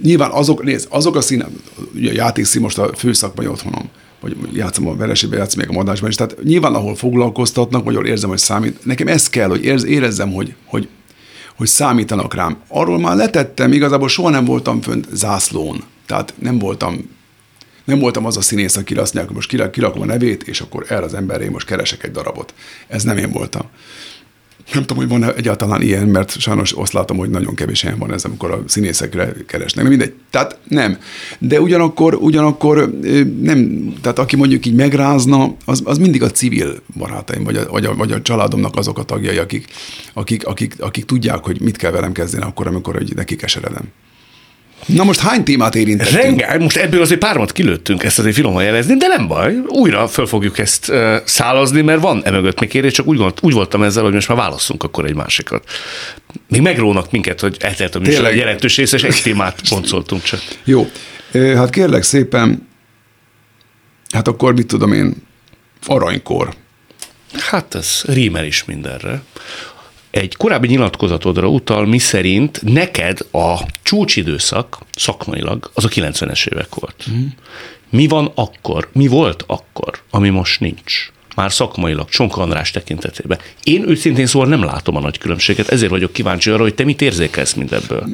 nyilván 0.02 0.32
azok, 0.32 0.64
nézd, 0.64 0.88
azok 0.90 1.16
a 1.16 1.22
színe, 1.22 1.48
ugye 1.96 2.10
a 2.10 2.14
játékszín 2.14 2.62
most 2.62 2.78
a 2.78 2.94
főszakmai 2.96 3.48
otthonom, 3.48 3.90
vagy 4.22 4.36
játszom 4.54 4.88
a 4.88 4.96
veresébe, 4.96 5.38
játszom 5.38 5.60
még 5.60 5.70
a 5.70 5.74
madásban 5.74 6.10
is, 6.10 6.16
tehát 6.16 6.44
nyilván 6.44 6.74
ahol 6.74 6.96
foglalkoztatnak, 6.96 7.84
vagy 7.84 7.94
ahol 7.94 8.08
érzem, 8.08 8.30
hogy 8.30 8.40
számít, 8.40 8.86
nekem 8.86 9.08
ez 9.08 9.30
kell, 9.30 9.50
hogy 9.50 9.64
érz, 9.64 9.84
érezzem, 9.84 10.32
hogy, 10.32 10.54
hogy 10.66 10.88
hogy 11.62 11.70
számítanak 11.70 12.34
rám. 12.34 12.58
Arról 12.68 13.00
már 13.00 13.16
letettem, 13.16 13.72
igazából 13.72 14.08
soha 14.08 14.30
nem 14.30 14.46
voltam 14.46 14.82
fönt 14.82 15.08
zászlón. 15.12 15.84
Tehát 16.06 16.34
nem 16.40 16.60
voltam, 16.60 17.10
nem 17.84 18.00
voltam 18.00 18.26
az 18.26 18.38
a 18.38 18.42
színész, 18.42 18.76
aki 18.76 18.94
azt 18.94 19.14
mondja, 19.14 19.34
hogy 19.34 19.50
most 19.50 19.72
kirakom 19.72 20.02
a 20.02 20.06
nevét, 20.06 20.44
és 20.44 20.62
akkor 20.62 20.86
erre 20.88 21.04
az 21.04 21.14
emberre 21.14 21.44
én 21.44 21.52
most 21.52 21.66
keresek 21.66 22.04
egy 22.04 22.12
darabot. 22.12 22.54
Ez 22.88 23.04
nem 23.04 23.18
én 23.18 23.32
voltam. 23.32 23.66
Nem 24.74 24.86
tudom, 24.86 24.98
hogy 24.98 25.20
van 25.20 25.36
egyáltalán 25.36 25.82
ilyen, 25.82 26.08
mert 26.08 26.40
sajnos 26.40 26.72
azt 26.72 26.94
látom, 26.94 27.18
hogy 27.18 27.30
nagyon 27.30 27.56
kevés 27.56 27.82
helyen 27.82 28.00
van 28.00 28.14
ez, 28.14 28.26
amikor 28.26 28.52
a 28.52 28.64
színészekre 28.68 29.34
keresnek. 29.48 29.88
Mindegy. 29.88 30.14
Tehát 30.30 30.58
nem. 30.68 30.98
De 31.40 31.62
ugyanakkor, 31.62 32.16
ugyanakkor 32.16 32.94
nem, 33.42 33.92
tehát 34.02 34.20
aki 34.20 34.36
mondjuk 34.36 34.66
így 34.66 34.76
megrázna, 34.76 35.56
az, 35.66 35.82
az 35.86 35.98
mindig 35.98 36.24
a 36.24 36.32
civil 36.32 36.82
barátaim, 36.98 37.44
vagy 37.44 37.56
a, 37.56 37.66
vagy, 37.70 37.86
a, 37.86 37.96
vagy 37.96 38.12
a 38.12 38.22
családomnak 38.22 38.76
azok 38.76 38.98
a 38.98 39.04
tagjai, 39.04 39.38
akik, 39.38 39.68
akik, 40.14 40.46
akik, 40.48 40.76
akik 40.80 41.06
tudják, 41.06 41.44
hogy 41.44 41.62
mit 41.62 41.78
kell 41.78 41.92
velem 41.92 42.12
kezdeni 42.12 42.44
akkor, 42.44 42.68
amikor 42.68 42.96
hogy 42.96 43.12
nekik 43.16 43.42
eseredem. 43.42 43.84
Na 44.86 45.04
most 45.04 45.20
hány 45.20 45.44
témát 45.44 45.76
érintettünk? 45.76 46.22
Renge, 46.22 46.58
most 46.58 46.78
ebből 46.78 47.02
azért 47.02 47.20
pármat 47.20 47.52
kilőttünk, 47.52 48.04
ezt 48.04 48.20
azért 48.20 48.36
finoman 48.36 48.64
jelezni, 48.64 48.98
de 48.98 49.08
nem 49.08 49.28
baj, 49.28 49.58
újra 49.68 50.08
föl 50.08 50.26
fogjuk 50.26 50.58
ezt 50.58 50.90
uh, 50.90 51.16
szálazni, 51.26 51.82
mert 51.82 52.02
van 52.02 52.26
emögött 52.26 52.60
még 52.60 52.70
kérdés, 52.70 52.94
csak 52.94 53.08
úgy, 53.08 53.18
volt, 53.18 53.40
úgy 53.42 53.54
voltam 53.54 53.84
ezzel, 53.84 54.04
hogy 54.04 54.14
most 54.14 54.28
már 54.28 54.38
válaszunk 54.38 54.84
akkor 54.84 55.06
egy 55.06 55.16
másikat. 55.16 55.64
Még 56.48 56.62
megrónak 56.62 57.12
minket, 57.12 57.40
hogy 57.40 57.58
eltelt 57.60 57.96
a 57.96 58.00
műsor 58.00 58.34
jelentős 58.34 58.78
rész, 58.78 58.92
és 58.92 59.04
egy 59.04 59.22
témát 59.24 59.62
pontoltunk 59.70 60.24
csak. 60.24 60.40
Jó, 60.64 60.90
hát 61.34 61.70
kérlek 61.70 62.04
szépen, 62.04 62.68
hát 64.10 64.28
akkor 64.28 64.54
mit 64.54 64.68
tudom 64.68 64.94
én, 64.94 65.14
aranykor. 65.86 66.54
Hát 67.40 67.76
ez 67.76 68.02
rímel 68.06 68.46
is 68.46 68.66
mindenre 68.66 69.22
egy 70.12 70.36
korábbi 70.36 70.68
nyilatkozatodra 70.68 71.48
utal, 71.48 71.86
mi 71.86 71.98
szerint 71.98 72.62
neked 72.62 73.20
a 73.32 73.58
csúcsidőszak 73.84 74.78
szakmailag 74.96 75.72
az 75.74 75.86
a 75.86 75.88
90-es 75.88 76.48
évek 76.48 76.76
volt. 76.76 77.06
Mm. 77.12 77.26
Mi 77.90 78.08
van 78.08 78.32
akkor? 78.36 78.90
Mi 78.94 79.08
volt 79.08 79.44
akkor, 79.48 80.00
ami 80.10 80.30
most 80.30 80.60
nincs? 80.60 81.12
Már 81.36 81.52
szakmailag, 81.52 82.10
Csonka 82.10 82.42
András 82.42 82.72
tekintetében. 82.72 83.40
Én 83.64 83.90
őszintén 83.90 84.26
szóval 84.26 84.48
nem 84.48 84.64
látom 84.64 84.96
a 84.96 85.00
nagy 85.00 85.18
különbséget, 85.18 85.70
ezért 85.70 85.92
vagyok 85.92 86.12
kíváncsi 86.12 86.50
arra, 86.50 86.62
hogy 86.62 86.76
te 86.76 86.84
mit 86.84 87.02
érzékelsz 87.02 87.54
mindebből. 87.54 88.08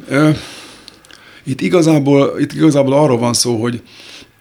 Itt 1.44 1.60
igazából, 1.60 2.40
itt 2.40 2.52
igazából 2.52 2.92
arról 2.92 3.18
van 3.18 3.32
szó, 3.32 3.60
hogy 3.60 3.82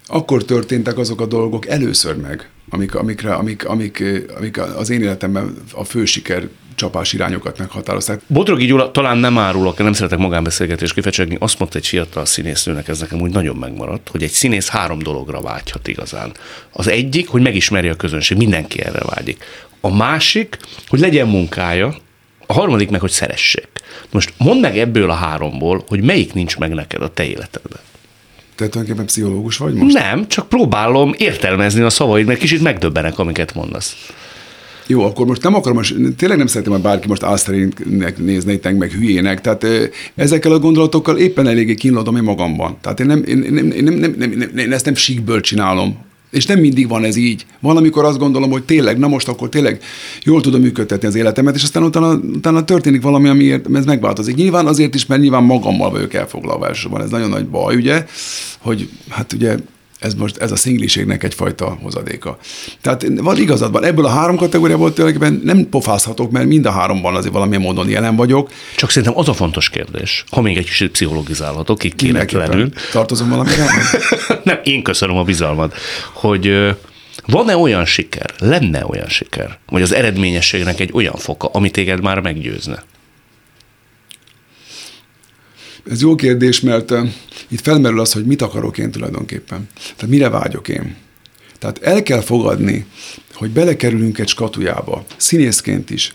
akkor 0.08 0.43
történtek 0.43 0.98
azok 0.98 1.22
a 1.22 1.26
dolgok 1.26 1.67
először 1.67 2.15
meg, 2.15 2.50
amik, 2.70 2.96
amikre, 2.96 3.34
amik, 3.34 3.65
amik, 3.65 4.04
amik 4.38 4.60
az 4.76 4.89
én 4.89 5.02
életemben 5.02 5.56
a 5.74 5.84
fő 5.84 6.06
siker 6.06 6.48
csapás 6.77 7.13
irányokat 7.13 7.57
meghatározták. 7.57 8.21
Bodrogi 8.27 8.65
Gyula 8.65 8.91
talán 8.91 9.17
nem 9.17 9.37
árulok, 9.37 9.77
nem 9.77 9.93
szeretek 9.93 10.19
magánbeszélgetést 10.19 10.93
kifecsegni, 10.93 11.37
azt 11.39 11.59
mondta 11.59 11.77
egy 11.77 11.87
fiatal 11.87 12.25
színésznőnek, 12.25 12.87
ez 12.87 12.99
nekem 12.99 13.21
úgy 13.21 13.31
nagyon 13.31 13.55
megmaradt, 13.55 14.09
hogy 14.09 14.23
egy 14.23 14.31
színész 14.31 14.67
három 14.67 14.99
dologra 14.99 15.41
vágyhat 15.41 15.87
igazán. 15.87 16.31
Az 16.71 16.87
egyik, 16.87 17.27
hogy 17.27 17.41
megismerje 17.41 17.91
a 17.91 17.95
közönség, 17.95 18.37
mindenki 18.37 18.81
erre 18.81 18.99
vágyik. 19.15 19.43
A 19.81 19.95
másik, 19.95 20.57
hogy 20.87 20.99
legyen 20.99 21.27
munkája, 21.27 21.95
a 22.45 22.53
harmadik 22.53 22.89
meg, 22.89 22.99
hogy 22.99 23.11
szeressék. 23.11 23.67
Most 24.11 24.33
mondd 24.37 24.59
meg 24.59 24.77
ebből 24.77 25.09
a 25.09 25.13
háromból, 25.13 25.83
hogy 25.87 26.01
melyik 26.01 26.33
nincs 26.33 26.57
meg 26.57 26.73
neked 26.73 27.01
a 27.01 27.13
te 27.13 27.25
életedben. 27.25 27.79
Te 28.55 28.67
tulajdonképpen 28.67 29.05
pszichológus 29.05 29.57
vagy 29.57 29.73
most? 29.73 29.95
Nem, 29.97 30.27
csak 30.27 30.49
próbálom 30.49 31.13
értelmezni 31.17 31.81
a 31.81 31.89
szavaid, 31.89 32.25
mert 32.25 32.39
kicsit 32.39 32.61
megdöbbenek, 32.61 33.19
amiket 33.19 33.53
mondasz. 33.53 33.95
Jó, 34.88 35.04
akkor 35.04 35.26
most 35.26 35.43
nem 35.43 35.56
akarom, 35.56 35.78
most 35.78 35.95
tényleg 36.17 36.38
nem 36.38 36.47
szeretném, 36.47 36.73
hogy 36.73 36.84
bárki 36.84 37.08
most 37.08 37.23
álszerintnek 37.23 38.17
néznétek, 38.17 38.78
meg 38.78 38.91
hülyének. 38.91 39.41
Tehát 39.41 39.65
ezekkel 40.15 40.52
a 40.52 40.60
gondolatokkal 40.60 41.17
éppen 41.17 41.47
eléggé 41.47 41.73
kínlódom 41.73 42.15
én 42.15 42.23
magamban. 42.23 42.78
Tehát 42.82 43.00
én, 43.00 43.06
nem, 43.06 43.23
én, 43.23 43.38
nem, 43.38 43.65
nem, 43.65 43.93
nem, 43.93 44.13
nem, 44.17 44.32
nem, 44.32 44.58
én 44.58 44.71
ezt 44.71 44.86
nem 44.86 44.95
síkből 44.95 45.41
csinálom, 45.41 45.97
és 46.32 46.45
nem 46.45 46.60
mindig 46.60 46.88
van 46.88 47.04
ez 47.04 47.15
így. 47.15 47.45
Van, 47.60 47.78
amikor 47.78 48.06
azt 48.06 48.17
gondolom, 48.17 48.52
hogy 48.52 48.63
tényleg, 48.63 48.97
na 48.97 49.08
most 49.08 49.28
akkor 49.28 49.50
tényleg 49.50 49.82
jól 50.23 50.41
tudom 50.41 50.62
működtetni 50.62 51.08
az 51.08 51.15
életemet, 51.15 51.56
és 51.56 51.63
aztán 51.63 51.84
utána, 51.84 52.13
utána 52.13 52.63
történik 52.63 53.02
valami, 53.02 53.28
amiért 53.28 53.65
ez 53.73 53.86
megváltozik. 53.86 54.36
Nyilván 54.36 54.65
azért 54.65 54.95
is, 54.95 55.06
mert 55.06 55.21
nyilván 55.21 55.43
magammal 55.43 55.91
vagyok 55.91 56.13
elfoglalva 56.13 56.67
elsősorban. 56.67 57.02
Ez 57.02 57.10
nagyon 57.10 57.30
nagy 57.30 57.47
baj, 57.47 57.76
ugye, 57.76 58.06
hogy 58.60 58.89
hát 59.10 59.34
ugye 59.34 59.56
ez 59.99 60.13
most 60.13 60.38
ez 60.38 60.51
a 60.51 60.55
szingliségnek 60.55 61.23
egyfajta 61.23 61.77
hozadéka. 61.81 62.38
Tehát 62.81 63.05
van 63.15 63.38
igazad 63.38 63.71
van, 63.71 63.83
ebből 63.83 64.05
a 64.05 64.10
három 64.10 64.36
kategóriából 64.36 64.93
tulajdonképpen 64.93 65.41
nem 65.43 65.69
pofázhatok, 65.69 66.31
mert 66.31 66.45
mind 66.45 66.65
a 66.65 66.71
háromban 66.71 67.15
azért 67.15 67.33
valamilyen 67.33 67.62
módon 67.62 67.89
jelen 67.89 68.15
vagyok. 68.15 68.51
Csak 68.75 68.89
szerintem 68.89 69.17
az 69.17 69.29
a 69.29 69.33
fontos 69.33 69.69
kérdés, 69.69 70.23
ha 70.31 70.41
még 70.41 70.57
egy 70.57 70.65
kicsit 70.65 70.91
pszichologizálhatok, 70.91 71.83
itt 71.83 72.01
lenni. 72.31 72.69
Tartozom 72.91 73.29
valamire? 73.29 73.65
nem, 74.43 74.60
én 74.63 74.83
köszönöm 74.83 75.17
a 75.17 75.23
bizalmad, 75.23 75.73
hogy 76.13 76.75
Van-e 77.25 77.57
olyan 77.57 77.86
siker, 77.86 78.33
lenne 78.39 78.86
olyan 78.86 79.07
siker, 79.07 79.60
vagy 79.69 79.81
az 79.81 79.93
eredményességnek 79.93 80.79
egy 80.79 80.89
olyan 80.93 81.15
foka, 81.15 81.47
ami 81.47 81.71
téged 81.71 82.01
már 82.01 82.19
meggyőzne? 82.19 82.83
Ez 85.89 86.01
jó 86.01 86.15
kérdés, 86.15 86.62
mert 86.62 86.93
itt 87.47 87.62
felmerül 87.62 87.99
az, 87.99 88.13
hogy 88.13 88.25
mit 88.25 88.41
akarok 88.41 88.77
én 88.77 88.91
tulajdonképpen. 88.91 89.69
Tehát 89.75 90.07
mire 90.07 90.29
vágyok 90.29 90.67
én. 90.67 90.95
Tehát 91.60 91.79
el 91.81 92.03
kell 92.03 92.21
fogadni, 92.21 92.86
hogy 93.33 93.49
belekerülünk 93.49 94.19
egy 94.19 94.27
skatujába, 94.27 95.05
színészként 95.17 95.89
is. 95.89 96.13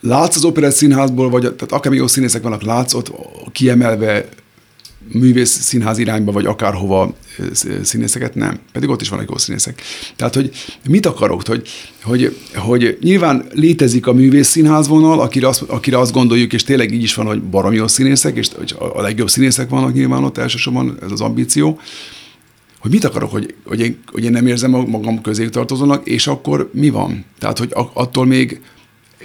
Látsz 0.00 0.36
az 0.36 0.44
operett 0.44 0.74
színházból, 0.74 1.30
vagy 1.30 1.40
tehát 1.40 1.72
akár 1.72 1.92
jó 1.92 2.06
színészek 2.06 2.42
vannak, 2.42 2.62
látsz 2.62 2.94
ott 2.94 3.12
kiemelve 3.52 4.28
művész 5.12 5.60
színház 5.60 5.98
irányba, 5.98 6.32
vagy 6.32 6.46
akárhova 6.46 7.14
színészeket, 7.82 8.34
nem. 8.34 8.58
Pedig 8.72 8.88
ott 8.88 9.00
is 9.00 9.08
vannak 9.08 9.30
jó 9.30 9.36
színészek. 9.36 9.82
Tehát, 10.16 10.34
hogy 10.34 10.50
mit 10.88 11.06
akarok, 11.06 11.46
hogy, 11.46 11.68
hogy, 12.02 12.36
hogy 12.54 12.98
nyilván 13.00 13.44
létezik 13.52 14.06
a 14.06 14.12
művész 14.12 14.48
színház 14.48 14.88
vonal, 14.88 15.20
akire 15.20 15.48
azt, 15.48 15.62
akire 15.62 15.98
azt 15.98 16.12
gondoljuk, 16.12 16.52
és 16.52 16.62
tényleg 16.62 16.92
így 16.92 17.02
is 17.02 17.14
van, 17.14 17.26
hogy 17.26 17.42
baromi 17.42 17.76
jó 17.76 17.86
színészek, 17.86 18.36
és 18.36 18.48
a 18.94 19.00
legjobb 19.00 19.30
színészek 19.30 19.68
vannak 19.68 19.92
nyilván 19.92 20.24
ott 20.24 20.38
elsősorban, 20.38 20.98
ez 21.02 21.10
az 21.10 21.20
ambíció, 21.20 21.80
hogy 22.78 22.90
mit 22.90 23.04
akarok, 23.04 23.30
hogy, 23.30 23.54
hogy, 23.64 23.80
én, 23.80 23.98
hogy 24.12 24.24
én 24.24 24.30
nem 24.30 24.46
érzem 24.46 24.70
magam 24.70 25.20
közé 25.20 25.48
tartozónak, 25.48 26.06
és 26.06 26.26
akkor 26.26 26.70
mi 26.72 26.90
van? 26.90 27.24
Tehát, 27.38 27.58
hogy 27.58 27.70
attól 27.92 28.26
még 28.26 28.60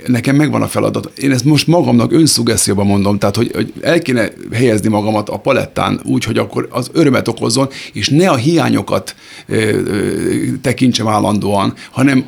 nekem 0.05 0.35
megvan 0.35 0.61
a 0.61 0.67
feladat. 0.67 1.11
Én 1.17 1.31
ezt 1.31 1.43
most 1.43 1.67
magamnak 1.67 2.11
önszugesszióban 2.11 2.85
mondom, 2.85 3.17
tehát 3.19 3.35
hogy, 3.35 3.51
hogy 3.53 3.73
el 3.81 3.99
kéne 3.99 4.29
helyezni 4.53 4.89
magamat 4.89 5.29
a 5.29 5.37
palettán 5.37 5.99
úgy, 6.03 6.23
hogy 6.23 6.37
akkor 6.37 6.67
az 6.71 6.89
örömet 6.93 7.27
okozzon, 7.27 7.69
és 7.93 8.09
ne 8.09 8.29
a 8.29 8.35
hiányokat 8.35 9.15
ö, 9.47 9.55
ö, 9.55 10.11
tekintsem 10.61 11.07
állandóan, 11.07 11.73
hanem 11.91 12.25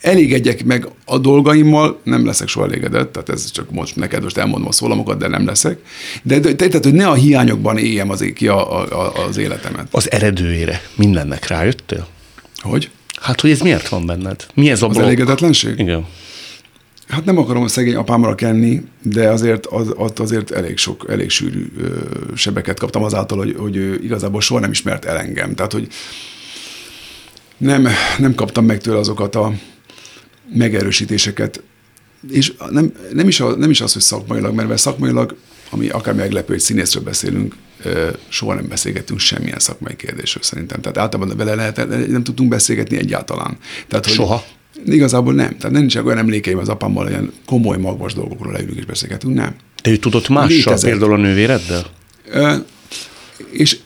elégedjek 0.00 0.64
meg 0.64 0.88
a 1.04 1.18
dolgaimmal, 1.18 2.00
nem 2.02 2.26
leszek 2.26 2.48
soha 2.48 2.66
elégedett, 2.66 3.12
tehát 3.12 3.28
ez 3.28 3.50
csak 3.50 3.70
most 3.70 3.96
neked 3.96 4.22
most 4.22 4.36
elmondom 4.36 4.68
a 4.68 4.72
szólamokat, 4.72 5.18
de 5.18 5.28
nem 5.28 5.46
leszek. 5.46 5.78
De, 6.22 6.38
de 6.38 6.54
tehát, 6.54 6.84
hogy 6.84 6.94
ne 6.94 7.08
a 7.08 7.14
hiányokban 7.14 7.78
éljem 7.78 8.10
az, 8.10 8.24
ki 8.34 8.48
a, 8.48 8.82
a, 8.92 9.12
az 9.28 9.36
életemet. 9.36 9.86
Az 9.90 10.10
eredőjére 10.10 10.82
mindennek 10.94 11.46
rájöttél? 11.46 12.06
Hogy? 12.56 12.90
Hát, 13.20 13.40
hogy 13.40 13.50
ez 13.50 13.60
miért 13.60 13.88
van 13.88 14.06
benned? 14.06 14.46
Mi 14.54 14.70
ez 14.70 14.82
a 14.82 14.86
Az 14.86 14.92
blokk? 14.92 15.06
elégedetlenség? 15.06 15.78
Igen. 15.78 16.06
Hát 17.08 17.24
nem 17.24 17.38
akarom 17.38 17.66
szegény 17.66 17.94
apámra 17.94 18.34
kenni, 18.34 18.82
de 19.02 19.28
azért 19.28 19.66
az, 19.66 19.92
az 19.96 20.10
azért 20.16 20.50
elég 20.50 20.76
sok, 20.76 21.06
elég 21.08 21.30
sűrű 21.30 21.72
sebeket 22.34 22.78
kaptam 22.78 23.02
azáltal, 23.02 23.38
hogy, 23.38 23.54
hogy 23.58 24.04
igazából 24.04 24.40
soha 24.40 24.60
nem 24.60 24.70
ismert 24.70 25.04
el 25.04 25.18
engem. 25.18 25.54
Tehát, 25.54 25.72
hogy 25.72 25.88
nem, 27.56 27.88
nem 28.18 28.34
kaptam 28.34 28.64
meg 28.64 28.80
tőle 28.80 28.98
azokat 28.98 29.34
a 29.34 29.52
megerősítéseket, 30.54 31.62
és 32.30 32.52
nem, 32.70 32.92
nem, 33.12 33.28
is, 33.28 33.40
a, 33.40 33.56
nem 33.56 33.70
is 33.70 33.80
az, 33.80 33.92
hogy 33.92 34.02
szakmailag, 34.02 34.54
mert 34.54 34.78
szakmailag, 34.78 35.36
ami 35.70 35.88
akár 35.88 36.14
meglepő, 36.14 36.52
hogy 36.52 36.62
színészről 36.62 37.02
beszélünk, 37.02 37.54
soha 38.28 38.54
nem 38.54 38.68
beszélgettünk 38.68 39.20
semmilyen 39.20 39.58
szakmai 39.58 39.96
kérdésről 39.96 40.42
szerintem. 40.42 40.80
Tehát 40.80 40.98
általában 40.98 41.36
vele 41.36 41.54
lehet, 41.54 41.88
nem 42.08 42.24
tudtunk 42.24 42.48
beszélgetni 42.48 42.96
egyáltalán. 42.96 43.58
Tehát, 43.88 44.04
hogy 44.04 44.14
Soha? 44.14 44.44
Igazából 44.84 45.32
nem. 45.32 45.56
Tehát 45.58 45.78
nincs 45.78 45.96
olyan 45.96 46.18
emlékeim 46.18 46.58
az 46.58 46.68
apámmal, 46.68 47.06
olyan 47.06 47.32
komoly 47.46 47.76
magvas 47.76 48.14
dolgokról 48.14 48.52
leülünk 48.52 48.78
és 48.78 48.84
beszélgetünk, 48.84 49.34
nem. 49.34 49.54
De 49.82 49.90
ő 49.90 49.96
tudott 49.96 50.28
mással, 50.28 50.48
Létezett. 50.48 50.90
például 50.90 51.12
a 51.12 51.16
nővéreddel? 51.16 51.86
Ö, 52.30 52.54
és 53.50 53.78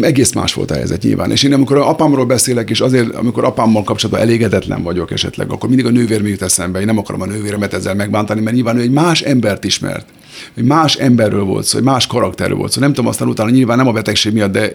egész 0.00 0.32
más 0.32 0.54
volt 0.54 0.70
a 0.70 0.74
helyzet 0.74 1.02
nyilván. 1.02 1.30
És 1.30 1.42
én 1.42 1.52
amikor 1.52 1.76
apámról 1.76 2.24
beszélek, 2.24 2.70
és 2.70 2.80
azért, 2.80 3.14
amikor 3.14 3.44
apámmal 3.44 3.82
kapcsolatban 3.82 4.24
elégedetlen 4.24 4.82
vagyok 4.82 5.10
esetleg, 5.10 5.50
akkor 5.50 5.68
mindig 5.68 5.86
a 5.86 5.90
nővér 5.90 6.26
jut 6.26 6.42
eszembe. 6.42 6.80
Én 6.80 6.86
nem 6.86 6.98
akarom 6.98 7.20
a 7.20 7.26
nővéremet 7.26 7.74
ezzel 7.74 7.94
megbántani, 7.94 8.40
mert 8.40 8.56
nyilván 8.56 8.76
ő 8.76 8.80
egy 8.80 8.90
más 8.90 9.20
embert 9.20 9.64
ismert. 9.64 10.06
Egy 10.54 10.64
más 10.64 10.94
emberről 10.94 11.44
volt 11.44 11.64
szó, 11.64 11.78
egy 11.78 11.84
más 11.84 12.06
karakterről 12.06 12.56
volt 12.56 12.72
szó. 12.72 12.80
Nem 12.80 12.92
tudom 12.92 13.10
aztán 13.10 13.28
utána 13.28 13.50
nyilván 13.50 13.76
nem 13.76 13.88
a 13.88 13.92
betegség 13.92 14.32
miatt, 14.32 14.52
de 14.52 14.70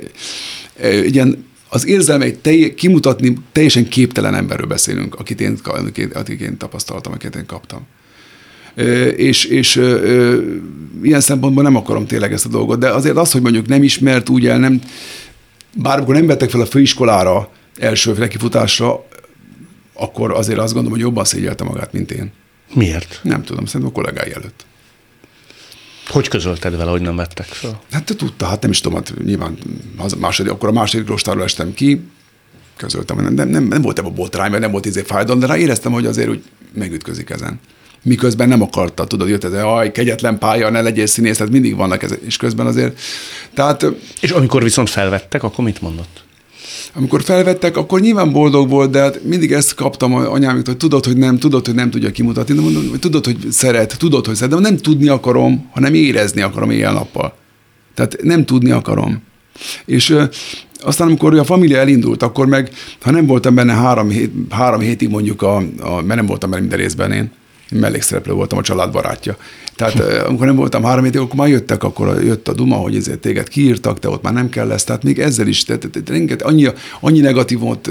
egy 0.82 1.16
ilyen 1.16 1.46
az 1.70 1.88
érzelmeit 1.88 2.40
telj, 2.40 2.74
kimutatni 2.74 3.34
teljesen 3.52 3.88
képtelen 3.88 4.36
emberről 4.36 4.68
beszélünk, 4.68 5.16
akit 5.16 5.42
én, 5.42 5.60
akit 6.14 6.42
én 6.42 6.58
tapasztaltam, 6.58 7.14
akit 7.14 7.36
én 7.36 7.46
kaptam. 7.46 7.88
És, 9.16 9.46
és 9.46 9.76
ilyen 11.04 11.22
szempontból 11.22 11.64
nem 11.64 11.76
akarom 11.76 12.06
tényleg 12.06 12.34
ezt 12.34 12.46
a 12.46 12.50
dolgot, 12.50 12.80
de 12.80 12.90
azért 12.90 13.18
az, 13.18 13.32
hogy 13.32 13.42
mondjuk 13.42 13.68
nem 13.68 13.84
ismert 13.84 14.30
úgy 14.30 14.48
el, 14.48 14.60
nem, 14.60 14.82
bár 15.76 15.98
amikor 15.98 16.16
nem 16.16 16.26
vettek 16.26 16.50
fel 16.50 16.62
a 16.62 16.66
főiskolára 16.66 17.52
első 17.78 18.14
nekifutásra, 18.18 19.06
akkor 19.94 20.32
azért 20.32 20.60
azt 20.60 20.74
gondolom, 20.74 20.98
hogy 20.98 21.08
jobban 21.08 21.26
szégyelte 21.26 21.64
magát, 21.64 21.94
mint 21.94 22.12
én. 22.12 22.32
Miért? 22.74 23.20
Nem 23.24 23.44
tudom, 23.44 23.66
szerintem 23.66 23.90
a 23.96 24.02
kollégái 24.02 24.34
előtt. 24.34 24.66
Hogy 26.10 26.28
közölted 26.28 26.78
vele, 26.78 26.92
hogy 26.92 27.02
nem 27.02 27.16
vettek 27.16 27.46
fel? 27.46 27.82
Hát 27.92 28.04
te 28.04 28.16
tudta, 28.16 28.46
hát 28.46 28.62
nem 28.62 28.72
is 28.72 28.80
tudom, 28.80 28.98
hát 28.98 29.14
nyilván 29.24 29.58
második, 30.18 30.52
akkor 30.52 30.70
a 30.70 30.72
második 30.72 31.08
rostáról 31.08 31.44
estem 31.44 31.74
ki, 31.74 32.02
közöltem, 32.78 33.18
nem, 33.18 33.34
nem, 33.34 33.50
nem, 33.50 33.64
nem 33.64 33.82
volt 33.82 34.00
ebben 34.00 34.12
a 34.12 34.16
botrány, 34.16 34.50
mert 34.50 34.62
nem 34.62 34.72
volt 34.72 34.86
izé 34.86 35.02
fájdalom, 35.02 35.40
de 35.40 35.46
rá 35.46 35.58
éreztem, 35.58 35.92
hogy 35.92 36.06
azért 36.06 36.30
úgy 36.30 36.44
megütközik 36.74 37.30
ezen. 37.30 37.60
Miközben 38.04 38.48
nem 38.48 38.62
akarta, 38.62 39.06
tudod, 39.06 39.30
jött 39.30 39.44
ez, 39.44 39.54
aj, 39.54 39.92
kegyetlen 39.92 40.38
pálya, 40.38 40.70
ne 40.70 40.82
legyél 40.82 41.06
színész, 41.06 41.38
tehát 41.38 41.52
mindig 41.52 41.76
vannak 41.76 42.04
ez, 42.04 42.14
és 42.26 42.38
közben 42.38 42.66
azért. 42.66 43.00
Tehát, 43.54 43.86
És 44.22 44.32
amikor 44.32 44.64
viszont 44.64 44.90
felvettek, 44.90 45.44
akkor 45.44 45.64
mit 45.64 45.82
mondott? 45.82 46.24
Amikor 46.94 47.24
felvettek, 47.24 47.78
akkor 47.78 48.00
nyilván 48.00 48.32
boldog 48.32 48.70
volt, 48.70 48.92
de 48.92 49.00
hát 49.00 49.24
mindig 49.24 49.52
ezt 49.52 49.74
kaptam 49.74 50.14
anyámtól, 50.14 50.64
hogy 50.66 50.78
tudod, 50.78 51.06
hogy 51.06 51.18
nem, 51.18 51.38
tudod, 51.38 51.66
hogy 51.66 51.76
nem 51.76 51.90
tudja 51.90 52.12
kimutatni, 52.12 52.56
de 52.56 52.62
mondom, 52.62 52.90
hogy 52.90 53.00
tudod, 53.00 53.26
hogy 53.26 53.38
szeret, 53.50 53.98
tudod, 53.98 54.26
hogy 54.26 54.36
szeret, 54.36 54.54
de 54.54 54.60
nem 54.60 54.78
tudni 54.78 55.08
akarom, 55.08 55.70
hanem 55.72 55.94
érezni 55.94 56.42
akarom 56.42 56.70
éjjel-nappal. 56.70 57.34
Tehát 57.96 58.18
nem 58.22 58.46
tudni 58.46 58.72
akarom. 58.72 59.22
És 59.86 60.16
aztán, 60.82 61.08
amikor 61.08 61.38
a 61.38 61.44
família 61.44 61.78
elindult, 61.78 62.24
akkor 62.24 62.48
meg, 62.48 62.70
ha 63.02 63.12
nem 63.12 63.26
voltam 63.26 63.56
benne 63.56 63.74
három, 63.74 64.10
hét, 64.10 64.32
három 64.50 64.80
hétig 64.80 65.10
mondjuk, 65.10 65.42
a, 65.42 65.56
a, 65.80 66.02
mert 66.02 66.16
nem 66.16 66.26
voltam 66.26 66.50
benne 66.50 66.62
minden 66.62 66.80
részben 66.80 67.12
én, 67.12 67.32
mellékszereplő 67.72 68.34
voltam, 68.34 68.58
a 68.58 68.62
család 68.62 68.92
barátja. 68.92 69.38
Tehát 69.76 70.00
amikor 70.28 70.46
nem 70.46 70.56
voltam 70.56 70.84
három 70.84 71.04
hétig, 71.04 71.20
akkor 71.20 71.36
már 71.36 71.48
jöttek, 71.48 71.84
akkor 71.84 72.24
jött 72.24 72.48
a 72.48 72.54
duma, 72.54 72.76
hogy 72.76 72.96
ezért 72.96 73.20
téged 73.20 73.48
kiírtak, 73.48 74.00
te 74.00 74.10
ott 74.10 74.22
már 74.22 74.34
nem 74.34 74.50
kell 74.50 74.68
lesz. 74.68 74.84
Tehát 74.84 75.04
még 75.04 75.20
ezzel 75.20 75.48
is, 75.48 75.64
tehát, 75.64 75.88
tehát 75.92 76.10
rengeteg, 76.10 76.48
annyi, 76.48 76.68
annyi 77.00 77.20
negatívot 77.20 77.90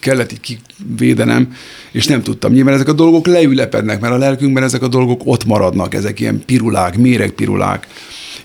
kellett 0.00 0.32
így 0.32 0.40
kivédenem, 0.86 1.54
és 1.92 2.06
nem 2.06 2.22
tudtam. 2.22 2.52
Nyilván 2.52 2.74
ezek 2.74 2.88
a 2.88 2.92
dolgok 2.92 3.26
leülepednek, 3.26 4.00
mert 4.00 4.14
a 4.14 4.18
lelkünkben 4.18 4.62
ezek 4.62 4.82
a 4.82 4.88
dolgok 4.88 5.20
ott 5.24 5.44
maradnak, 5.44 5.94
ezek 5.94 6.20
ilyen 6.20 6.42
pirulák, 6.46 6.96
méregpirulák 6.96 7.86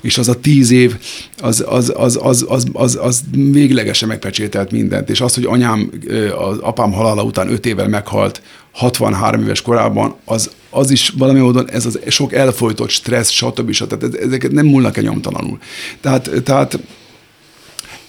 és 0.01 0.17
az 0.17 0.27
a 0.29 0.39
tíz 0.39 0.71
év, 0.71 0.95
az, 1.41 1.63
az, 1.67 1.93
az, 1.95 2.19
az, 2.21 2.45
az, 2.47 2.65
az, 2.73 2.99
az 3.01 3.21
véglegesen 3.31 4.07
megpecsételt 4.07 4.71
mindent. 4.71 5.09
És 5.09 5.21
az, 5.21 5.33
hogy 5.33 5.45
anyám, 5.45 5.91
az 6.37 6.57
apám 6.57 6.91
halála 6.91 7.23
után 7.23 7.51
öt 7.51 7.65
évvel 7.65 7.87
meghalt, 7.87 8.41
63 8.71 9.41
éves 9.41 9.61
korában, 9.61 10.15
az, 10.25 10.51
az 10.69 10.91
is 10.91 11.09
valami 11.17 11.39
módon, 11.39 11.69
ez 11.69 11.85
az 11.85 11.99
sok 12.07 12.33
elfolytott 12.33 12.89
stressz, 12.89 13.29
stb. 13.29 13.71
stb. 13.71 14.15
Ezeket 14.21 14.51
nem 14.51 14.65
múlnak 14.65 14.97
el 14.97 15.03
nyomtalanul. 15.03 15.57
Tehát, 16.01 16.29
tehát 16.43 16.79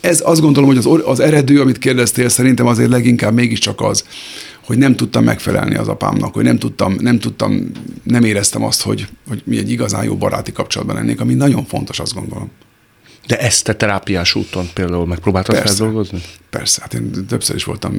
ez 0.00 0.22
azt 0.24 0.40
gondolom, 0.40 0.68
hogy 0.68 0.78
az, 0.78 0.88
az 1.04 1.20
eredő, 1.20 1.60
amit 1.60 1.78
kérdeztél, 1.78 2.28
szerintem 2.28 2.66
azért 2.66 2.90
leginkább 2.90 3.34
mégiscsak 3.34 3.80
az, 3.80 4.04
hogy 4.64 4.78
nem 4.78 4.96
tudtam 4.96 5.24
megfelelni 5.24 5.74
az 5.74 5.88
apámnak, 5.88 6.34
hogy 6.34 6.44
nem 6.44 6.58
tudtam, 6.58 6.96
nem 7.00 7.18
tudtam, 7.18 7.70
nem 8.02 8.24
éreztem 8.24 8.64
azt, 8.64 8.82
hogy, 8.82 9.08
hogy 9.28 9.42
mi 9.44 9.58
egy 9.58 9.70
igazán 9.70 10.04
jó 10.04 10.16
baráti 10.16 10.52
kapcsolatban 10.52 10.96
lennék, 10.96 11.20
ami 11.20 11.34
nagyon 11.34 11.64
fontos, 11.64 12.00
azt 12.00 12.14
gondolom. 12.14 12.50
De 13.26 13.38
ezt 13.38 13.64
te 13.64 13.74
terápiás 13.74 14.34
úton 14.34 14.68
például 14.74 15.06
megpróbáltad 15.06 15.54
Persze. 15.54 15.76
feldolgozni? 15.76 16.20
Persze, 16.50 16.80
hát 16.80 16.94
én 16.94 17.26
többször 17.28 17.56
is 17.56 17.64
voltam. 17.64 17.98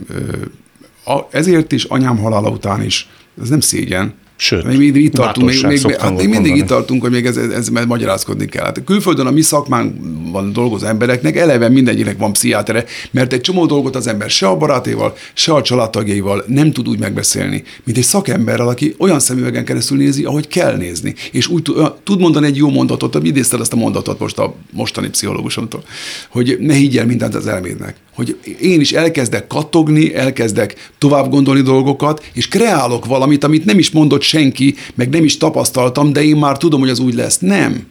Ezért 1.31 1.71
is, 1.71 1.83
anyám 1.83 2.17
halála 2.17 2.49
után 2.49 2.83
is, 2.83 3.09
ez 3.41 3.49
nem 3.49 3.59
szégyen, 3.59 4.13
Sőt, 4.43 4.63
még, 4.63 4.77
még 4.77 4.95
itt 4.95 5.13
tartunk, 5.13 5.47
még, 5.47 5.65
még, 5.65 5.95
hát 5.95 6.17
még 6.17 6.29
mindig 6.29 6.55
itt 6.55 6.65
tartunk, 6.65 7.01
hogy 7.01 7.11
még 7.11 7.25
ez, 7.25 7.37
ez, 7.37 7.49
ez 7.49 7.69
magyarázkodni 7.87 8.45
kell. 8.45 8.63
Hát 8.63 8.83
külföldön 8.85 9.25
a 9.25 9.31
mi 9.31 9.41
szakmánkban 9.41 10.53
dolgozó 10.53 10.85
embereknek 10.85 11.35
eleve 11.37 11.69
mindegyiknek 11.69 12.17
van 12.17 12.33
pszichiátere, 12.33 12.85
mert 13.11 13.33
egy 13.33 13.41
csomó 13.41 13.65
dolgot 13.65 13.95
az 13.95 14.07
ember 14.07 14.29
se 14.29 14.47
a 14.47 14.57
barátéval, 14.57 15.15
se 15.33 15.53
a 15.53 15.61
családtagjaival 15.61 16.43
nem 16.47 16.71
tud 16.71 16.87
úgy 16.87 16.99
megbeszélni, 16.99 17.63
mint 17.83 17.97
egy 17.97 18.03
szakemberrel, 18.03 18.67
aki 18.67 18.95
olyan 18.97 19.19
szemüvegen 19.19 19.65
keresztül 19.65 19.97
nézi, 19.97 20.23
ahogy 20.23 20.47
kell 20.47 20.77
nézni, 20.77 21.15
és 21.31 21.47
úgy 21.47 21.71
tud 22.03 22.19
mondani 22.19 22.45
egy 22.45 22.57
jó 22.57 22.69
mondatot, 22.69 23.13
hogy 23.13 23.25
idézted 23.25 23.59
ezt 23.59 23.73
a 23.73 23.75
mondatot 23.75 24.19
most 24.19 24.39
a 24.39 24.55
mostani 24.71 25.09
pszichológusomtól, 25.09 25.83
hogy 26.29 26.57
ne 26.59 26.73
higgy 26.73 26.97
el 26.97 27.05
mindent 27.05 27.35
az 27.35 27.47
elmédnek. 27.47 27.95
Hogy 28.15 28.37
én 28.61 28.79
is 28.79 28.91
elkezdek 28.91 29.47
kattogni, 29.47 30.15
elkezdek 30.15 30.91
tovább 30.97 31.29
gondolni 31.29 31.61
dolgokat, 31.61 32.25
és 32.33 32.47
kreálok 32.47 33.05
valamit, 33.05 33.43
amit 33.43 33.65
nem 33.65 33.79
is 33.79 33.91
mondott 33.91 34.21
senki, 34.31 34.75
meg 34.95 35.09
nem 35.09 35.23
is 35.23 35.37
tapasztaltam, 35.37 36.13
de 36.13 36.23
én 36.23 36.35
már 36.35 36.57
tudom, 36.57 36.79
hogy 36.79 36.89
az 36.89 36.99
úgy 36.99 37.13
lesz. 37.13 37.37
Nem. 37.37 37.87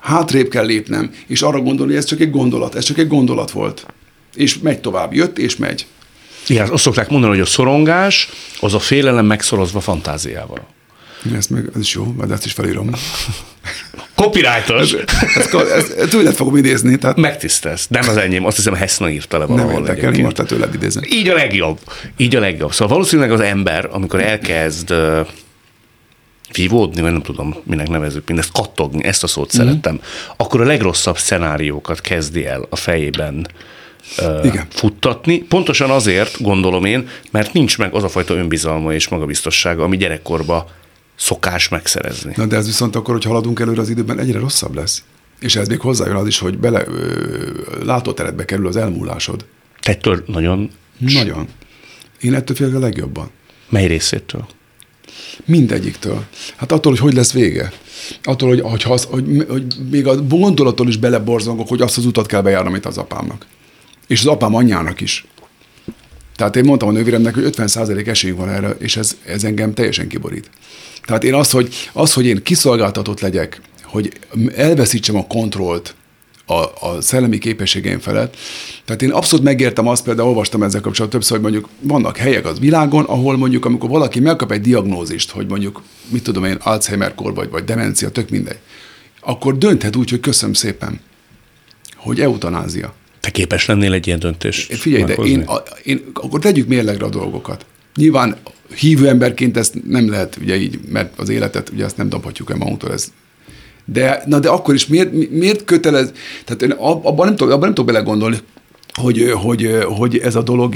Hátrébb 0.00 0.48
kell 0.48 0.66
lépnem, 0.66 1.10
és 1.26 1.42
arra 1.42 1.60
gondolni, 1.60 1.92
hogy 1.92 2.02
ez 2.02 2.08
csak 2.08 2.20
egy 2.20 2.30
gondolat, 2.30 2.74
ez 2.74 2.84
csak 2.84 2.98
egy 2.98 3.08
gondolat 3.08 3.50
volt. 3.50 3.86
És 4.34 4.58
megy 4.58 4.80
tovább, 4.80 5.12
jött 5.12 5.38
és 5.38 5.56
megy. 5.56 5.86
Igen, 6.46 6.68
azt 6.68 6.82
szokták 6.82 7.08
mondani, 7.08 7.32
hogy 7.32 7.42
a 7.42 7.46
szorongás 7.46 8.28
az 8.60 8.74
a 8.74 8.78
félelem 8.78 9.26
megszorozva 9.26 9.80
fantáziával. 9.80 10.66
Ezt 11.36 11.50
meg, 11.50 11.70
ez 11.74 11.80
is 11.80 11.94
jó, 11.94 12.14
majd 12.16 12.30
ezt 12.30 12.44
is 12.44 12.52
felírom. 12.52 12.90
Copyrightos. 14.14 14.92
Ezt, 14.92 15.54
ezt, 15.54 15.92
ezt 15.92 16.10
tőled 16.10 16.34
fogom 16.34 16.56
idézni. 16.56 16.96
Tehát... 16.96 17.16
Megtisztelsz. 17.16 17.86
Nem 17.88 18.08
az 18.08 18.16
enyém, 18.16 18.44
azt 18.44 18.56
hiszem 18.56 18.74
Hessna 18.74 19.10
írta 19.10 19.38
le 19.38 19.44
valahol. 19.44 19.72
Nem 19.72 19.82
érdekel, 19.82 20.22
most 20.22 20.42
tőled 20.46 20.74
idézni. 20.74 21.08
Így 21.10 21.28
a 21.28 21.34
legjobb. 21.34 21.78
Így 22.16 22.36
a 22.36 22.40
legjobb. 22.40 22.72
Szóval 22.72 22.88
valószínűleg 22.88 23.32
az 23.32 23.40
ember, 23.40 23.88
amikor 23.90 24.20
elkezd 24.20 24.94
vívódni, 26.56 27.00
vagy 27.00 27.12
nem 27.12 27.22
tudom, 27.22 27.54
minek 27.62 27.88
nevezük, 27.88 28.26
mindezt 28.26 28.52
kattogni, 28.52 29.04
ezt 29.04 29.22
a 29.22 29.26
szót 29.26 29.56
mm. 29.56 29.58
szerettem, 29.58 30.00
akkor 30.36 30.60
a 30.60 30.64
legrosszabb 30.64 31.18
szenáriókat 31.18 32.00
kezdi 32.00 32.46
el 32.46 32.66
a 32.70 32.76
fejében 32.76 33.46
Igen. 34.42 34.66
futtatni. 34.68 35.38
Pontosan 35.38 35.90
azért, 35.90 36.42
gondolom 36.42 36.84
én, 36.84 37.08
mert 37.30 37.52
nincs 37.52 37.78
meg 37.78 37.94
az 37.94 38.02
a 38.02 38.08
fajta 38.08 38.34
önbizalma 38.34 38.92
és 38.92 39.08
magabiztossága, 39.08 39.84
ami 39.84 39.96
gyerekkorban 39.96 40.64
szokás 41.16 41.68
megszerezni. 41.68 42.32
Na 42.36 42.46
de 42.46 42.56
ez 42.56 42.66
viszont 42.66 42.96
akkor, 42.96 43.14
hogy 43.14 43.24
haladunk 43.24 43.60
előre 43.60 43.80
az 43.80 43.88
időben, 43.88 44.18
egyre 44.18 44.38
rosszabb 44.38 44.74
lesz. 44.74 45.02
És 45.40 45.56
ez 45.56 45.68
még 45.68 45.80
hozzájön 45.80 46.16
az 46.16 46.26
is, 46.26 46.38
hogy 46.38 46.58
bele 46.58 46.84
ö, 46.86 47.50
látóteretbe 47.84 48.44
kerül 48.44 48.66
az 48.66 48.76
elmúlásod. 48.76 49.44
Ettől 49.82 50.24
nagyon... 50.26 50.70
Nagyon. 50.98 51.48
Én 52.20 52.34
ettől 52.34 52.56
félek 52.56 52.74
a 52.74 52.78
legjobban. 52.78 53.30
Mely 53.68 53.86
részétől? 53.86 54.46
Mindegyiktől. 55.44 56.24
Hát 56.56 56.72
attól, 56.72 56.92
hogy 56.92 57.00
hogy 57.00 57.14
lesz 57.14 57.32
vége. 57.32 57.72
Attól, 58.22 58.48
hogy, 58.48 58.60
hogy, 58.60 58.84
az, 58.88 59.04
hogy, 59.04 59.44
hogy 59.48 59.64
még 59.90 60.06
a 60.06 60.22
gondolattól 60.22 60.88
is 60.88 60.96
beleborzongok, 60.96 61.68
hogy 61.68 61.80
azt 61.80 61.96
az 61.96 62.06
utat 62.06 62.26
kell 62.26 62.40
bejárnom, 62.40 62.72
amit 62.72 62.86
az 62.86 62.98
apámnak. 62.98 63.46
És 64.06 64.20
az 64.20 64.26
apám 64.26 64.54
anyjának 64.54 65.00
is. 65.00 65.26
Tehát 66.36 66.56
én 66.56 66.64
mondtam 66.64 66.88
a 66.88 66.92
nővéremnek, 66.92 67.34
hogy 67.34 67.54
50% 67.56 68.06
esélyünk 68.06 68.38
van 68.38 68.48
erre, 68.48 68.70
és 68.78 68.96
ez, 68.96 69.16
ez 69.26 69.44
engem 69.44 69.74
teljesen 69.74 70.08
kiborít. 70.08 70.50
Tehát 71.02 71.24
én 71.24 71.34
az, 71.34 71.50
hogy, 71.50 71.74
az, 71.92 72.12
hogy 72.12 72.26
én 72.26 72.42
kiszolgáltatott 72.42 73.20
legyek, 73.20 73.60
hogy 73.82 74.12
elveszítsem 74.56 75.16
a 75.16 75.26
kontrollt 75.26 75.94
a, 76.46 76.86
a 76.86 77.00
szellemi 77.00 77.38
képességeim 77.38 77.98
felett. 77.98 78.36
Tehát 78.84 79.02
én 79.02 79.10
abszolút 79.10 79.44
megértem 79.44 79.88
azt, 79.88 80.04
például 80.04 80.28
olvastam 80.28 80.62
ezzel 80.62 80.80
kapcsolatban 80.80 81.20
többször, 81.20 81.40
hogy 81.40 81.50
mondjuk 81.50 81.68
vannak 81.80 82.16
helyek 82.16 82.46
az 82.46 82.58
világon, 82.58 83.04
ahol 83.04 83.36
mondjuk, 83.36 83.64
amikor 83.64 83.88
valaki 83.90 84.20
megkap 84.20 84.52
egy 84.52 84.60
diagnózist, 84.60 85.30
hogy 85.30 85.46
mondjuk, 85.46 85.82
mit 86.08 86.22
tudom 86.22 86.44
én, 86.44 86.56
Alzheimer-kor 86.60 87.34
vagy, 87.34 87.50
vagy 87.50 87.64
demencia, 87.64 88.10
tök 88.10 88.28
mindegy, 88.28 88.58
akkor 89.20 89.58
dönthet 89.58 89.96
úgy, 89.96 90.10
hogy 90.10 90.20
köszönöm 90.20 90.54
szépen, 90.54 91.00
hogy 91.96 92.20
eutanázia. 92.20 92.94
Te 93.20 93.30
képes 93.30 93.66
lennél 93.66 93.92
egy 93.92 94.06
ilyen 94.06 94.18
döntést? 94.18 94.74
Figyelj, 94.74 95.02
de 95.02 95.14
én, 95.14 95.40
a, 95.40 95.62
én, 95.82 96.04
akkor 96.14 96.40
tegyük 96.40 96.68
mérlegre 96.68 97.04
a 97.04 97.08
dolgokat. 97.08 97.66
Nyilván 97.96 98.36
hívő 98.74 99.08
emberként 99.08 99.56
ezt 99.56 99.74
nem 99.86 100.10
lehet 100.10 100.36
ugye 100.36 100.56
így, 100.56 100.78
mert 100.88 101.18
az 101.18 101.28
életet 101.28 101.68
ugye 101.68 101.84
azt 101.84 101.96
nem 101.96 102.08
dobhatjuk 102.08 102.50
el 102.50 102.56
magunktól, 102.56 102.92
ez 102.92 103.12
de, 103.84 104.22
na 104.26 104.38
de 104.38 104.48
akkor 104.48 104.74
is 104.74 104.86
miért, 104.86 105.30
miért 105.30 105.64
kötelez, 105.64 106.12
tehát 106.44 106.62
én 106.62 106.70
abban 106.80 107.26
nem, 107.26 107.36
tudok, 107.36 107.52
abban 107.52 107.64
nem 107.64 107.74
tudok 107.74 107.92
belegondolni, 107.92 108.38
hogy, 108.92 109.32
hogy, 109.42 109.78
hogy 109.84 110.18
ez 110.18 110.34
a 110.34 110.42
dolog 110.42 110.74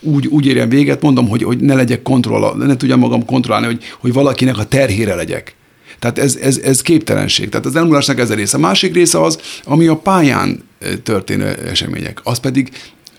úgy, 0.00 0.26
úgy 0.26 0.46
érjen 0.46 0.68
véget, 0.68 1.02
mondom, 1.02 1.28
hogy, 1.28 1.42
hogy 1.42 1.58
ne 1.58 1.74
legyek 1.74 2.02
kontroll, 2.02 2.54
ne 2.56 2.76
tudjam 2.76 2.98
magam 2.98 3.24
kontrollálni, 3.24 3.66
hogy, 3.66 3.82
hogy 4.00 4.12
valakinek 4.12 4.58
a 4.58 4.64
terhére 4.64 5.14
legyek. 5.14 5.56
Tehát 5.98 6.18
ez, 6.18 6.36
ez, 6.36 6.58
ez 6.58 6.82
képtelenség. 6.82 7.48
Tehát 7.48 7.66
az 7.66 7.76
elmúlásnak 7.76 8.18
ez 8.18 8.30
a 8.30 8.34
része. 8.34 8.56
A 8.56 8.60
másik 8.60 8.94
része 8.94 9.22
az, 9.22 9.38
ami 9.64 9.86
a 9.86 9.96
pályán 9.96 10.62
történő 11.02 11.46
események. 11.46 12.20
Az 12.22 12.38
pedig 12.38 12.70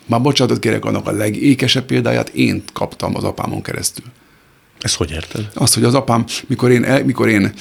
már 0.06 0.22
bocsánatot 0.22 0.62
kérek, 0.62 0.86
annak 0.86 1.08
a 1.08 1.12
legékesebb 1.12 1.86
példáját 1.86 2.30
én 2.30 2.64
kaptam 2.74 3.16
az 3.16 3.24
apámon 3.24 3.62
keresztül. 3.62 4.06
Ezt 4.80 4.96
hogy 4.96 5.12
érted? 5.12 5.50
Azt, 5.54 5.74
hogy 5.74 5.84
az 5.84 5.94
apám, 5.94 6.26
mikor 6.48 6.72
én, 6.72 6.86
mikor 7.06 7.28
én 7.28 7.54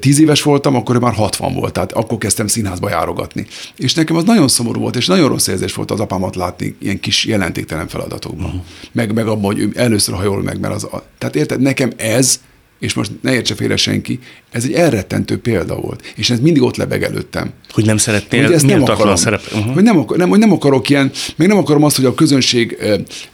tíz 0.00 0.20
éves 0.20 0.42
voltam, 0.42 0.74
akkor 0.74 1.00
már 1.00 1.14
60 1.14 1.54
volt, 1.54 1.72
tehát 1.72 1.92
akkor 1.92 2.18
kezdtem 2.18 2.46
színházba 2.46 2.88
járogatni. 2.88 3.46
És 3.76 3.94
nekem 3.94 4.16
az 4.16 4.24
nagyon 4.24 4.48
szomorú 4.48 4.80
volt, 4.80 4.96
és 4.96 5.06
nagyon 5.06 5.28
rossz 5.28 5.46
érzés 5.46 5.74
volt 5.74 5.90
az 5.90 6.00
apámat 6.00 6.36
látni 6.36 6.76
ilyen 6.78 7.00
kis 7.00 7.24
jelentéktelen 7.24 7.88
feladatokban. 7.88 8.46
Uh-huh. 8.46 8.60
Meg, 8.92 9.14
meg 9.14 9.26
abban, 9.26 9.44
hogy 9.44 9.58
ő 9.58 9.70
először 9.74 10.14
hajol 10.14 10.42
meg, 10.42 10.60
mert 10.60 10.74
az... 10.74 10.84
A, 10.84 11.02
tehát 11.18 11.36
érted, 11.36 11.60
nekem 11.60 11.92
ez 11.96 12.40
és 12.80 12.94
most 12.94 13.10
ne 13.22 13.32
értse 13.32 13.54
félre 13.54 13.76
senki, 13.76 14.18
ez 14.50 14.64
egy 14.64 14.72
elrettentő 14.72 15.38
példa 15.38 15.74
volt, 15.74 16.12
és 16.16 16.30
ez 16.30 16.40
mindig 16.40 16.62
ott 16.62 16.76
lebeg 16.76 17.02
előttem. 17.02 17.52
Hogy 17.70 17.84
nem 17.84 17.96
szeretnél 17.96 18.44
hogy 18.44 18.52
ezt 18.52 18.66
nem 18.66 18.82
akarom, 18.82 19.16
szerep. 19.16 19.42
Uh-huh. 19.52 19.74
Hogy, 19.74 19.82
nem, 19.82 19.98
akar, 19.98 20.16
nem, 20.16 20.28
hogy 20.28 20.38
nem 20.38 20.52
akarok 20.52 20.88
ilyen, 20.88 21.10
még 21.36 21.48
nem 21.48 21.56
akarom 21.56 21.84
azt, 21.84 21.96
hogy 21.96 22.04
a 22.04 22.14
közönség 22.14 22.78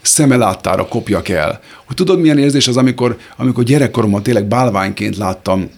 szemeláttára 0.03 0.89
kopjak 0.89 1.29
el. 1.29 1.61
Hogy 1.87 1.97
tudod, 1.97 2.21
milyen 2.21 2.39
érzés 2.39 2.69
az, 2.69 2.77
amikor, 2.77 3.17
amikor 3.37 3.65
gyerekkoromban 3.65 4.23
tényleg 4.23 4.47
bálványként 4.47 5.17
láttam 5.17 5.71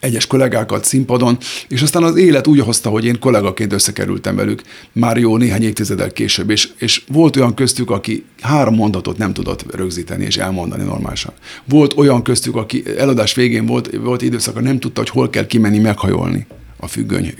egyes 0.00 0.26
kollégákat 0.26 0.84
színpadon, 0.84 1.38
és 1.68 1.82
aztán 1.82 2.02
az 2.02 2.16
élet 2.16 2.46
úgy 2.46 2.60
hozta, 2.60 2.88
hogy 2.88 3.04
én 3.04 3.18
kollégaként 3.18 3.72
összekerültem 3.72 4.36
velük 4.36 4.62
már 4.92 5.16
jó 5.16 5.36
néhány 5.36 5.62
évtizeddel 5.62 6.12
később, 6.12 6.50
és, 6.50 6.68
és 6.78 7.02
volt 7.08 7.36
olyan 7.36 7.54
köztük, 7.54 7.90
aki 7.90 8.24
három 8.40 8.74
mondatot 8.74 9.18
nem 9.18 9.32
tudott 9.32 9.74
rögzíteni 9.74 10.24
és 10.24 10.36
elmondani 10.36 10.82
normálisan. 10.82 11.32
Volt 11.64 11.96
olyan 11.96 12.22
köztük, 12.22 12.56
aki 12.56 12.82
eladás 12.98 13.34
végén 13.34 13.66
volt, 13.66 13.90
volt 13.96 14.22
időszaka, 14.22 14.60
nem 14.60 14.78
tudta, 14.78 15.00
hogy 15.00 15.10
hol 15.10 15.30
kell 15.30 15.46
kimenni 15.46 15.78
meghajolni 15.78 16.46
a 16.80 16.86
függöny 16.86 17.34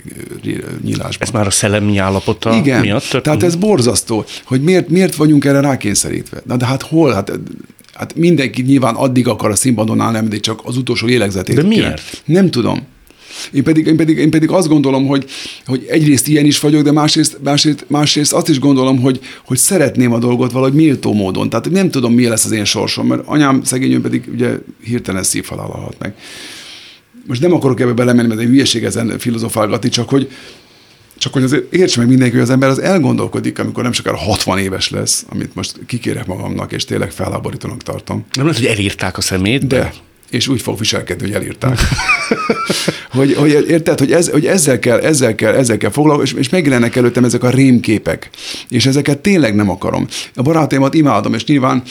nyílásban. 0.81 1.27
Ez 1.27 1.29
már 1.29 1.47
a 1.47 1.49
szellemi 1.49 1.97
állapota 1.97 2.55
Igen, 2.55 2.81
miatt? 2.81 3.21
tehát 3.21 3.43
ez 3.43 3.55
borzasztó, 3.55 4.25
hogy 4.43 4.61
miért, 4.61 4.89
miért 4.89 5.15
vagyunk 5.15 5.45
erre 5.45 5.59
rákényszerítve. 5.59 6.41
Na 6.45 6.55
de 6.55 6.65
hát 6.65 6.81
hol? 6.81 7.13
Hát 7.13 7.31
Hát 7.99 8.15
mindenki 8.15 8.61
nyilván 8.61 8.95
addig 8.95 9.27
akar 9.27 9.51
a 9.51 9.55
színpadon 9.55 9.99
állni, 9.99 10.17
ameddig 10.17 10.39
csak 10.39 10.61
az 10.63 10.77
utolsó 10.77 11.07
lélegzetét. 11.07 11.55
De 11.55 11.63
miért? 11.63 12.21
Nem 12.25 12.49
tudom. 12.49 12.87
Én 13.51 13.63
pedig, 13.63 13.85
én, 13.85 13.95
pedig, 13.95 14.17
én 14.17 14.29
pedig 14.29 14.49
azt 14.49 14.67
gondolom, 14.67 15.07
hogy, 15.07 15.25
hogy 15.65 15.85
egyrészt 15.89 16.27
ilyen 16.27 16.45
is 16.45 16.59
vagyok, 16.59 16.83
de 16.83 16.91
másrészt, 16.91 17.37
másrészt, 17.43 17.85
másrészt 17.87 18.33
azt 18.33 18.49
is 18.49 18.59
gondolom, 18.59 18.99
hogy, 18.99 19.19
hogy 19.45 19.57
szeretném 19.57 20.13
a 20.13 20.19
dolgot 20.19 20.51
valahogy 20.51 20.73
méltó 20.73 21.13
módon. 21.13 21.49
Tehát 21.49 21.69
nem 21.69 21.89
tudom, 21.89 22.13
mi 22.13 22.27
lesz 22.27 22.45
az 22.45 22.51
én 22.51 22.65
sorsom, 22.65 23.07
mert 23.07 23.21
anyám 23.25 23.63
szegényön 23.63 24.01
pedig 24.01 24.23
ugye 24.33 24.57
hirtelen 24.83 25.23
szívhalál 25.23 25.67
halt 25.67 25.99
meg. 25.99 26.13
Most 27.27 27.41
nem 27.41 27.53
akarok 27.53 27.79
ebbe 27.79 27.93
belemenni, 27.93 28.27
mert 28.27 28.39
egy 28.39 28.47
hülyeség 28.47 28.83
ezen 28.83 29.19
filozofálgatni, 29.19 29.89
csak 29.89 30.09
hogy, 30.09 30.29
csak 31.19 31.33
hogy 31.33 31.43
azért 31.43 31.73
érts 31.73 31.97
meg 31.97 32.07
mindenki, 32.07 32.33
hogy 32.33 32.43
az 32.43 32.49
ember 32.49 32.69
az 32.69 32.79
elgondolkodik, 32.79 33.59
amikor 33.59 33.83
nem 33.83 33.91
sokára 33.91 34.17
60 34.17 34.57
éves 34.57 34.89
lesz, 34.89 35.25
amit 35.29 35.55
most 35.55 35.79
kikérek 35.85 36.25
magamnak, 36.25 36.71
és 36.71 36.85
tényleg 36.85 37.11
felháborítónak 37.11 37.83
tartom. 37.83 38.25
Nem 38.33 38.45
lehet, 38.45 38.61
hogy 38.61 38.69
elírták 38.69 39.17
a 39.17 39.21
szemét, 39.21 39.67
de... 39.67 39.77
de 39.77 39.93
és 40.29 40.47
úgy 40.47 40.61
fog 40.61 40.79
viselkedni, 40.79 41.25
hogy 41.25 41.35
elírták. 41.35 41.79
hogy, 43.11 43.33
hogy, 43.33 43.65
érted, 43.67 43.99
hogy, 43.99 44.11
ez, 44.11 44.29
hogy 44.29 44.45
ezzel 44.45 44.79
kell, 44.79 44.99
ezzel 44.99 45.35
kell, 45.35 45.53
ezzel 45.53 45.77
kell 45.77 45.89
foglalkozni, 45.89 46.37
és, 46.37 46.45
és 46.45 46.49
megjelennek 46.49 46.95
előttem 46.95 47.23
ezek 47.23 47.43
a 47.43 47.49
rémképek, 47.49 48.29
és 48.69 48.85
ezeket 48.85 49.19
tényleg 49.19 49.55
nem 49.55 49.69
akarom. 49.69 50.07
A 50.35 50.41
barátaimat 50.41 50.93
imádom, 50.93 51.33
és 51.33 51.45
nyilván 51.45 51.83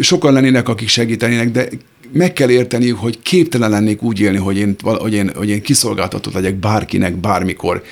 sokan 0.00 0.32
lennének, 0.32 0.68
akik 0.68 0.88
segítenének, 0.88 1.50
de 1.50 1.68
meg 2.12 2.32
kell 2.32 2.50
érteniük, 2.50 2.98
hogy 2.98 3.18
képtelen 3.22 3.70
lennék 3.70 4.02
úgy 4.02 4.20
élni, 4.20 4.38
hogy 4.38 4.56
én, 4.56 4.76
hogy 4.82 5.12
én, 5.12 5.30
hogy 5.34 5.48
én 5.48 5.62
kiszolgáltatott 5.62 6.32
legyek 6.32 6.54
bárkinek, 6.54 7.16
bármikor, 7.16 7.82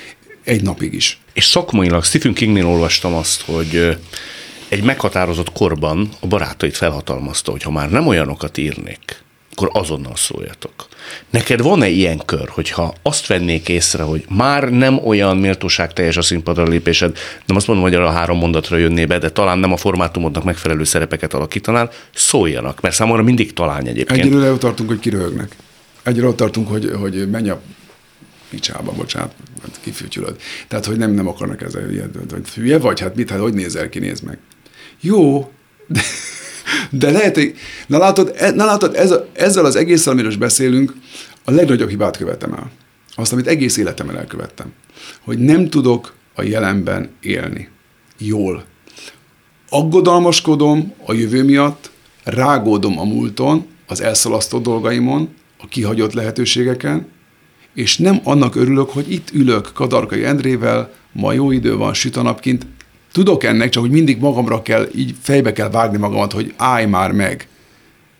egy 0.47 0.61
napig 0.61 0.93
is. 0.93 1.19
És 1.33 1.45
szakmailag 1.45 2.03
Stephen 2.03 2.33
Kingnél 2.33 2.67
olvastam 2.67 3.13
azt, 3.13 3.41
hogy 3.41 3.97
egy 4.69 4.83
meghatározott 4.83 5.51
korban 5.51 6.09
a 6.19 6.27
barátait 6.27 6.77
felhatalmazta, 6.77 7.51
hogy 7.51 7.63
ha 7.63 7.71
már 7.71 7.89
nem 7.89 8.07
olyanokat 8.07 8.57
írnék, 8.57 9.23
akkor 9.51 9.69
azonnal 9.73 10.15
szóljatok. 10.15 10.87
Neked 11.29 11.61
van-e 11.61 11.87
ilyen 11.87 12.21
kör, 12.25 12.49
hogyha 12.49 12.93
azt 13.01 13.27
vennék 13.27 13.69
észre, 13.69 14.03
hogy 14.03 14.25
már 14.29 14.69
nem 14.69 14.99
olyan 15.05 15.37
méltóság 15.37 15.93
teljes 15.93 16.17
a 16.17 16.21
színpadra 16.21 16.63
lépésed, 16.63 17.17
nem 17.45 17.55
azt 17.57 17.67
mondom, 17.67 17.85
hogy 17.85 17.95
a 17.95 18.09
három 18.09 18.37
mondatra 18.37 18.77
jönné 18.77 19.05
be, 19.05 19.17
de 19.17 19.29
talán 19.29 19.59
nem 19.59 19.71
a 19.71 19.77
formátumodnak 19.77 20.43
megfelelő 20.43 20.83
szerepeket 20.83 21.33
alakítanál, 21.33 21.91
szóljanak, 22.13 22.81
mert 22.81 22.95
számomra 22.95 23.23
mindig 23.23 23.53
talán 23.53 23.87
egyébként. 23.87 24.19
Egyelőre 24.19 24.51
ott 24.51 24.59
tartunk, 24.59 24.89
hogy 24.89 24.99
kiröhögnek. 24.99 25.55
Egyre 26.03 26.27
ott 26.27 26.37
tartunk, 26.37 26.67
hogy, 26.67 26.91
hogy 26.99 27.29
menj 27.29 27.49
a 27.49 27.61
picsába, 28.49 28.91
bocsánat, 28.91 29.33
kifütyülöd. 29.81 30.35
Tehát, 30.67 30.85
hogy 30.85 30.97
nem, 30.97 31.11
nem 31.11 31.27
akarnak 31.27 31.61
ezzel 31.61 31.83
hogy 32.29 32.49
hülye 32.49 32.77
vagy, 32.77 32.99
hát 32.99 33.15
mit, 33.15 33.29
hát 33.29 33.39
hogy 33.39 33.53
nézel 33.53 33.89
ki, 33.89 33.99
nézd 33.99 34.23
meg. 34.23 34.37
Jó, 34.99 35.51
de, 35.87 36.01
de 36.89 37.11
lehet, 37.11 37.35
hogy, 37.35 37.55
na 37.87 37.97
látod, 37.97 38.33
e, 38.37 38.51
na 38.51 38.65
látod 38.65 38.95
ez 38.95 39.13
ezzel 39.33 39.65
az 39.65 39.75
egésszel, 39.75 40.13
amiről 40.13 40.37
beszélünk, 40.37 40.93
a 41.43 41.51
legnagyobb 41.51 41.89
hibát 41.89 42.17
követem 42.17 42.53
el. 42.53 42.71
Azt, 43.15 43.33
amit 43.33 43.47
egész 43.47 43.77
életemben 43.77 44.17
elkövettem. 44.17 44.73
Hogy 45.21 45.39
nem 45.39 45.69
tudok 45.69 46.13
a 46.35 46.43
jelenben 46.43 47.09
élni. 47.21 47.69
Jól. 48.17 48.65
Aggodalmaskodom 49.69 50.93
a 51.05 51.13
jövő 51.13 51.43
miatt, 51.43 51.91
rágódom 52.23 52.99
a 52.99 53.03
múlton, 53.03 53.67
az 53.87 54.01
elszalasztott 54.01 54.63
dolgaimon, 54.63 55.33
a 55.57 55.67
kihagyott 55.67 56.13
lehetőségeken, 56.13 57.07
és 57.77 57.97
nem 57.97 58.19
annak 58.23 58.55
örülök, 58.55 58.89
hogy 58.89 59.11
itt 59.11 59.29
ülök 59.33 59.71
Kadarkai 59.73 60.23
Endrével, 60.23 60.93
ma 61.11 61.33
jó 61.33 61.51
idő 61.51 61.75
van, 61.75 61.93
süt 61.93 62.15
a 62.15 62.21
napkint, 62.21 62.65
tudok 63.11 63.43
ennek, 63.43 63.69
csak 63.69 63.81
hogy 63.81 63.91
mindig 63.91 64.19
magamra 64.19 64.61
kell, 64.61 64.87
így 64.95 65.15
fejbe 65.21 65.53
kell 65.53 65.69
vágni 65.69 65.97
magamat, 65.97 66.31
hogy 66.31 66.53
állj 66.55 66.85
már 66.85 67.11
meg. 67.11 67.47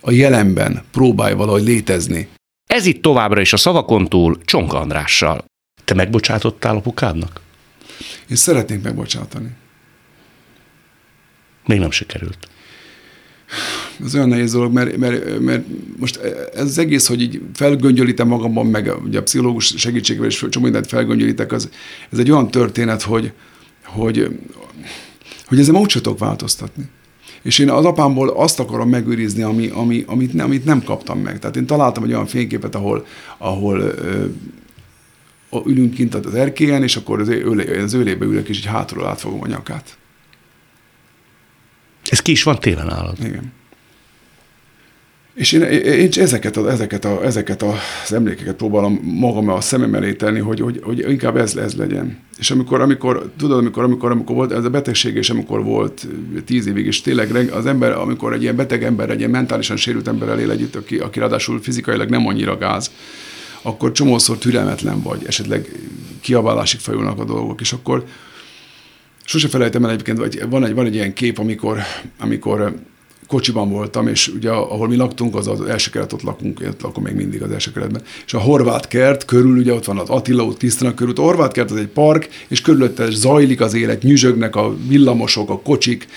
A 0.02 0.12
jelenben 0.12 0.84
próbálj 0.92 1.34
valahogy 1.34 1.64
létezni. 1.64 2.28
Ez 2.66 2.86
itt 2.86 3.02
továbbra 3.02 3.42
is 3.42 3.54
a 3.54 3.58
szavakon 3.58 4.08
túl 4.08 4.38
Csonka 4.46 4.80
Andrással. 4.80 5.44
Te 5.84 5.94
megbocsátottál 5.94 6.76
apukádnak? 6.76 7.42
Én 8.30 8.36
szeretnék 8.36 8.82
megbocsátani. 8.82 9.50
Még 11.66 11.80
nem 11.80 11.92
sikerült. 11.92 12.48
Ez 14.06 14.16
olyan 14.16 14.28
nehéz 14.28 14.52
dolog, 14.52 14.74
mert, 14.74 14.98
mert, 14.98 15.40
mert 15.40 15.66
most 15.98 16.20
ez 16.54 16.64
az 16.64 16.78
egész, 16.78 17.08
hogy 17.08 17.22
így 17.22 17.42
felgöngyölítem 17.54 18.28
magamban, 18.28 18.66
meg 18.66 18.94
ugye 19.04 19.20
a 19.20 19.24
pszichológus 19.24 19.74
segítségével 19.78 20.28
is 20.28 20.46
csomó 20.50 20.66
mindent 20.66 20.88
felgöngyölítek, 20.88 21.52
az, 21.52 21.70
ez 22.12 22.20
egy 22.20 22.32
olyan 22.32 22.52
történet, 22.52 23.02
hogy, 23.02 23.32
hogy, 23.86 24.40
hogy 25.46 25.60
ezzel 25.60 25.76
úgy 25.76 25.92
tudok 25.94 26.20
változtatni. 26.20 26.90
És 27.42 27.60
én 27.60 27.70
az 27.70 27.86
apámból 27.86 28.30
azt 28.30 28.60
akarom 28.60 28.90
megőrizni, 28.90 29.42
ami, 29.42 29.68
ami, 29.68 30.04
amit, 30.08 30.34
ne, 30.34 30.44
amit 30.44 30.66
nem 30.66 30.84
kaptam 30.84 31.20
meg. 31.20 31.40
Tehát 31.40 31.56
én 31.56 31.66
találtam 31.66 32.04
egy 32.04 32.14
olyan 32.14 32.26
fényképet, 32.26 32.76
ahol, 32.76 33.06
ahol 33.38 33.80
ö, 33.80 34.26
ülünk 35.66 35.94
kint 35.94 36.16
az 36.16 36.34
erkélyen, 36.34 36.84
és 36.84 36.96
akkor 36.96 37.20
az, 37.20 37.28
ő, 37.28 37.82
az 37.84 37.94
őlébe 37.94 38.26
ülök, 38.26 38.50
és 38.50 38.58
így 38.58 38.66
hátulról 38.66 39.08
átfogom 39.08 39.42
a 39.42 39.48
nyakát. 39.48 39.98
Ez 42.10 42.20
ki 42.20 42.32
is 42.32 42.44
van 42.44 42.60
téve 42.60 42.84
nálad. 42.84 43.18
Igen. 43.24 43.52
És 45.38 45.52
én, 45.52 45.62
én 45.62 46.10
ezeket, 46.16 46.58
a, 46.58 46.72
ezeket, 46.72 47.06
a, 47.06 47.26
ezeket 47.26 47.64
az 47.64 48.14
emlékeket 48.14 48.56
próbálom 48.56 49.00
magam 49.04 49.50
a 49.50 49.62
szemem 49.62 49.96
elé 49.96 50.14
tenni, 50.14 50.40
hogy, 50.40 50.60
hogy, 50.60 50.80
hogy 50.84 51.00
inkább 51.10 51.38
ez, 51.38 51.56
ez 51.56 51.74
legyen. 51.74 52.20
És 52.38 52.52
amikor, 52.52 52.82
amikor, 52.82 53.32
tudod, 53.38 53.58
amikor, 53.58 53.84
amikor, 53.84 54.12
amikor 54.12 54.36
volt 54.36 54.52
ez 54.52 54.66
a 54.66 54.70
betegség, 54.70 55.16
és 55.16 55.30
amikor 55.30 55.64
volt 55.64 56.08
tíz 56.46 56.68
évig, 56.68 56.86
és 56.86 57.02
tényleg 57.02 57.52
az 57.52 57.66
ember, 57.66 57.92
amikor 57.92 58.34
egy 58.34 58.42
ilyen 58.42 58.56
beteg 58.56 58.84
ember, 58.84 59.10
egy 59.10 59.20
ilyen 59.20 59.30
mentálisan 59.30 59.78
sérült 59.78 60.08
ember 60.08 60.40
él 60.40 60.52
együtt, 60.52 60.76
aki, 60.76 60.98
aki 60.98 61.20
ráadásul 61.20 61.62
fizikailag 61.62 62.10
nem 62.10 62.28
annyira 62.28 62.58
gáz, 62.58 62.92
akkor 63.62 63.92
csomószor 63.92 64.38
türelmetlen 64.38 65.02
vagy, 65.02 65.22
esetleg 65.26 65.72
kiabálásig 66.22 66.80
fajulnak 66.80 67.20
a 67.20 67.26
dolgok, 67.26 67.62
és 67.62 67.74
akkor 67.74 68.04
sose 69.28 69.48
felejtem 69.48 69.84
el 69.84 69.92
egyébként, 69.92 70.18
vagy 70.18 70.50
van 70.50 70.66
egy, 70.66 70.74
van 70.74 70.86
egy 70.86 70.94
ilyen 70.94 71.14
kép, 71.14 71.40
amikor, 71.40 71.80
amikor 72.20 72.76
kocsiban 73.28 73.70
voltam, 73.70 74.08
és 74.08 74.28
ugye 74.28 74.50
ahol 74.50 74.88
mi 74.88 74.96
laktunk, 74.96 75.36
az 75.36 75.48
az 75.48 75.62
első 75.62 75.92
keret, 75.92 76.14
ott 76.14 76.22
lakunk, 76.22 76.62
ott 76.68 76.82
lakom 76.82 77.04
még 77.04 77.16
mindig 77.16 77.42
az 77.42 77.52
első 77.52 77.72
keretben. 77.72 78.02
És 78.26 78.34
a 78.34 78.40
Horvát 78.40 78.88
kert 78.88 79.26
körül, 79.26 79.58
ugye 79.58 79.74
ott 79.74 79.86
van 79.86 79.98
az 79.98 80.10
Attila 80.10 80.44
út, 80.44 80.58
Tisztanak 80.58 80.96
körül, 80.96 81.14
a 81.16 81.22
Horvát 81.22 81.52
kert 81.52 81.72
az 81.72 81.78
egy 81.78 81.88
park, 81.88 82.30
és 82.48 82.62
körülötte 82.62 83.10
zajlik 83.10 83.62
az 83.62 83.74
élet, 83.74 84.02
nyüzsögnek 84.02 84.56
a 84.56 84.76
villamosok, 84.88 85.50
a 85.50 85.60
kocsik, 85.60 86.08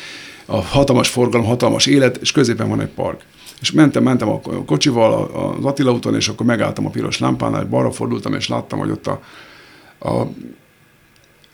a 0.47 0.61
hatalmas 0.61 1.09
forgalom, 1.09 1.47
hatalmas 1.47 1.87
élet, 1.87 2.17
és 2.17 2.33
középen 2.33 2.69
van 2.69 2.81
egy 2.81 2.89
park. 2.89 3.21
És 3.61 3.73
mentem, 3.73 4.03
mentem 4.03 4.29
a 4.29 4.41
kocsival 4.67 5.13
az 5.59 5.65
Attila 5.65 5.93
úton, 5.93 6.15
és 6.15 6.29
akkor 6.29 6.47
megálltam 6.47 6.87
a 6.87 6.91
piros 6.91 7.19
lámpánál, 7.19 7.65
balra 7.65 7.91
fordultam, 7.91 8.35
és 8.35 8.49
láttam, 8.49 8.79
hogy 8.79 8.91
ott 8.91 9.07
a, 9.07 9.21
a, 9.99 10.21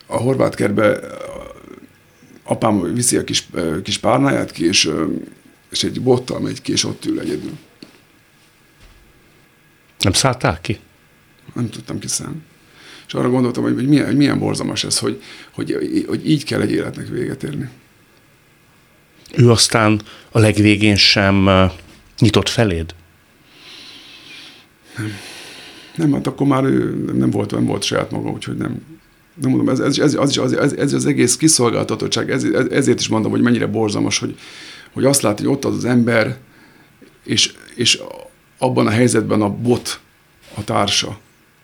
a 0.07 0.17
horvát 0.17 0.55
kertbe 0.55 0.99
apám 2.47 2.95
viszi 2.95 3.17
a 3.17 3.25
kis, 3.25 3.49
kis 3.83 3.99
párnáját 3.99 4.51
ki, 4.51 4.67
és 4.67 4.91
és 5.71 5.85
egy 5.85 6.03
bottal 6.03 6.41
megy 6.41 6.63
ki, 6.63 6.73
és 6.73 6.85
ott 6.85 7.05
ül 7.05 7.21
egyedül. 7.21 7.59
Nem 9.99 10.13
szálltál 10.13 10.61
ki? 10.61 10.79
Nem 11.55 11.71
tudtam 11.71 11.99
kiszállni. 11.99 12.43
És 13.07 13.15
arra 13.15 13.31
gondoltam, 13.31 13.63
hogy, 13.63 13.75
hogy, 13.75 13.89
milyen, 13.89 14.07
hogy 14.07 14.17
milyen 14.17 14.39
borzalmas 14.39 14.85
ez, 14.85 14.99
hogy, 14.99 15.23
hogy, 15.51 16.05
hogy 16.09 16.31
így 16.31 16.45
kell 16.45 16.61
egy 16.61 16.71
életnek 16.71 17.09
véget 17.09 17.43
érni. 17.43 17.69
Ő 19.35 19.51
aztán 19.51 20.01
a 20.31 20.39
legvégén 20.39 20.97
sem 20.97 21.49
nyitott 22.19 22.49
feléd? 22.49 22.95
Nem. 24.97 25.13
Nem, 25.97 26.13
hát 26.13 26.27
akkor 26.27 26.47
már 26.47 26.65
ő 26.65 27.13
nem 27.13 27.31
volt, 27.31 27.51
nem 27.51 27.65
volt 27.65 27.83
saját 27.83 28.11
maga, 28.11 28.31
úgyhogy 28.31 28.57
nem, 28.57 28.96
nem 29.41 29.51
mondom, 29.51 29.69
ez, 29.69 29.79
ez, 29.79 29.99
ez, 29.99 30.15
az, 30.15 30.39
az, 30.39 30.53
ez, 30.53 30.73
ez 30.73 30.93
az 30.93 31.07
egész 31.07 31.37
kiszolgáltatottság, 31.37 32.31
ez, 32.31 32.45
ezért 32.71 33.01
is 33.01 33.09
mondom, 33.09 33.31
hogy 33.31 33.41
mennyire 33.41 33.67
borzalmas, 33.67 34.19
hogy, 34.19 34.39
hogy 34.93 35.05
azt 35.05 35.23
látja, 35.23 35.47
hogy 35.47 35.57
ott 35.57 35.65
az 35.65 35.77
az 35.77 35.85
ember, 35.85 36.37
és, 37.25 37.55
és 37.75 38.01
abban 38.59 38.87
a 38.87 38.91
helyzetben 38.91 39.43
a 39.43 39.49
bot, 39.49 40.01
a 40.55 40.65
társa, 40.65 41.19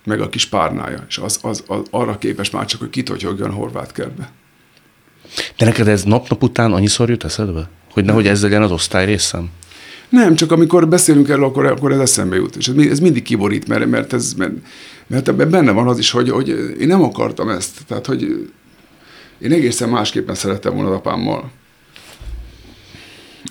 meg 0.04 0.20
a 0.20 0.28
kis 0.28 0.46
párnája, 0.46 1.04
és 1.08 1.18
az, 1.18 1.38
az, 1.42 1.64
az 1.66 1.80
arra 1.90 2.18
képes 2.18 2.50
már 2.50 2.66
csak, 2.66 2.80
hogy 2.80 2.90
kitotyogjon 2.90 3.50
a 3.50 3.54
horvát 3.54 3.92
kertbe. 3.92 4.32
De 5.56 5.64
neked 5.64 5.88
ez 5.88 6.02
nap-nap 6.02 6.42
után 6.42 6.72
annyiszor 6.72 7.08
jut 7.10 7.24
eszedbe? 7.24 7.68
Hogy 7.90 8.04
nehogy 8.04 8.26
ez 8.26 8.42
legyen 8.42 8.62
az 8.62 8.70
osztály 8.70 9.04
részem? 9.04 9.50
Nem, 10.12 10.34
csak 10.34 10.52
amikor 10.52 10.88
beszélünk 10.88 11.28
erről, 11.28 11.44
akkor, 11.44 11.66
akkor 11.66 11.92
ez 11.92 11.98
eszembe 11.98 12.36
jut. 12.36 12.56
És 12.56 12.68
ez, 12.68 13.00
mindig 13.00 13.22
kiborít, 13.22 13.68
mert, 13.68 13.86
mert, 13.86 14.12
ez, 14.12 14.32
mert, 14.34 14.52
mert 15.06 15.28
ebben 15.28 15.50
benne 15.50 15.70
van 15.70 15.88
az 15.88 15.98
is, 15.98 16.10
hogy, 16.10 16.30
hogy 16.30 16.48
én 16.80 16.86
nem 16.86 17.02
akartam 17.02 17.48
ezt. 17.48 17.78
Tehát, 17.86 18.06
hogy 18.06 18.50
én 19.38 19.52
egészen 19.52 19.88
másképpen 19.88 20.34
szerettem 20.34 20.74
volna 20.74 20.88
az 20.88 20.96
apámmal 20.96 21.50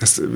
ezt. 0.02 0.32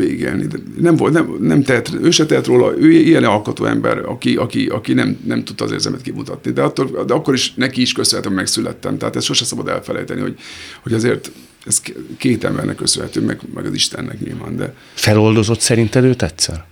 De 0.49 0.59
nem 0.79 0.97
volt, 0.97 1.13
nem, 1.13 1.37
nem 1.41 1.63
tehet, 1.63 1.91
ő 2.03 2.11
se 2.11 2.27
tehet 2.27 2.47
róla, 2.47 2.79
ő 2.79 2.91
ilyen 2.91 3.25
alkotó 3.25 3.65
ember, 3.65 3.99
aki, 3.99 4.37
aki, 4.37 4.67
aki 4.67 4.93
nem, 4.93 5.19
nem 5.25 5.45
tudta 5.45 5.65
az 5.65 5.71
érzelmet 5.71 6.03
kimutatni. 6.03 6.53
De, 6.53 6.63
attól, 6.63 7.05
de 7.05 7.15
akkor 7.15 7.35
is 7.35 7.55
neki 7.55 7.81
is 7.81 7.93
köszönhetem, 7.93 8.33
megszülettem. 8.33 8.99
Tehát 8.99 9.17
ezt 9.17 9.27
sose 9.27 9.45
szabad 9.45 9.69
elfelejteni, 9.69 10.21
hogy, 10.21 10.39
hogy 10.83 10.93
azért 10.93 11.31
ez 11.67 11.83
két 12.19 12.45
embernek 12.45 12.77
köszönhető, 12.77 13.21
meg, 13.21 13.41
meg 13.55 13.67
az 13.67 13.75
Istennek 13.75 14.21
nyilván. 14.21 14.57
De... 14.57 14.75
Feloldozott 14.95 15.61
szerinted 15.61 16.05
őt 16.05 16.23
egyszer? 16.23 16.65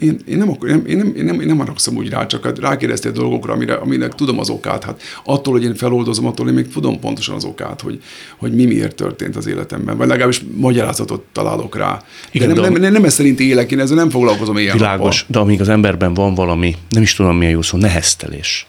Én, 0.00 0.20
én, 0.26 0.36
nem, 0.36 0.56
én, 0.66 0.82
én, 0.86 0.96
nem, 0.96 1.12
én, 1.16 1.24
nem, 1.24 1.40
én 1.40 1.46
nem 1.46 1.58
haragszom 1.58 1.96
úgy 1.96 2.08
rá, 2.08 2.26
csak 2.26 2.58
rákérdeztél 2.60 3.12
dolgokra, 3.12 3.52
amire, 3.52 3.74
aminek 3.74 4.14
tudom 4.14 4.38
az 4.38 4.50
okát. 4.50 4.84
Hát 4.84 5.02
attól, 5.24 5.52
hogy 5.52 5.64
én 5.64 5.74
feloldozom, 5.74 6.26
attól 6.26 6.48
én 6.48 6.54
még 6.54 6.68
tudom 6.68 7.00
pontosan 7.00 7.34
az 7.34 7.44
okát, 7.44 7.80
hogy, 7.80 8.02
hogy 8.36 8.54
mi 8.54 8.64
miért 8.64 8.94
történt 8.94 9.36
az 9.36 9.46
életemben, 9.46 9.96
vagy 9.96 10.08
legalábbis 10.08 10.42
magyarázatot 10.56 11.22
találok 11.32 11.76
rá. 11.76 12.02
Igen, 12.30 12.54
de 12.54 12.60
nem, 12.60 12.72
de 12.72 12.78
nem, 12.78 12.92
nem 12.92 13.04
ez 13.04 13.14
szerint 13.14 13.40
élek, 13.40 13.70
én 13.70 13.80
ezzel 13.80 13.96
nem 13.96 14.10
foglalkozom 14.10 14.58
ilyen 14.58 14.76
Világos, 14.76 15.20
nappal. 15.20 15.42
de 15.42 15.48
amíg 15.48 15.60
az 15.60 15.68
emberben 15.68 16.14
van 16.14 16.34
valami, 16.34 16.76
nem 16.90 17.02
is 17.02 17.14
tudom 17.14 17.36
milyen 17.36 17.52
jó 17.52 17.62
szó, 17.62 17.78
neheztelés, 17.78 18.66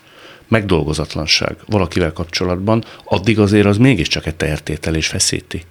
megdolgozatlanság 0.48 1.56
valakivel 1.66 2.14
kapcsolatban, 2.14 2.84
addig 3.06 3.40
azért 3.40 3.66
az 3.66 3.78
mégiscsak 3.78 4.26
egy 4.26 4.36
tehertételés 4.36 5.08
feszíti. 5.08 5.62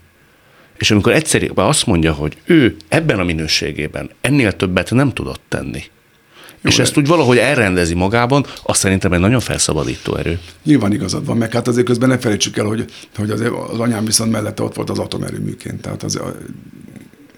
És 0.83 0.91
amikor 0.91 1.13
egyszerűen 1.13 1.53
azt 1.55 1.87
mondja, 1.87 2.13
hogy 2.13 2.37
ő 2.45 2.77
ebben 2.89 3.19
a 3.19 3.25
minőségében 3.25 4.11
ennél 4.21 4.53
többet 4.53 4.91
nem 4.91 5.13
tudott 5.13 5.41
tenni, 5.49 5.83
jó, 6.61 6.71
és 6.71 6.79
ezt 6.79 6.97
úgy 6.97 7.07
valahogy 7.07 7.39
elrendezi 7.39 7.95
magában, 7.95 8.47
azt 8.63 8.81
szerintem 8.81 9.13
egy 9.13 9.21
nagyon 9.21 9.41
felszabadító 9.41 10.17
erő. 10.17 10.41
Nyilván 10.65 10.93
igazad 10.93 11.27
van, 11.27 11.37
meg 11.37 11.53
hát 11.53 11.69
azért 11.69 11.87
közben 11.87 12.09
ne 12.09 12.19
felejtsük 12.19 12.57
el, 12.57 12.65
hogy, 12.65 12.85
hogy 13.17 13.31
az, 13.31 13.41
az 13.71 13.79
anyám 13.79 14.05
viszont 14.05 14.31
mellette 14.31 14.63
ott 14.63 14.75
volt 14.75 14.91
az 14.91 14.99
atomerőműként. 14.99 15.81
Tehát 15.81 16.03
az, 16.03 16.21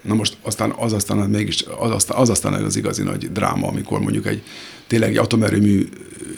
na 0.01 0.13
most 0.13 0.37
aztán 0.41 0.73
az 0.77 0.93
aztán 0.93 1.19
az 1.19 1.27
mégis, 1.27 1.65
az 1.79 1.91
aztán, 1.91 2.17
az 2.17 2.29
aztán 2.29 2.53
az 2.53 2.75
igazi 2.75 3.03
nagy 3.03 3.31
dráma, 3.31 3.67
amikor 3.67 3.99
mondjuk 3.99 4.27
egy 4.27 4.43
tényleg 4.87 5.09
egy 5.09 5.17
atomerőmű 5.17 5.87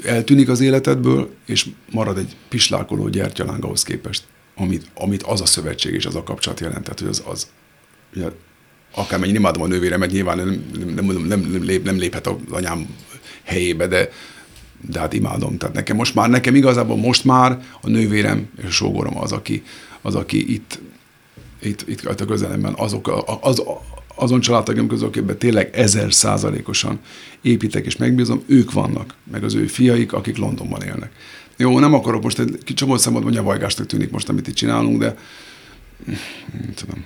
eltűnik 0.06 0.50
az 0.50 0.62
életedből, 0.62 1.30
és 1.46 1.66
marad 1.92 2.18
egy 2.18 2.36
pislákoló 2.50 3.08
gyertyaláng 3.08 3.64
ahhoz 3.64 3.84
képest 3.84 4.24
amit, 4.58 4.86
amit 4.94 5.24
az 5.24 5.42
a 5.42 5.46
szövetség 5.46 5.94
és 5.94 6.06
az 6.06 6.16
a 6.16 6.24
kapcsolat 6.24 6.60
jelentett, 6.60 7.00
hogy 7.00 7.08
az, 7.08 7.24
az 7.26 7.48
ugye, 8.16 8.28
akármennyi 8.94 9.34
imádom 9.34 9.62
a 9.62 9.68
nővéremet, 9.68 10.12
nyilván 10.12 10.38
nem, 10.38 10.64
nem, 10.96 11.06
nem, 11.06 11.40
nem, 11.40 11.64
lép, 11.64 11.84
nem 11.84 11.98
léphet 11.98 12.28
az 12.28 12.36
anyám 12.52 12.96
helyébe, 13.44 13.88
de, 13.88 14.10
de 14.82 15.00
hát 15.00 15.14
imádom. 15.14 15.58
Tehát 15.58 15.76
nekem 15.76 15.96
most 15.96 16.16
már, 16.16 16.30
nekem 16.30 16.56
igazából 16.56 16.98
most 16.98 17.24
már 17.24 17.64
a 17.82 17.90
nővérem 17.90 18.50
és 18.58 18.66
a 18.66 18.70
sógorom 18.70 19.18
az, 19.18 19.32
aki, 19.32 19.64
az, 20.02 20.16
aki 20.16 20.54
itt, 20.54 20.80
itt, 21.62 21.88
itt 21.88 22.06
a 22.06 22.26
közelemben 22.26 22.74
azok, 22.78 23.26
az, 23.42 23.64
azon 24.16 24.40
családtagom 24.40 24.88
közül, 24.88 25.08
akikben 25.08 25.38
tényleg 25.38 25.76
ezer 25.76 26.14
százalékosan 26.14 27.00
építek 27.42 27.86
és 27.86 27.98
megbízom, 27.98 28.44
ők 28.46 28.72
vannak, 28.72 29.14
meg 29.32 29.44
az 29.44 29.54
ő 29.54 29.68
fiaik, 29.68 30.14
akik 30.14 30.38
Londonban 30.38 30.82
élnek. 30.82 31.12
Jó, 31.58 31.80
nem 31.80 31.94
akarok 31.94 32.24
most 32.24 32.40
egy 32.40 32.60
csomó 32.76 32.98
szempontból 32.98 33.34
nyavajgásnak 33.34 33.88
tűnik 33.88 34.12
most, 34.12 34.30
amit 34.30 34.48
itt 34.48 34.56
csinálunk, 34.56 35.00
de 35.00 35.16
nem 36.52 36.74
tudom. 36.76 37.06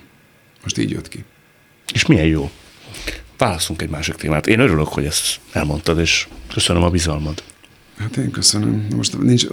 Most 0.63 0.77
így 0.77 0.89
jött 0.89 1.07
ki. 1.07 1.23
És 1.93 2.05
milyen 2.05 2.25
jó. 2.25 2.51
Válaszunk 3.37 3.81
egy 3.81 3.89
másik 3.89 4.15
témát. 4.15 4.47
Én 4.47 4.59
örülök, 4.59 4.87
hogy 4.87 5.05
ezt 5.05 5.39
elmondtad, 5.51 5.99
és 5.99 6.27
köszönöm 6.53 6.83
a 6.83 6.89
bizalmad. 6.89 7.43
Hát 7.97 8.17
én 8.17 8.31
köszönöm. 8.31 8.87
Most 8.95 9.21
nincs, 9.21 9.47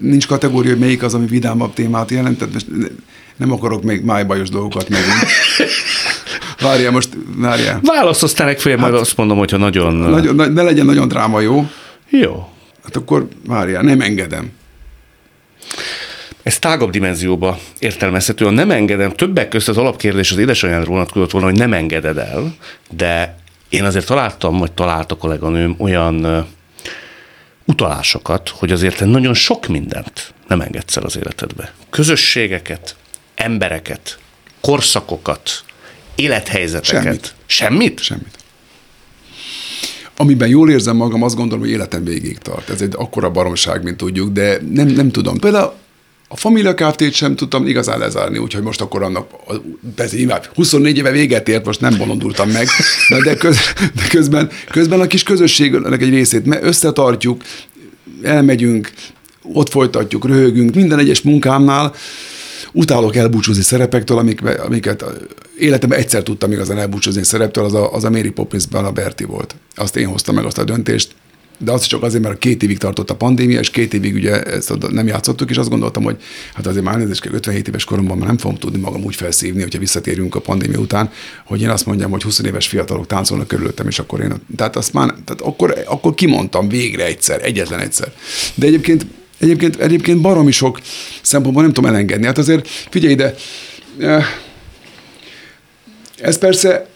nincs 0.00 0.26
kategória, 0.26 0.70
hogy 0.70 0.80
melyik 0.80 1.02
az, 1.02 1.14
ami 1.14 1.26
vidámabb 1.26 1.72
témát 1.72 2.10
jelentett, 2.10 2.52
most 2.52 2.66
nem 3.36 3.52
akarok 3.52 3.82
még 3.82 4.02
májbajos 4.02 4.48
dolgokat 4.48 4.88
meg. 4.88 5.00
Várjál 6.60 6.90
most, 6.90 7.08
várjál. 7.36 7.80
Válasz 7.82 8.22
aztán 8.22 8.46
legfeljebb 8.46 8.80
hát, 8.80 8.90
majd 8.90 9.00
azt 9.00 9.16
mondom, 9.16 9.38
hogyha 9.38 9.56
nagyon... 9.56 9.94
nagyon... 9.94 10.52
Ne 10.52 10.62
legyen 10.62 10.86
nagyon 10.86 11.08
dráma, 11.08 11.40
jó? 11.40 11.68
Jó. 12.08 12.48
Hát 12.88 12.96
akkor 12.96 13.28
várjál, 13.46 13.82
nem 13.82 14.00
engedem. 14.00 14.52
ez 16.42 16.58
tágabb 16.58 16.90
dimenzióba 16.90 17.58
értelmezhető. 17.78 18.46
A 18.46 18.50
nem 18.50 18.70
engedem, 18.70 19.12
többek 19.12 19.48
között 19.48 19.68
az 19.68 19.76
alapkérdés 19.76 20.30
az 20.30 20.38
édesanyádra 20.38 20.90
vonatkozott 20.90 21.30
volna, 21.30 21.46
hogy 21.46 21.56
nem 21.56 21.72
engeded 21.72 22.18
el, 22.18 22.54
de 22.90 23.36
én 23.68 23.84
azért 23.84 24.06
találtam, 24.06 24.58
vagy 24.58 24.72
talált 24.72 25.12
a 25.12 25.16
kolléganőm 25.16 25.74
olyan 25.78 26.46
utalásokat, 27.64 28.48
hogy 28.48 28.72
azért 28.72 29.04
nagyon 29.04 29.34
sok 29.34 29.66
mindent 29.66 30.34
nem 30.46 30.60
engedsz 30.60 30.96
el 30.96 31.02
az 31.02 31.16
életedbe. 31.16 31.72
Közösségeket, 31.90 32.96
embereket, 33.34 34.18
korszakokat, 34.60 35.64
élethelyzeteket. 36.14 37.02
Semmit. 37.02 37.34
Semmit? 37.46 38.00
Semmit. 38.00 38.37
Amiben 40.20 40.48
jól 40.48 40.70
érzem 40.70 40.96
magam, 40.96 41.22
azt 41.22 41.36
gondolom, 41.36 41.64
hogy 41.64 41.72
életem 41.72 42.04
végig 42.04 42.38
tart. 42.38 42.70
Ez 42.70 42.82
egy 42.82 42.92
akkora 42.96 43.30
baromság, 43.30 43.82
mint 43.82 43.96
tudjuk, 43.96 44.32
de 44.32 44.58
nem, 44.72 44.86
nem 44.88 45.10
tudom. 45.10 45.38
Például 45.38 45.72
a 46.28 46.36
Família 46.36 46.74
Kft-t 46.74 47.12
sem 47.12 47.36
tudtam 47.36 47.66
igazán 47.66 47.98
lezárni, 47.98 48.38
úgyhogy 48.38 48.62
most 48.62 48.80
akkor 48.80 49.02
annak, 49.02 49.30
ez 49.96 50.12
nyilván 50.12 50.40
24 50.54 50.96
éve 50.96 51.10
véget 51.10 51.48
ért, 51.48 51.64
most 51.64 51.80
nem 51.80 51.96
bolondultam 51.96 52.50
meg, 52.50 52.66
de, 53.24 53.34
köz, 53.34 53.58
de 53.94 54.06
közben, 54.08 54.50
közben 54.70 55.00
a 55.00 55.06
kis 55.06 55.22
közösségnek 55.22 56.02
egy 56.02 56.10
részét 56.10 56.58
összetartjuk, 56.60 57.42
elmegyünk, 58.22 58.92
ott 59.42 59.68
folytatjuk, 59.68 60.26
röhögünk, 60.26 60.74
minden 60.74 60.98
egyes 60.98 61.22
munkámnál, 61.22 61.94
utálok 62.78 63.16
elbúcsúzni 63.16 63.62
szerepektől, 63.62 64.18
amik, 64.18 64.42
amiket 64.44 65.04
életemben 65.58 65.98
egyszer 65.98 66.22
tudtam 66.22 66.52
igazán 66.52 66.78
elbúcsúzni 66.78 67.24
szereptől, 67.24 67.64
az 67.64 67.74
a, 67.74 67.92
az 67.92 68.04
a 68.04 68.10
Mary 68.10 68.30
Poppinsban 68.30 68.84
a 68.84 68.90
Berti 68.92 69.24
volt. 69.24 69.54
Azt 69.74 69.96
én 69.96 70.06
hoztam 70.06 70.34
meg 70.34 70.44
azt 70.44 70.58
a 70.58 70.64
döntést, 70.64 71.14
de 71.58 71.72
az 71.72 71.84
csak 71.84 72.02
azért, 72.02 72.22
mert 72.22 72.38
két 72.38 72.62
évig 72.62 72.78
tartott 72.78 73.10
a 73.10 73.16
pandémia, 73.16 73.58
és 73.58 73.70
két 73.70 73.94
évig 73.94 74.14
ugye 74.14 74.42
ezt 74.42 74.90
nem 74.90 75.06
játszottuk, 75.06 75.50
és 75.50 75.56
azt 75.56 75.68
gondoltam, 75.68 76.02
hogy 76.02 76.16
hát 76.54 76.66
azért 76.66 76.84
már 76.84 76.98
nézést 76.98 77.26
57 77.26 77.68
éves 77.68 77.84
koromban 77.84 78.18
már 78.18 78.26
nem 78.26 78.38
fogom 78.38 78.56
tudni 78.56 78.78
magam 78.78 79.04
úgy 79.04 79.14
felszívni, 79.14 79.62
hogyha 79.62 79.78
visszatérünk 79.78 80.34
a 80.34 80.40
pandémia 80.40 80.78
után, 80.78 81.10
hogy 81.44 81.62
én 81.62 81.70
azt 81.70 81.86
mondjam, 81.86 82.10
hogy 82.10 82.22
20 82.22 82.38
éves 82.38 82.66
fiatalok 82.66 83.06
táncolnak 83.06 83.48
körülöttem, 83.48 83.86
és 83.86 83.98
akkor 83.98 84.20
én, 84.20 84.34
tehát 84.56 84.76
azt 84.76 84.92
már, 84.92 85.06
tehát 85.06 85.40
akkor, 85.40 85.84
akkor 85.86 86.14
kimondtam 86.14 86.68
végre 86.68 87.04
egyszer, 87.04 87.44
egyetlen 87.44 87.80
egyszer. 87.80 88.12
De 88.54 88.66
egyébként 88.66 89.06
Egyébként, 89.38 89.76
egyébként 89.76 90.20
baromi 90.20 90.50
sok 90.50 90.80
szempontból 91.28 91.62
nem 91.62 91.72
tudom 91.72 91.90
elengedni. 91.90 92.26
Hát 92.26 92.38
azért 92.38 92.68
figyelj 92.68 93.12
ide, 93.12 93.34
eh, 93.98 94.24
ez 96.20 96.38
persze 96.38 96.88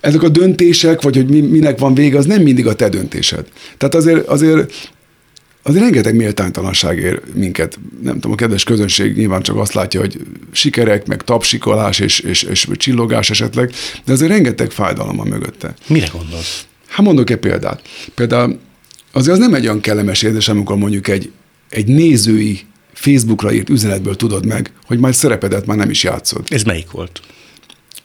ezek 0.00 0.22
a 0.22 0.28
döntések, 0.28 1.02
vagy 1.02 1.16
hogy 1.16 1.50
minek 1.50 1.78
van 1.78 1.94
vége, 1.94 2.18
az 2.18 2.26
nem 2.26 2.42
mindig 2.42 2.66
a 2.66 2.74
te 2.74 2.88
döntésed. 2.88 3.46
Tehát 3.76 3.94
azért, 3.94 4.26
azért 4.26 4.90
azért 5.62 5.82
rengeteg 5.82 6.14
méltánytalanság 6.14 6.98
ér 6.98 7.20
minket. 7.34 7.78
Nem 8.02 8.14
tudom, 8.14 8.32
a 8.32 8.34
kedves 8.34 8.64
közönség 8.64 9.16
nyilván 9.16 9.42
csak 9.42 9.56
azt 9.56 9.72
látja, 9.72 10.00
hogy 10.00 10.20
sikerek, 10.52 11.06
meg 11.06 11.22
tapsikolás 11.22 11.98
és, 11.98 12.20
és, 12.20 12.42
és 12.42 12.68
csillogás 12.76 13.30
esetleg, 13.30 13.72
de 14.04 14.12
azért 14.12 14.30
rengeteg 14.30 14.70
fájdalom 14.70 15.16
van 15.16 15.26
mögötte. 15.26 15.74
Mire 15.86 16.06
gondolsz? 16.12 16.64
Hát 16.86 17.06
mondok 17.06 17.30
egy 17.30 17.36
példát. 17.36 17.82
Például 18.14 18.58
azért 19.12 19.36
az 19.36 19.42
nem 19.42 19.54
egy 19.54 19.64
olyan 19.64 19.80
kellemes 19.80 20.22
érzés, 20.22 20.48
amikor 20.48 20.76
mondjuk 20.76 21.08
egy, 21.08 21.30
egy 21.68 21.86
nézői 21.86 22.60
Facebookra 23.02 23.52
írt 23.52 23.68
üzenetből 23.68 24.16
tudod 24.16 24.46
meg, 24.46 24.72
hogy 24.86 24.98
majd 24.98 25.14
szerepedet 25.14 25.66
már 25.66 25.76
nem 25.76 25.90
is 25.90 26.02
játszod. 26.02 26.42
Ez 26.48 26.62
melyik 26.62 26.90
volt? 26.90 27.20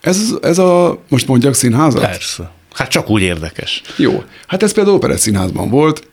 Ez, 0.01 0.33
ez 0.41 0.57
a, 0.57 1.01
most 1.09 1.27
mondjak 1.27 1.53
színházat? 1.53 2.01
Persze. 2.01 2.51
Hát 2.73 2.89
csak 2.89 3.09
úgy 3.09 3.21
érdekes. 3.21 3.81
Jó. 3.97 4.23
Hát 4.47 4.63
ez 4.63 4.73
például 4.73 4.95
Operett 4.95 5.17
Színházban 5.17 5.69
volt, 5.69 6.07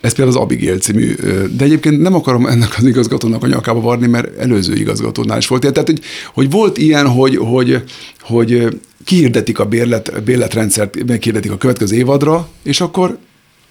ez 0.00 0.14
például 0.14 0.36
az 0.36 0.42
Abigail 0.42 0.78
című, 0.78 1.14
de 1.56 1.64
egyébként 1.64 2.00
nem 2.00 2.14
akarom 2.14 2.46
ennek 2.46 2.74
az 2.78 2.84
igazgatónak 2.84 3.42
a 3.42 3.46
nyakába 3.46 3.80
varni, 3.80 4.06
mert 4.06 4.38
előző 4.38 4.74
igazgatónál 4.74 5.38
is 5.38 5.46
volt. 5.46 5.60
Tehát, 5.60 5.88
hogy, 5.88 6.00
hogy 6.34 6.50
volt 6.50 6.78
ilyen, 6.78 7.08
hogy, 7.08 7.36
hogy, 7.36 7.82
hogy 8.20 8.78
kihirdetik 9.04 9.58
a 9.58 9.64
bérlet, 9.64 10.22
bérletrendszert, 10.22 11.04
meghirdetik 11.06 11.50
a 11.50 11.56
következő 11.56 11.96
évadra, 11.96 12.48
és 12.62 12.80
akkor 12.80 13.18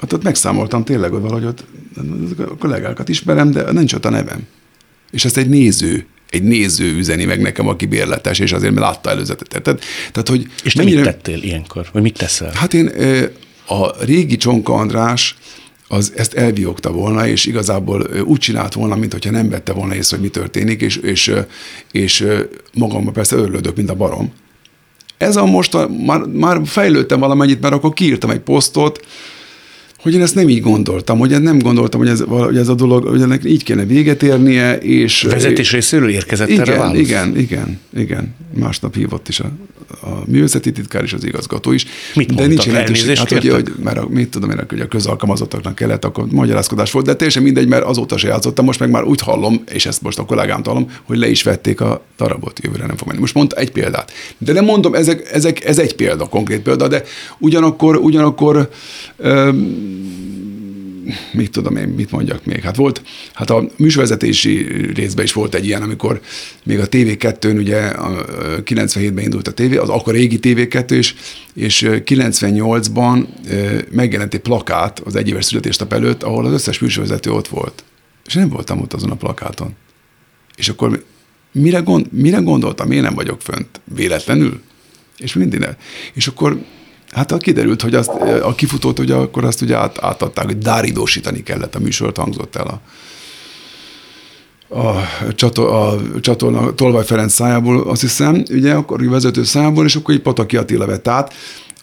hát 0.01 0.13
ott 0.13 0.23
megszámoltam 0.23 0.83
tényleg, 0.83 1.11
hogy 1.11 1.21
valahogy 1.21 1.45
ott 1.45 1.63
a 2.37 2.57
kollégákat 2.59 3.09
ismerem, 3.09 3.51
de 3.51 3.71
nincs 3.71 3.93
ott 3.93 4.05
a 4.05 4.09
nevem. 4.09 4.47
És 5.11 5.25
ezt 5.25 5.37
egy 5.37 5.49
néző 5.49 6.05
egy 6.29 6.43
néző 6.43 6.95
üzeni 6.97 7.25
meg 7.25 7.41
nekem, 7.41 7.67
aki 7.67 7.85
bérletes, 7.85 8.39
és 8.39 8.51
azért 8.51 8.73
mert 8.73 8.85
látta 8.85 9.09
előzetet. 9.09 9.61
Tehát, 9.61 9.81
tehát 10.11 10.27
hogy 10.27 10.47
és 10.63 10.75
mennyire... 10.75 11.01
mit 11.01 11.09
tettél 11.09 11.43
ilyenkor? 11.43 11.87
Vagy 11.91 12.01
mit 12.01 12.17
teszel? 12.17 12.51
Hát 12.53 12.73
én 12.73 12.91
a 13.67 14.03
régi 14.03 14.37
Csonka 14.37 14.73
András 14.73 15.35
az 15.87 16.13
ezt 16.15 16.33
elviogta 16.33 16.91
volna, 16.91 17.27
és 17.27 17.45
igazából 17.45 18.01
úgy 18.23 18.39
csinált 18.39 18.73
volna, 18.73 18.95
mintha 18.95 19.31
nem 19.31 19.49
vette 19.49 19.73
volna 19.73 19.95
észre, 19.95 20.17
hogy 20.17 20.25
mi 20.25 20.31
történik, 20.31 20.81
és, 20.81 20.95
és, 20.95 21.33
és 21.91 22.27
magamban 22.73 23.13
persze 23.13 23.35
örülődök, 23.35 23.75
mint 23.75 23.89
a 23.89 23.95
barom. 23.95 24.33
Ez 25.17 25.35
a 25.35 25.45
most, 25.45 25.73
a, 25.73 25.89
már, 26.05 26.19
már 26.19 26.61
fejlődtem 26.65 27.19
valamennyit, 27.19 27.61
mert 27.61 27.73
akkor 27.73 27.93
kiírtam 27.93 28.29
egy 28.29 28.39
posztot, 28.39 29.05
hogy 30.01 30.13
én 30.13 30.21
ezt 30.21 30.35
nem 30.35 30.49
így 30.49 30.61
gondoltam, 30.61 31.19
hogy 31.19 31.41
nem 31.41 31.59
gondoltam, 31.59 31.99
hogy 31.99 32.09
ez, 32.09 32.23
hogy 32.27 32.57
ez 32.57 32.67
a 32.67 32.75
dolog, 32.75 33.07
hogy 33.07 33.21
ennek 33.21 33.45
így 33.45 33.63
kéne 33.63 33.85
véget 33.85 34.23
érnie, 34.23 34.77
és... 34.77 35.21
Vezetés 35.21 35.71
részéről 35.71 36.09
érkezett 36.09 36.49
igen, 36.49 36.61
erre 36.61 36.77
válasz? 36.77 36.97
Igen, 36.97 37.37
igen, 37.37 37.79
igen. 37.97 38.35
Másnap 38.53 38.95
hívott 38.95 39.27
is 39.27 39.39
a, 39.39 39.51
a 40.01 40.23
művészeti 40.25 40.71
titkár 40.71 41.03
és 41.03 41.13
az 41.13 41.25
igazgató 41.25 41.71
is. 41.71 41.85
Mit 42.15 42.33
de 42.35 42.45
nincs 42.45 42.67
elnézést 42.67 43.19
hát, 43.19 43.31
hogy, 43.31 43.47
hogy, 43.47 43.73
mert 43.83 43.97
a, 43.97 44.07
mit 44.09 44.29
tudom 44.29 44.49
én, 44.49 44.65
hogy 44.69 44.79
a 44.79 44.87
közalkalmazottaknak 44.87 45.75
kellett, 45.75 46.05
akkor 46.05 46.25
magyarázkodás 46.31 46.91
volt, 46.91 47.05
de 47.05 47.15
teljesen 47.15 47.43
mindegy, 47.43 47.67
mert 47.67 47.83
azóta 47.83 48.17
se 48.17 48.27
játszottam, 48.27 48.65
most 48.65 48.79
meg 48.79 48.89
már 48.89 49.03
úgy 49.03 49.21
hallom, 49.21 49.63
és 49.71 49.85
ezt 49.85 50.01
most 50.01 50.19
a 50.19 50.25
kollégám 50.25 50.61
hallom, 50.63 50.89
hogy 51.03 51.17
le 51.17 51.29
is 51.29 51.43
vették 51.43 51.81
a 51.81 52.03
darabot, 52.17 52.59
jövőre 52.63 52.85
nem 52.85 52.97
fog 52.97 53.07
menni. 53.07 53.19
Most 53.19 53.33
mondta 53.33 53.55
egy 53.55 53.71
példát. 53.71 54.11
De 54.37 54.53
nem 54.53 54.65
mondom, 54.65 54.93
ezek, 54.93 55.29
ezek, 55.33 55.65
ez 55.65 55.79
egy 55.79 55.95
példa, 55.95 56.25
konkrét 56.25 56.61
példa, 56.61 56.87
de 56.87 57.03
ugyanakkor, 57.37 57.95
ugyanakkor 57.97 58.69
öm, 59.17 59.90
mit 61.31 61.51
tudom 61.51 61.75
én, 61.75 61.87
mit 61.87 62.11
mondjak 62.11 62.45
még. 62.45 62.61
Hát 62.61 62.75
volt, 62.75 63.01
hát 63.33 63.49
a 63.49 63.69
műsorvezetési 63.77 64.67
részben 64.93 65.25
is 65.25 65.33
volt 65.33 65.55
egy 65.55 65.65
ilyen, 65.65 65.81
amikor 65.81 66.21
még 66.63 66.79
a 66.79 66.87
TV2-n 66.87 67.57
ugye 67.57 67.91
97-ben 68.65 69.23
indult 69.23 69.47
a 69.47 69.53
TV, 69.53 69.77
az 69.79 69.89
akkor 69.89 70.13
régi 70.13 70.39
TV2, 70.41 70.91
és, 70.91 71.15
és 71.53 71.87
98-ban 71.89 73.25
megjelent 73.91 74.33
egy 74.33 74.39
plakát 74.39 74.99
az 74.99 75.15
egyéves 75.15 75.45
születésnap 75.45 75.93
előtt, 75.93 76.23
ahol 76.23 76.45
az 76.45 76.53
összes 76.53 76.79
műsorvezető 76.79 77.31
ott 77.31 77.47
volt. 77.47 77.83
És 78.25 78.33
nem 78.33 78.49
voltam 78.49 78.81
ott 78.81 78.93
azon 78.93 79.11
a 79.11 79.15
plakáton. 79.15 79.75
És 80.55 80.69
akkor 80.69 81.03
mire, 81.51 81.79
gond, 81.79 82.07
mire 82.11 82.37
gondoltam? 82.37 82.91
Én 82.91 83.01
nem 83.01 83.13
vagyok 83.13 83.41
fönt. 83.41 83.81
Véletlenül? 83.95 84.61
És 85.17 85.33
minden. 85.33 85.77
És 86.13 86.27
akkor 86.27 86.63
Hát 87.11 87.37
kiderült, 87.37 87.81
hogy 87.81 87.95
azt, 87.95 88.09
a 88.43 88.55
kifutót 88.55 88.99
ugye 88.99 89.15
akkor 89.15 89.45
azt 89.45 89.61
ugye 89.61 89.77
át, 89.77 89.97
átadták, 90.01 90.45
hogy 90.45 90.57
dáridósítani 90.57 91.43
kellett 91.43 91.75
a 91.75 91.79
műsort, 91.79 92.17
hangzott 92.17 92.55
el 92.55 92.67
a, 92.67 92.81
a, 94.79 95.07
csator, 95.35 95.69
a 95.69 96.19
csatorna 96.19 96.73
Tolvaj 96.73 97.05
Ferenc 97.05 97.33
szájából, 97.33 97.81
azt 97.81 98.01
hiszem, 98.01 98.43
ugye 98.49 98.73
akkor 98.73 99.09
vezető 99.09 99.43
szájából, 99.43 99.85
és 99.85 99.95
akkor 99.95 100.13
egy 100.13 100.21
Pataki 100.21 100.57
Attila 100.57 100.85
vett 100.85 101.07
át, 101.07 101.33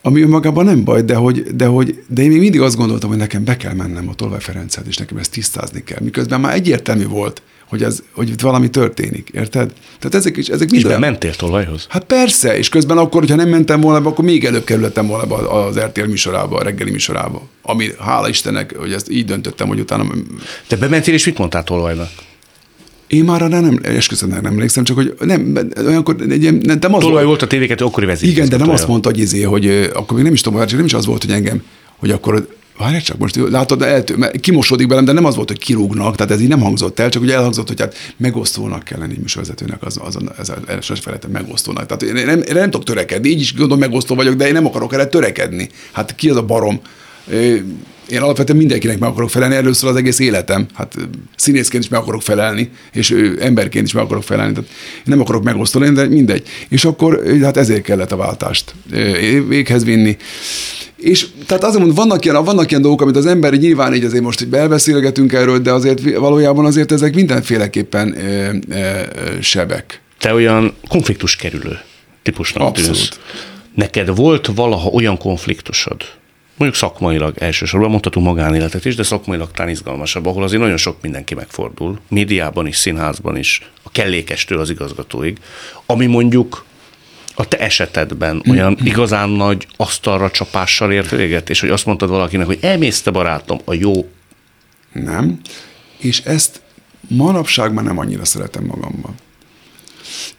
ami 0.03 0.23
önmagában 0.23 0.65
nem 0.65 0.85
baj, 0.85 1.03
de 1.03 1.15
hogy, 1.15 1.43
de 1.43 1.67
hogy 1.67 2.03
de 2.07 2.23
én 2.23 2.29
még 2.29 2.41
mindig 2.41 2.61
azt 2.61 2.77
gondoltam, 2.77 3.09
hogy 3.09 3.19
nekem 3.19 3.45
be 3.45 3.57
kell 3.57 3.75
mennem 3.75 4.09
a 4.09 4.15
Tolvaj 4.15 4.41
Ferencet, 4.41 4.87
és 4.87 4.97
nekem 4.97 5.17
ezt 5.17 5.31
tisztázni 5.31 5.85
kell. 5.85 5.99
Miközben 6.03 6.41
már 6.41 6.55
egyértelmű 6.55 7.07
volt, 7.07 7.43
hogy, 7.69 7.83
ez, 7.83 8.03
hogy 8.13 8.29
itt 8.29 8.41
valami 8.41 8.71
történik, 8.71 9.31
érted? 9.33 9.73
Tehát 9.99 10.15
ezek 10.15 10.37
is, 10.37 10.49
ezek 10.49 10.71
minden... 10.71 10.91
És 10.91 10.99
mentél 10.99 11.35
tolvajhoz? 11.35 11.87
Hát 11.89 12.05
persze, 12.05 12.59
és 12.59 12.69
közben 12.69 12.99
akkor, 12.99 13.21
hogyha 13.21 13.37
nem 13.37 13.49
mentem 13.49 13.81
volna 13.81 14.01
be, 14.01 14.09
akkor 14.09 14.25
még 14.25 14.45
előbb 14.45 14.65
kerültem 14.65 15.07
volna 15.07 15.27
be 15.27 15.35
az 15.35 15.79
RTL 15.79 16.05
műsorába, 16.05 16.57
a 16.57 16.63
reggeli 16.63 16.91
műsorába. 16.91 17.43
Ami, 17.63 17.89
hála 17.99 18.29
Istennek, 18.29 18.77
hogy 18.77 18.93
ezt 18.93 19.11
így 19.11 19.25
döntöttem, 19.25 19.69
hogy 19.69 19.81
utána... 19.81 20.05
Te 20.67 20.77
bementél, 20.77 21.15
és 21.15 21.27
mit 21.27 21.39
mondtál 21.39 21.65
tolvajnak? 21.65 22.09
Én 23.07 23.25
már 23.25 23.43
arra 23.43 23.61
nem, 23.61 23.79
esküszöm, 23.83 24.29
nem 24.29 24.47
emlékszem, 24.47 24.85
csak 24.85 24.97
hogy 24.97 25.15
nem, 25.21 25.59
olyankor 25.87 26.17
egy 26.29 26.43
ilyen, 26.43 26.61
nem, 26.63 26.79
nem 26.81 26.95
az 26.95 27.03
Tolvaj 27.03 27.25
volt 27.25 27.43
a 27.43 27.47
tévéket, 27.47 27.81
akkori 27.81 28.07
vezető. 28.07 28.31
Igen, 28.31 28.49
de 28.49 28.57
nem 28.57 28.71
azt 28.71 28.87
mondta, 28.89 29.09
hogy 29.09 29.19
izé, 29.19 29.43
hogy 29.43 29.91
akkor 29.95 30.15
még 30.15 30.25
nem 30.25 30.33
is 30.33 30.41
tudom, 30.41 30.65
nem 30.77 30.85
is 30.85 30.95
az 30.95 31.07
volt, 31.07 31.25
hogy 31.25 31.33
engem, 31.33 31.63
hogy 31.97 32.11
akkor 32.11 32.49
Várj 32.79 32.99
csak, 32.99 33.19
most 33.19 33.37
látod, 33.51 33.83
eltő, 33.83 34.17
mert 34.17 34.41
kimosódik 34.41 34.89
belem, 34.89 35.05
de 35.05 35.13
nem 35.13 35.25
az 35.25 35.35
volt, 35.35 35.49
hogy 35.49 35.59
kirúgnak, 35.59 36.17
tehát 36.17 36.33
ez 36.33 36.41
így 36.41 36.49
nem 36.49 36.61
hangzott 36.61 36.99
el, 36.99 37.09
csak 37.09 37.23
ugye 37.23 37.35
elhangzott, 37.35 37.69
hogy 37.69 37.81
hát 37.81 38.15
megosztónak 38.17 38.85
kell 38.85 38.99
lenni 38.99 39.17
műsorvezetőnek, 39.21 39.83
az, 39.83 39.99
az, 40.05 40.17
az, 40.39 40.53
az 40.67 40.85
sose 40.85 41.03
felejtem, 41.03 41.31
megosztónak. 41.31 41.87
Tehát 41.87 42.03
én 42.03 42.27
nem, 42.27 42.43
én 42.43 42.55
nem 42.55 42.71
tudok 42.71 42.85
törekedni, 42.85 43.29
így 43.29 43.41
is 43.41 43.55
gondolom 43.55 43.79
megosztó 43.79 44.15
vagyok, 44.15 44.35
de 44.35 44.47
én 44.47 44.53
nem 44.53 44.67
akarok 44.67 44.93
erre 44.93 45.07
törekedni. 45.07 45.69
Hát 45.93 46.15
ki 46.15 46.31
az 46.31 46.37
a 46.37 46.43
barom? 46.43 46.81
Én 48.09 48.21
alapvetően 48.21 48.59
mindenkinek 48.59 48.99
meg 48.99 49.09
akarok 49.09 49.31
felelni, 49.31 49.55
először 49.55 49.89
az 49.89 49.97
egész 49.97 50.19
életem. 50.19 50.67
Hát 50.75 50.95
színészként 51.37 51.83
is 51.83 51.89
meg 51.89 52.01
akarok 52.01 52.23
felelni, 52.23 52.71
és 52.93 53.11
emberként 53.41 53.87
is 53.87 53.93
meg 53.93 54.05
akarok 54.05 54.23
felelni. 54.23 54.53
Tehát 54.53 54.71
nem 55.05 55.21
akarok 55.21 55.43
megosztani, 55.43 55.91
de 55.91 56.07
mindegy. 56.07 56.47
És 56.69 56.85
akkor 56.85 57.23
hát 57.43 57.57
ezért 57.57 57.83
kellett 57.83 58.13
a 58.13 58.17
váltást 58.17 58.75
véghez 59.49 59.85
vinni 59.85 60.17
És 60.99 61.27
tehát 61.47 61.65
azért 61.65 61.79
mondom, 61.79 61.97
vannak 61.97 62.25
ilyen, 62.25 62.45
vannak 62.45 62.71
ilyen 62.71 62.83
dolgok, 62.83 63.01
amit 63.01 63.17
az 63.17 63.27
ember 63.27 63.53
nyilván 63.53 63.95
így 63.95 64.05
azért 64.05 64.23
most 64.23 64.39
hogy 64.39 64.49
belbeszélgetünk 64.49 65.33
erről, 65.33 65.59
de 65.59 65.73
azért 65.73 66.15
valójában 66.17 66.65
azért 66.65 66.93
ezek 66.93 67.15
mindenféleképpen 67.15 68.17
ö, 68.19 68.57
ö, 68.69 69.03
sebek. 69.41 70.01
Te 70.19 70.35
olyan 70.35 70.75
konfliktus 70.89 71.37
kerülő 71.37 71.81
típusnak 72.23 72.63
Abszolút. 72.63 72.97
tűnsz. 72.97 73.19
Neked 73.75 74.17
volt 74.17 74.51
valaha 74.55 74.89
olyan 74.89 75.19
konfliktusod, 75.19 76.03
mondjuk 76.57 76.81
szakmailag 76.81 77.35
elsősorban, 77.39 77.91
mondhatunk 77.91 78.27
magánéletet 78.27 78.85
is, 78.85 78.95
de 78.95 79.03
szakmailag 79.03 79.51
talán 79.51 79.71
izgalmasabb, 79.71 80.27
ahol 80.27 80.43
azért 80.43 80.63
nagyon 80.63 80.77
sok 80.77 80.97
mindenki 81.03 81.35
megfordul, 81.35 81.99
médiában 82.09 82.67
is, 82.67 82.77
színházban 82.77 83.37
is, 83.37 83.71
a 83.83 83.91
kellékestől 83.91 84.59
az 84.59 84.71
igazgatóig, 84.71 85.39
ami 85.87 86.07
mondjuk 86.07 86.65
a 87.39 87.49
te 87.49 87.59
esetedben 87.59 88.43
olyan 88.51 88.79
igazán 88.83 89.29
nagy 89.29 89.67
asztalra 89.77 90.31
csapással 90.31 90.93
ért 90.93 91.11
véget, 91.11 91.51
és 91.51 91.61
hogy 91.61 91.71
azt 91.71 91.87
mondtad 91.87 92.09
valakinek, 92.09 92.47
hogy 92.47 92.59
elmész 92.61 93.03
te 93.03 93.11
barátom, 93.11 93.61
a 93.65 93.75
jó 93.75 94.09
Nem. 94.93 95.41
És 95.99 96.21
ezt 96.21 96.61
manapság 97.09 97.73
már 97.73 97.85
nem 97.85 97.99
annyira 97.99 98.25
szeretem 98.25 98.65
magamban. 98.65 99.15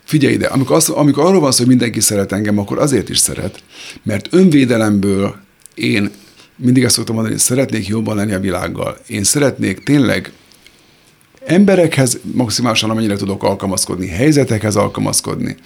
Figyelj 0.03 0.33
ide, 0.33 0.47
amikor, 0.47 0.75
az, 0.75 0.89
amikor 0.89 1.25
arról 1.25 1.39
van 1.39 1.51
szó, 1.51 1.57
hogy 1.57 1.67
mindenki 1.67 1.99
szeret 1.99 2.31
engem, 2.31 2.57
akkor 2.57 2.79
azért 2.79 3.09
is 3.09 3.17
szeret, 3.17 3.63
mert 4.03 4.27
önvédelemből 4.31 5.35
én 5.73 6.11
mindig 6.55 6.83
ezt 6.83 6.95
szoktam 6.95 7.15
mondani, 7.15 7.35
hogy 7.35 7.45
szeretnék 7.45 7.87
jobban 7.87 8.15
lenni 8.15 8.33
a 8.33 8.39
világgal. 8.39 8.97
Én 9.07 9.23
szeretnék 9.23 9.83
tényleg 9.83 10.31
emberekhez 11.45 12.19
maximálisan 12.33 12.89
amennyire 12.89 13.15
tudok 13.15 13.43
alkalmazkodni, 13.43 14.07
helyzetekhez 14.07 14.75
alkalmazkodni. 14.75 15.57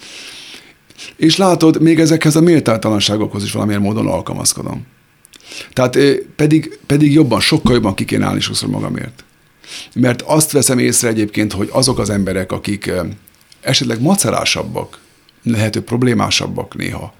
És 1.16 1.36
látod, 1.36 1.80
még 1.80 2.00
ezekhez 2.00 2.36
a 2.36 2.40
méltánytalanságokhoz 2.40 3.44
is 3.44 3.52
valamilyen 3.52 3.80
módon 3.80 4.06
alkalmazkodom. 4.06 4.86
Tehát 5.72 5.96
eh, 5.96 6.14
pedig, 6.36 6.78
pedig 6.86 7.12
jobban, 7.12 7.40
sokkal 7.40 7.74
jobban 7.74 7.94
ki 7.94 8.04
kéne 8.04 8.26
állni 8.26 8.40
sokszor 8.40 8.68
magamért. 8.68 9.24
Mert 9.94 10.22
azt 10.22 10.52
veszem 10.52 10.78
észre 10.78 11.08
egyébként, 11.08 11.52
hogy 11.52 11.68
azok 11.72 11.98
az 11.98 12.10
emberek, 12.10 12.52
akik 12.52 12.92
esetleg 13.60 14.00
macerásabbak, 14.00 14.98
lehető 15.42 15.82
problémásabbak 15.82 16.74
néha, 16.76 17.14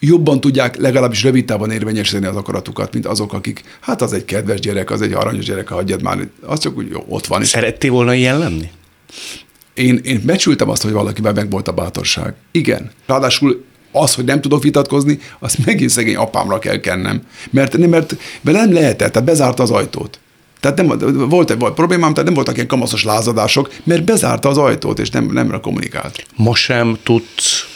jobban 0.00 0.40
tudják 0.40 0.76
legalábbis 0.76 1.22
rövid 1.22 1.44
távon 1.44 1.70
érvényesíteni 1.70 2.26
az 2.26 2.36
akaratukat, 2.36 2.92
mint 2.92 3.06
azok, 3.06 3.32
akik, 3.32 3.62
hát 3.80 4.02
az 4.02 4.12
egy 4.12 4.24
kedves 4.24 4.60
gyerek, 4.60 4.90
az 4.90 5.02
egy 5.02 5.12
aranyos 5.12 5.44
gyerek, 5.44 5.68
hagyjad 5.68 6.02
már, 6.02 6.28
az 6.42 6.58
csak 6.58 6.76
úgy 6.76 6.90
jó, 6.90 7.04
ott 7.08 7.26
van. 7.26 7.44
Szerettél 7.44 7.90
volna 7.90 8.14
ilyen 8.14 8.38
lenni? 8.38 8.70
Én, 9.80 10.00
én 10.02 10.22
becsültem 10.24 10.68
azt, 10.68 10.82
hogy 10.82 10.92
valakiben 10.92 11.34
meg 11.34 11.50
volt 11.50 11.68
a 11.68 11.72
bátorság. 11.72 12.34
Igen. 12.50 12.90
Ráadásul 13.06 13.64
az, 13.92 14.14
hogy 14.14 14.24
nem 14.24 14.40
tudok 14.40 14.62
vitatkozni, 14.62 15.18
azt 15.38 15.66
megint 15.66 15.90
szegény 15.90 16.16
apámra 16.16 16.58
kell 16.58 16.80
kennem. 16.80 17.22
Mert, 17.50 17.76
nem, 17.76 17.88
mert 17.88 18.16
vele 18.40 18.60
nem 18.60 18.72
lehetett, 18.72 19.12
tehát 19.12 19.28
bezárta 19.28 19.62
az 19.62 19.70
ajtót. 19.70 20.20
Tehát 20.60 20.76
nem, 20.76 20.98
volt, 21.28 21.54
volt 21.58 21.74
problémám, 21.74 22.10
tehát 22.10 22.24
nem 22.24 22.34
voltak 22.34 22.54
ilyen 22.54 22.66
kamaszos 22.66 23.04
lázadások, 23.04 23.72
mert 23.84 24.04
bezárta 24.04 24.48
az 24.48 24.58
ajtót, 24.58 24.98
és 24.98 25.10
nem, 25.10 25.24
nem 25.24 25.60
kommunikált. 25.60 26.26
Ma 26.36 26.54
sem 26.54 26.98
tudsz 27.02 27.66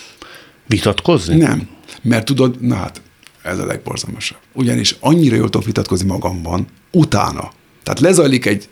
vitatkozni? 0.66 1.36
Nem. 1.36 1.68
Mert 2.02 2.24
tudod, 2.24 2.56
na 2.60 2.74
hát, 2.74 3.00
ez 3.42 3.58
a 3.58 3.66
legborzalmasabb. 3.66 4.38
Ugyanis 4.52 4.96
annyira 5.00 5.36
jól 5.36 5.50
tudok 5.50 5.66
vitatkozni 5.66 6.06
magamban, 6.06 6.66
utána. 6.92 7.52
Tehát 7.82 8.00
lezajlik 8.00 8.46
egy 8.46 8.68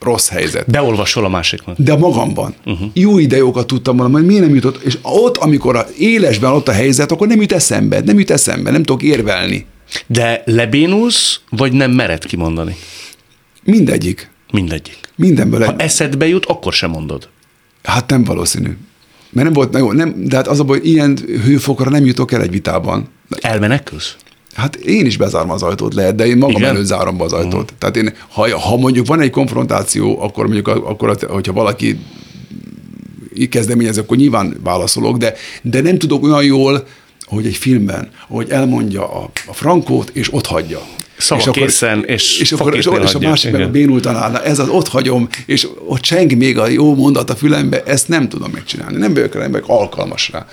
rossz 0.00 0.28
helyzet. 0.28 0.70
Beolvasol 0.70 1.24
a 1.24 1.28
másiknak. 1.28 1.78
De 1.78 1.96
magamban. 1.96 2.54
Uh-huh. 2.66 2.88
Jó 2.92 3.18
idejókat 3.18 3.66
tudtam 3.66 3.96
volna, 3.96 4.16
hogy 4.16 4.26
miért 4.26 4.42
nem 4.42 4.54
jutott. 4.54 4.82
És 4.82 4.98
ott, 5.02 5.36
amikor 5.36 5.76
a 5.76 5.86
élesben 5.98 6.52
ott 6.52 6.68
a 6.68 6.72
helyzet, 6.72 7.12
akkor 7.12 7.26
nem 7.26 7.40
jut 7.40 7.52
eszembe, 7.52 8.00
nem 8.00 8.18
jut 8.18 8.30
eszembe, 8.30 8.70
nem 8.70 8.82
tudok 8.82 9.02
érvelni. 9.02 9.66
De 10.06 10.42
lebénulsz, 10.44 11.40
vagy 11.50 11.72
nem 11.72 11.90
mered 11.90 12.24
kimondani? 12.24 12.76
Mindegyik. 13.64 14.30
Mindegyik. 14.52 14.98
Mindenből. 15.16 15.64
Ha 15.64 15.72
Egy... 15.72 15.80
eszedbe 15.80 16.26
jut, 16.26 16.46
akkor 16.46 16.72
sem 16.72 16.90
mondod. 16.90 17.28
Hát 17.82 18.10
nem 18.10 18.24
valószínű. 18.24 18.76
Mert 19.30 19.44
nem 19.44 19.52
volt, 19.52 19.72
nem, 19.72 19.96
nem, 19.96 20.24
de 20.24 20.36
hát 20.36 20.48
az 20.48 20.60
a 20.60 20.64
baj, 20.64 20.78
hogy 20.78 20.88
ilyen 20.88 21.18
hőfokra 21.44 21.90
nem 21.90 22.06
jutok 22.06 22.32
el 22.32 22.42
egy 22.42 22.50
vitában. 22.50 23.08
Elmenekülsz? 23.40 24.16
Hát 24.60 24.76
én 24.76 25.06
is 25.06 25.16
bezárom 25.16 25.50
az 25.50 25.62
ajtót 25.62 25.94
lehet, 25.94 26.14
de 26.14 26.26
én 26.26 26.36
magam 26.36 26.56
Igen? 26.56 26.68
előtt 26.74 26.84
zárom 26.84 27.16
be 27.16 27.24
az 27.24 27.32
ajtót. 27.32 27.52
Uh-huh. 27.62 27.78
Tehát 27.78 27.96
én, 27.96 28.12
ha, 28.28 28.58
ha 28.58 28.76
mondjuk 28.76 29.06
van 29.06 29.20
egy 29.20 29.30
konfrontáció, 29.30 30.22
akkor 30.22 30.44
mondjuk, 30.44 30.68
akkor, 30.68 31.16
hogyha 31.28 31.52
valaki 31.52 31.98
kezdeményez, 33.50 33.98
akkor 33.98 34.16
nyilván 34.16 34.56
válaszolok, 34.62 35.16
de, 35.16 35.34
de 35.62 35.80
nem 35.80 35.98
tudok 35.98 36.22
olyan 36.22 36.44
jól, 36.44 36.86
hogy 37.24 37.46
egy 37.46 37.56
filmben, 37.56 38.10
hogy 38.28 38.50
elmondja 38.50 39.14
a, 39.14 39.30
a 39.46 39.52
frankót, 39.54 40.10
és 40.12 40.32
ott 40.32 40.46
hagyja. 40.46 40.80
Szava 41.20 41.40
és 41.40 41.46
akkor, 41.46 41.62
készen, 41.62 42.04
és 42.04 42.40
és, 42.40 42.52
akkor, 42.52 42.76
és, 42.76 42.88
és 43.04 43.14
a 43.14 43.18
másik 43.18 43.50
meg 43.50 43.60
a 43.60 43.64
Igen. 43.64 43.72
bénultan 43.72 44.16
állna, 44.16 44.42
ez 44.42 44.58
az 44.58 44.68
ott 44.68 44.88
hagyom, 44.88 45.28
és 45.46 45.68
ott 45.86 46.00
cseng 46.00 46.36
még 46.36 46.58
a 46.58 46.68
jó 46.68 46.94
mondat 46.94 47.30
a 47.30 47.36
fülembe, 47.36 47.82
ezt 47.82 48.08
nem 48.08 48.28
tudom 48.28 48.50
megcsinálni. 48.50 48.96
Nem 48.96 49.14
vagyok 49.14 49.34
rá, 49.34 49.48
vagyok 49.48 49.68
alkalmas 49.68 50.30
rá. 50.32 50.46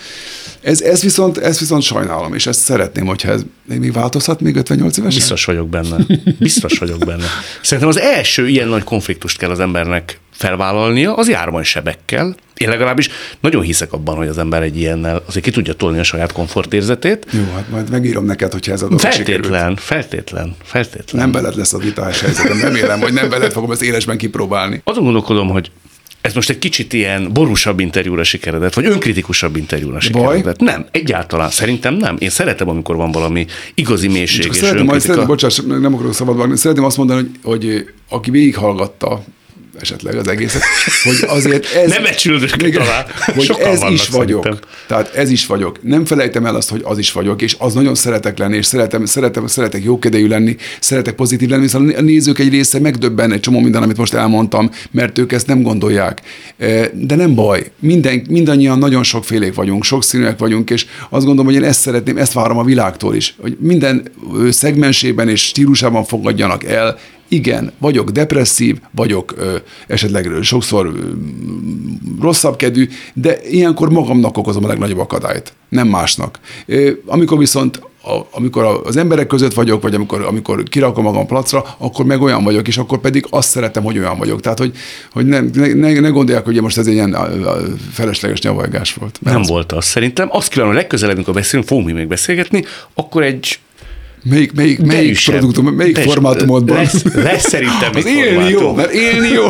Ez, 0.61 0.81
ez, 0.81 1.01
viszont, 1.01 1.37
ez 1.37 1.59
viszont 1.59 1.81
sajnálom, 1.81 2.33
és 2.33 2.45
ezt 2.45 2.59
szeretném, 2.59 3.05
hogyha 3.05 3.31
ez 3.31 3.41
még 3.65 3.91
változhat 3.91 4.41
még 4.41 4.55
58 4.55 4.97
évesen? 4.97 5.19
Biztos 5.19 5.45
vagyok 5.45 5.69
benne. 5.69 5.97
Biztos 6.39 6.77
vagyok 6.77 6.99
benne. 6.99 7.25
Szerintem 7.61 7.87
az 7.87 7.99
első 7.99 8.47
ilyen 8.47 8.67
nagy 8.67 8.83
konfliktust 8.83 9.37
kell 9.37 9.49
az 9.49 9.59
embernek 9.59 10.19
felvállalnia, 10.37 11.15
az 11.15 11.29
járban 11.29 11.63
sebekkel. 11.63 12.35
Én 12.57 12.69
legalábbis 12.69 13.09
nagyon 13.39 13.61
hiszek 13.61 13.93
abban, 13.93 14.15
hogy 14.15 14.27
az 14.27 14.37
ember 14.37 14.61
egy 14.61 14.77
ilyennel 14.77 15.23
azért 15.27 15.45
ki 15.45 15.51
tudja 15.51 15.73
tolni 15.73 15.99
a 15.99 16.03
saját 16.03 16.31
komfortérzetét. 16.31 17.25
Jó, 17.31 17.43
hát 17.55 17.69
majd 17.69 17.89
megírom 17.89 18.25
neked, 18.25 18.51
hogyha 18.51 18.71
ez 18.71 18.81
a 18.81 18.85
dolog 18.85 18.99
sikerült. 18.99 19.45
Feltétlen, 19.45 19.75
feltétlen, 19.75 20.55
feltétlen. 20.63 21.21
Nem 21.21 21.31
veled 21.31 21.55
lesz 21.55 21.73
a 21.73 21.77
vitás 21.77 22.21
helyzetem. 22.21 22.59
Remélem, 22.59 22.99
hogy 22.99 23.13
nem 23.13 23.29
veled 23.29 23.51
fogom 23.51 23.71
ezt 23.71 23.81
élesben 23.81 24.17
kipróbálni. 24.17 24.81
Azon 24.83 25.03
gondolkodom, 25.03 25.49
hogy 25.49 25.71
ez 26.21 26.33
most 26.33 26.49
egy 26.49 26.59
kicsit 26.59 26.93
ilyen 26.93 27.33
borúsabb 27.33 27.79
interjúra 27.79 28.23
sikeredett, 28.23 28.73
vagy 28.73 28.85
önkritikusabb 28.85 29.55
interjúra 29.55 29.99
sikeredett. 29.99 30.59
Nem, 30.59 30.85
egyáltalán 30.91 31.49
szerintem 31.49 31.93
nem. 31.93 32.15
Én 32.19 32.29
szeretem, 32.29 32.69
amikor 32.69 32.95
van 32.95 33.11
valami 33.11 33.45
igazi 33.73 34.07
mélység 34.07 34.43
Csak 34.43 34.51
és 34.51 34.57
szeretném, 34.57 34.85
majd 34.85 35.01
önkritika. 35.07 35.35
szeretném, 35.37 35.65
bocsáss, 35.67 35.81
nem 35.81 35.93
akarok 35.93 36.13
szabad 36.13 36.37
vágni, 36.37 36.57
szeretném 36.57 36.85
azt 36.85 36.97
mondani, 36.97 37.19
hogy, 37.19 37.63
hogy 37.63 37.89
aki 38.09 38.31
végighallgatta 38.31 39.23
esetleg 39.79 40.15
az 40.15 40.27
egészet, 40.27 40.61
hogy 41.03 41.15
azért 41.27 41.65
ez... 41.83 41.89
Nem 41.89 42.03
becsüld 42.03 42.43
őket 42.43 42.61
Igen, 42.61 42.81
alá. 42.81 43.05
Hogy 43.25 43.43
Sokan 43.43 43.71
ez 43.71 43.83
is 43.91 44.07
vagyok. 44.07 44.43
szerintem. 44.43 44.69
Tehát 44.87 45.13
ez 45.15 45.29
is 45.29 45.45
vagyok. 45.45 45.79
Nem 45.83 46.05
felejtem 46.05 46.45
el 46.45 46.55
azt, 46.55 46.69
hogy 46.69 46.81
az 46.83 46.97
is 46.97 47.11
vagyok, 47.11 47.41
és 47.41 47.55
az 47.59 47.73
nagyon 47.73 47.95
szeretek 47.95 48.37
lenni, 48.37 48.55
és 48.57 48.65
szeretem, 48.65 49.05
szeretem, 49.05 49.47
szeretek 49.47 49.83
jókedélyű 49.83 50.27
lenni, 50.27 50.55
szeretek 50.79 51.15
pozitív 51.15 51.49
lenni, 51.49 51.61
viszont 51.61 51.95
a 51.97 52.01
nézők 52.01 52.39
egy 52.39 52.49
része 52.49 52.79
megdöbben 52.79 53.31
egy 53.31 53.39
csomó 53.39 53.59
minden, 53.59 53.83
amit 53.83 53.97
most 53.97 54.13
elmondtam, 54.13 54.69
mert 54.91 55.17
ők 55.17 55.31
ezt 55.31 55.47
nem 55.47 55.61
gondolják. 55.61 56.21
Eh, 56.57 56.85
De 56.93 57.15
nem 57.15 57.35
baj, 57.35 57.71
Minden, 57.79 58.25
mindannyian 58.29 58.77
nagyon 58.77 59.03
sokfélék 59.03 59.53
vagyunk, 59.53 59.83
sokszínűek 59.83 60.39
vagyunk, 60.39 60.69
és 60.69 60.85
azt 61.09 61.25
gondolom, 61.25 61.45
hogy 61.45 61.61
én 61.61 61.67
ezt 61.69 61.79
szeretném, 61.79 62.17
ezt 62.17 62.33
várom 62.33 62.57
a 62.57 62.63
világtól 62.63 63.15
is, 63.15 63.35
hogy 63.41 63.57
minden 63.59 64.11
szegmensében 64.49 65.29
és 65.29 65.41
stílusában 65.41 66.03
fogadjanak 66.05 66.63
el, 66.63 66.97
igen, 67.27 67.71
vagyok 67.77 68.09
depresszív, 68.09 68.79
vagyok 68.91 69.33
ö, 69.37 69.55
esetleg 69.87 70.29
sokszor 70.41 70.85
ö, 70.85 70.91
rosszabb 72.21 72.55
kedvű, 72.55 72.87
de 73.13 73.37
ilyenkor 73.49 73.89
magamnak 73.89 74.37
okozom 74.37 74.63
a 74.63 74.67
legnagyobb 74.67 74.99
akadályt, 74.99 75.53
nem 75.69 75.87
másnak. 75.87 76.39
Ö, 76.65 76.91
amikor 77.05 77.37
viszont 77.37 77.81
a, 78.07 78.27
amikor 78.31 78.81
az 78.85 78.97
emberek 78.97 79.27
között 79.27 79.53
vagyok, 79.53 79.81
vagy 79.81 79.95
amikor, 79.95 80.21
amikor 80.21 80.63
kirakom 80.63 81.03
magam 81.03 81.25
placra, 81.25 81.75
akkor 81.77 82.05
meg 82.05 82.21
olyan 82.21 82.43
vagyok, 82.43 82.67
és 82.67 82.77
akkor 82.77 82.97
pedig 82.99 83.25
azt 83.29 83.49
szeretem, 83.49 83.83
hogy 83.83 83.97
olyan 83.97 84.17
vagyok. 84.17 84.41
Tehát, 84.41 84.57
hogy, 84.57 84.75
hogy 85.11 85.25
ne, 85.25 85.39
ne, 85.39 85.99
ne, 85.99 86.09
gondolják, 86.09 86.45
hogy 86.45 86.61
most 86.61 86.77
ez 86.77 86.87
egy 86.87 86.93
ilyen 86.93 87.17
felesleges 87.91 88.41
nyavajgás 88.41 88.93
volt. 88.93 89.19
Nem 89.21 89.39
az- 89.39 89.47
volt 89.47 89.71
az. 89.71 89.85
Szerintem 89.85 90.27
azt 90.31 90.49
kívánom, 90.49 90.71
hogy 90.73 90.81
legközelebb, 90.81 91.15
amikor 91.15 91.33
beszélünk, 91.33 91.67
fogunk 91.67 91.87
mi 91.87 91.93
még 91.93 92.07
beszélgetni, 92.07 92.63
akkor 92.93 93.23
egy 93.23 93.59
Melyik, 94.23 94.53
melyik, 94.53 94.79
melyik 94.79 95.01
Derűsebb. 95.01 95.35
produktum, 95.37 95.65
melyik 95.65 95.93
Derűsebb. 95.95 96.13
formátumodban? 96.21 96.75
Lesz, 96.77 97.03
lesz 97.13 97.47
szerintem 97.49 97.91
Az 97.95 98.05
élni 98.05 98.49
jó, 98.49 98.57
formátum. 98.59 98.75
mert 98.75 98.91
élni 98.91 99.27
jó. 99.27 99.47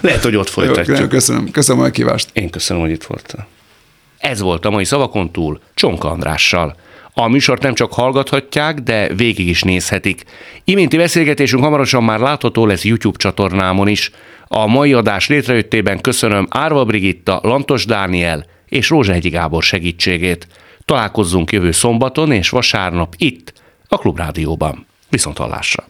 Lehet, 0.00 0.22
hogy 0.22 0.36
ott 0.36 0.46
jó 0.46 0.52
folytatjuk. 0.52 1.08
köszönöm, 1.08 1.50
köszönöm 1.50 1.80
a 1.80 1.84
meghívást. 1.84 2.28
Én 2.32 2.50
köszönöm, 2.50 2.82
hogy 2.82 2.90
itt 2.90 3.04
voltál. 3.04 3.46
Ez 4.18 4.40
volt 4.40 4.64
a 4.64 4.70
mai 4.70 4.84
Szavakon 4.84 5.30
túl 5.32 5.60
Csonka 5.74 6.10
Andrással. 6.10 6.76
A 7.14 7.28
műsort 7.28 7.62
nem 7.62 7.74
csak 7.74 7.92
hallgathatják, 7.92 8.78
de 8.80 9.14
végig 9.14 9.48
is 9.48 9.62
nézhetik. 9.62 10.22
Iménti 10.64 10.96
beszélgetésünk 10.96 11.62
hamarosan 11.62 12.04
már 12.04 12.18
látható 12.20 12.66
lesz 12.66 12.84
YouTube 12.84 13.18
csatornámon 13.18 13.88
is. 13.88 14.10
A 14.48 14.66
mai 14.66 14.92
adás 14.92 15.28
létrejöttében 15.28 16.00
köszönöm 16.00 16.46
Árva 16.50 16.84
Brigitta, 16.84 17.40
Lantos 17.42 17.84
Dániel 17.86 18.44
és 18.68 18.88
Rózsahegyi 18.88 19.28
Gábor 19.28 19.62
segítségét. 19.62 20.46
Találkozzunk 20.84 21.52
jövő 21.52 21.70
szombaton 21.70 22.32
és 22.32 22.48
vasárnap 22.48 23.14
itt, 23.18 23.52
a 23.94 23.98
Klubrádióban. 23.98 24.86
Viszont 25.10 25.38
hallásra! 25.38 25.82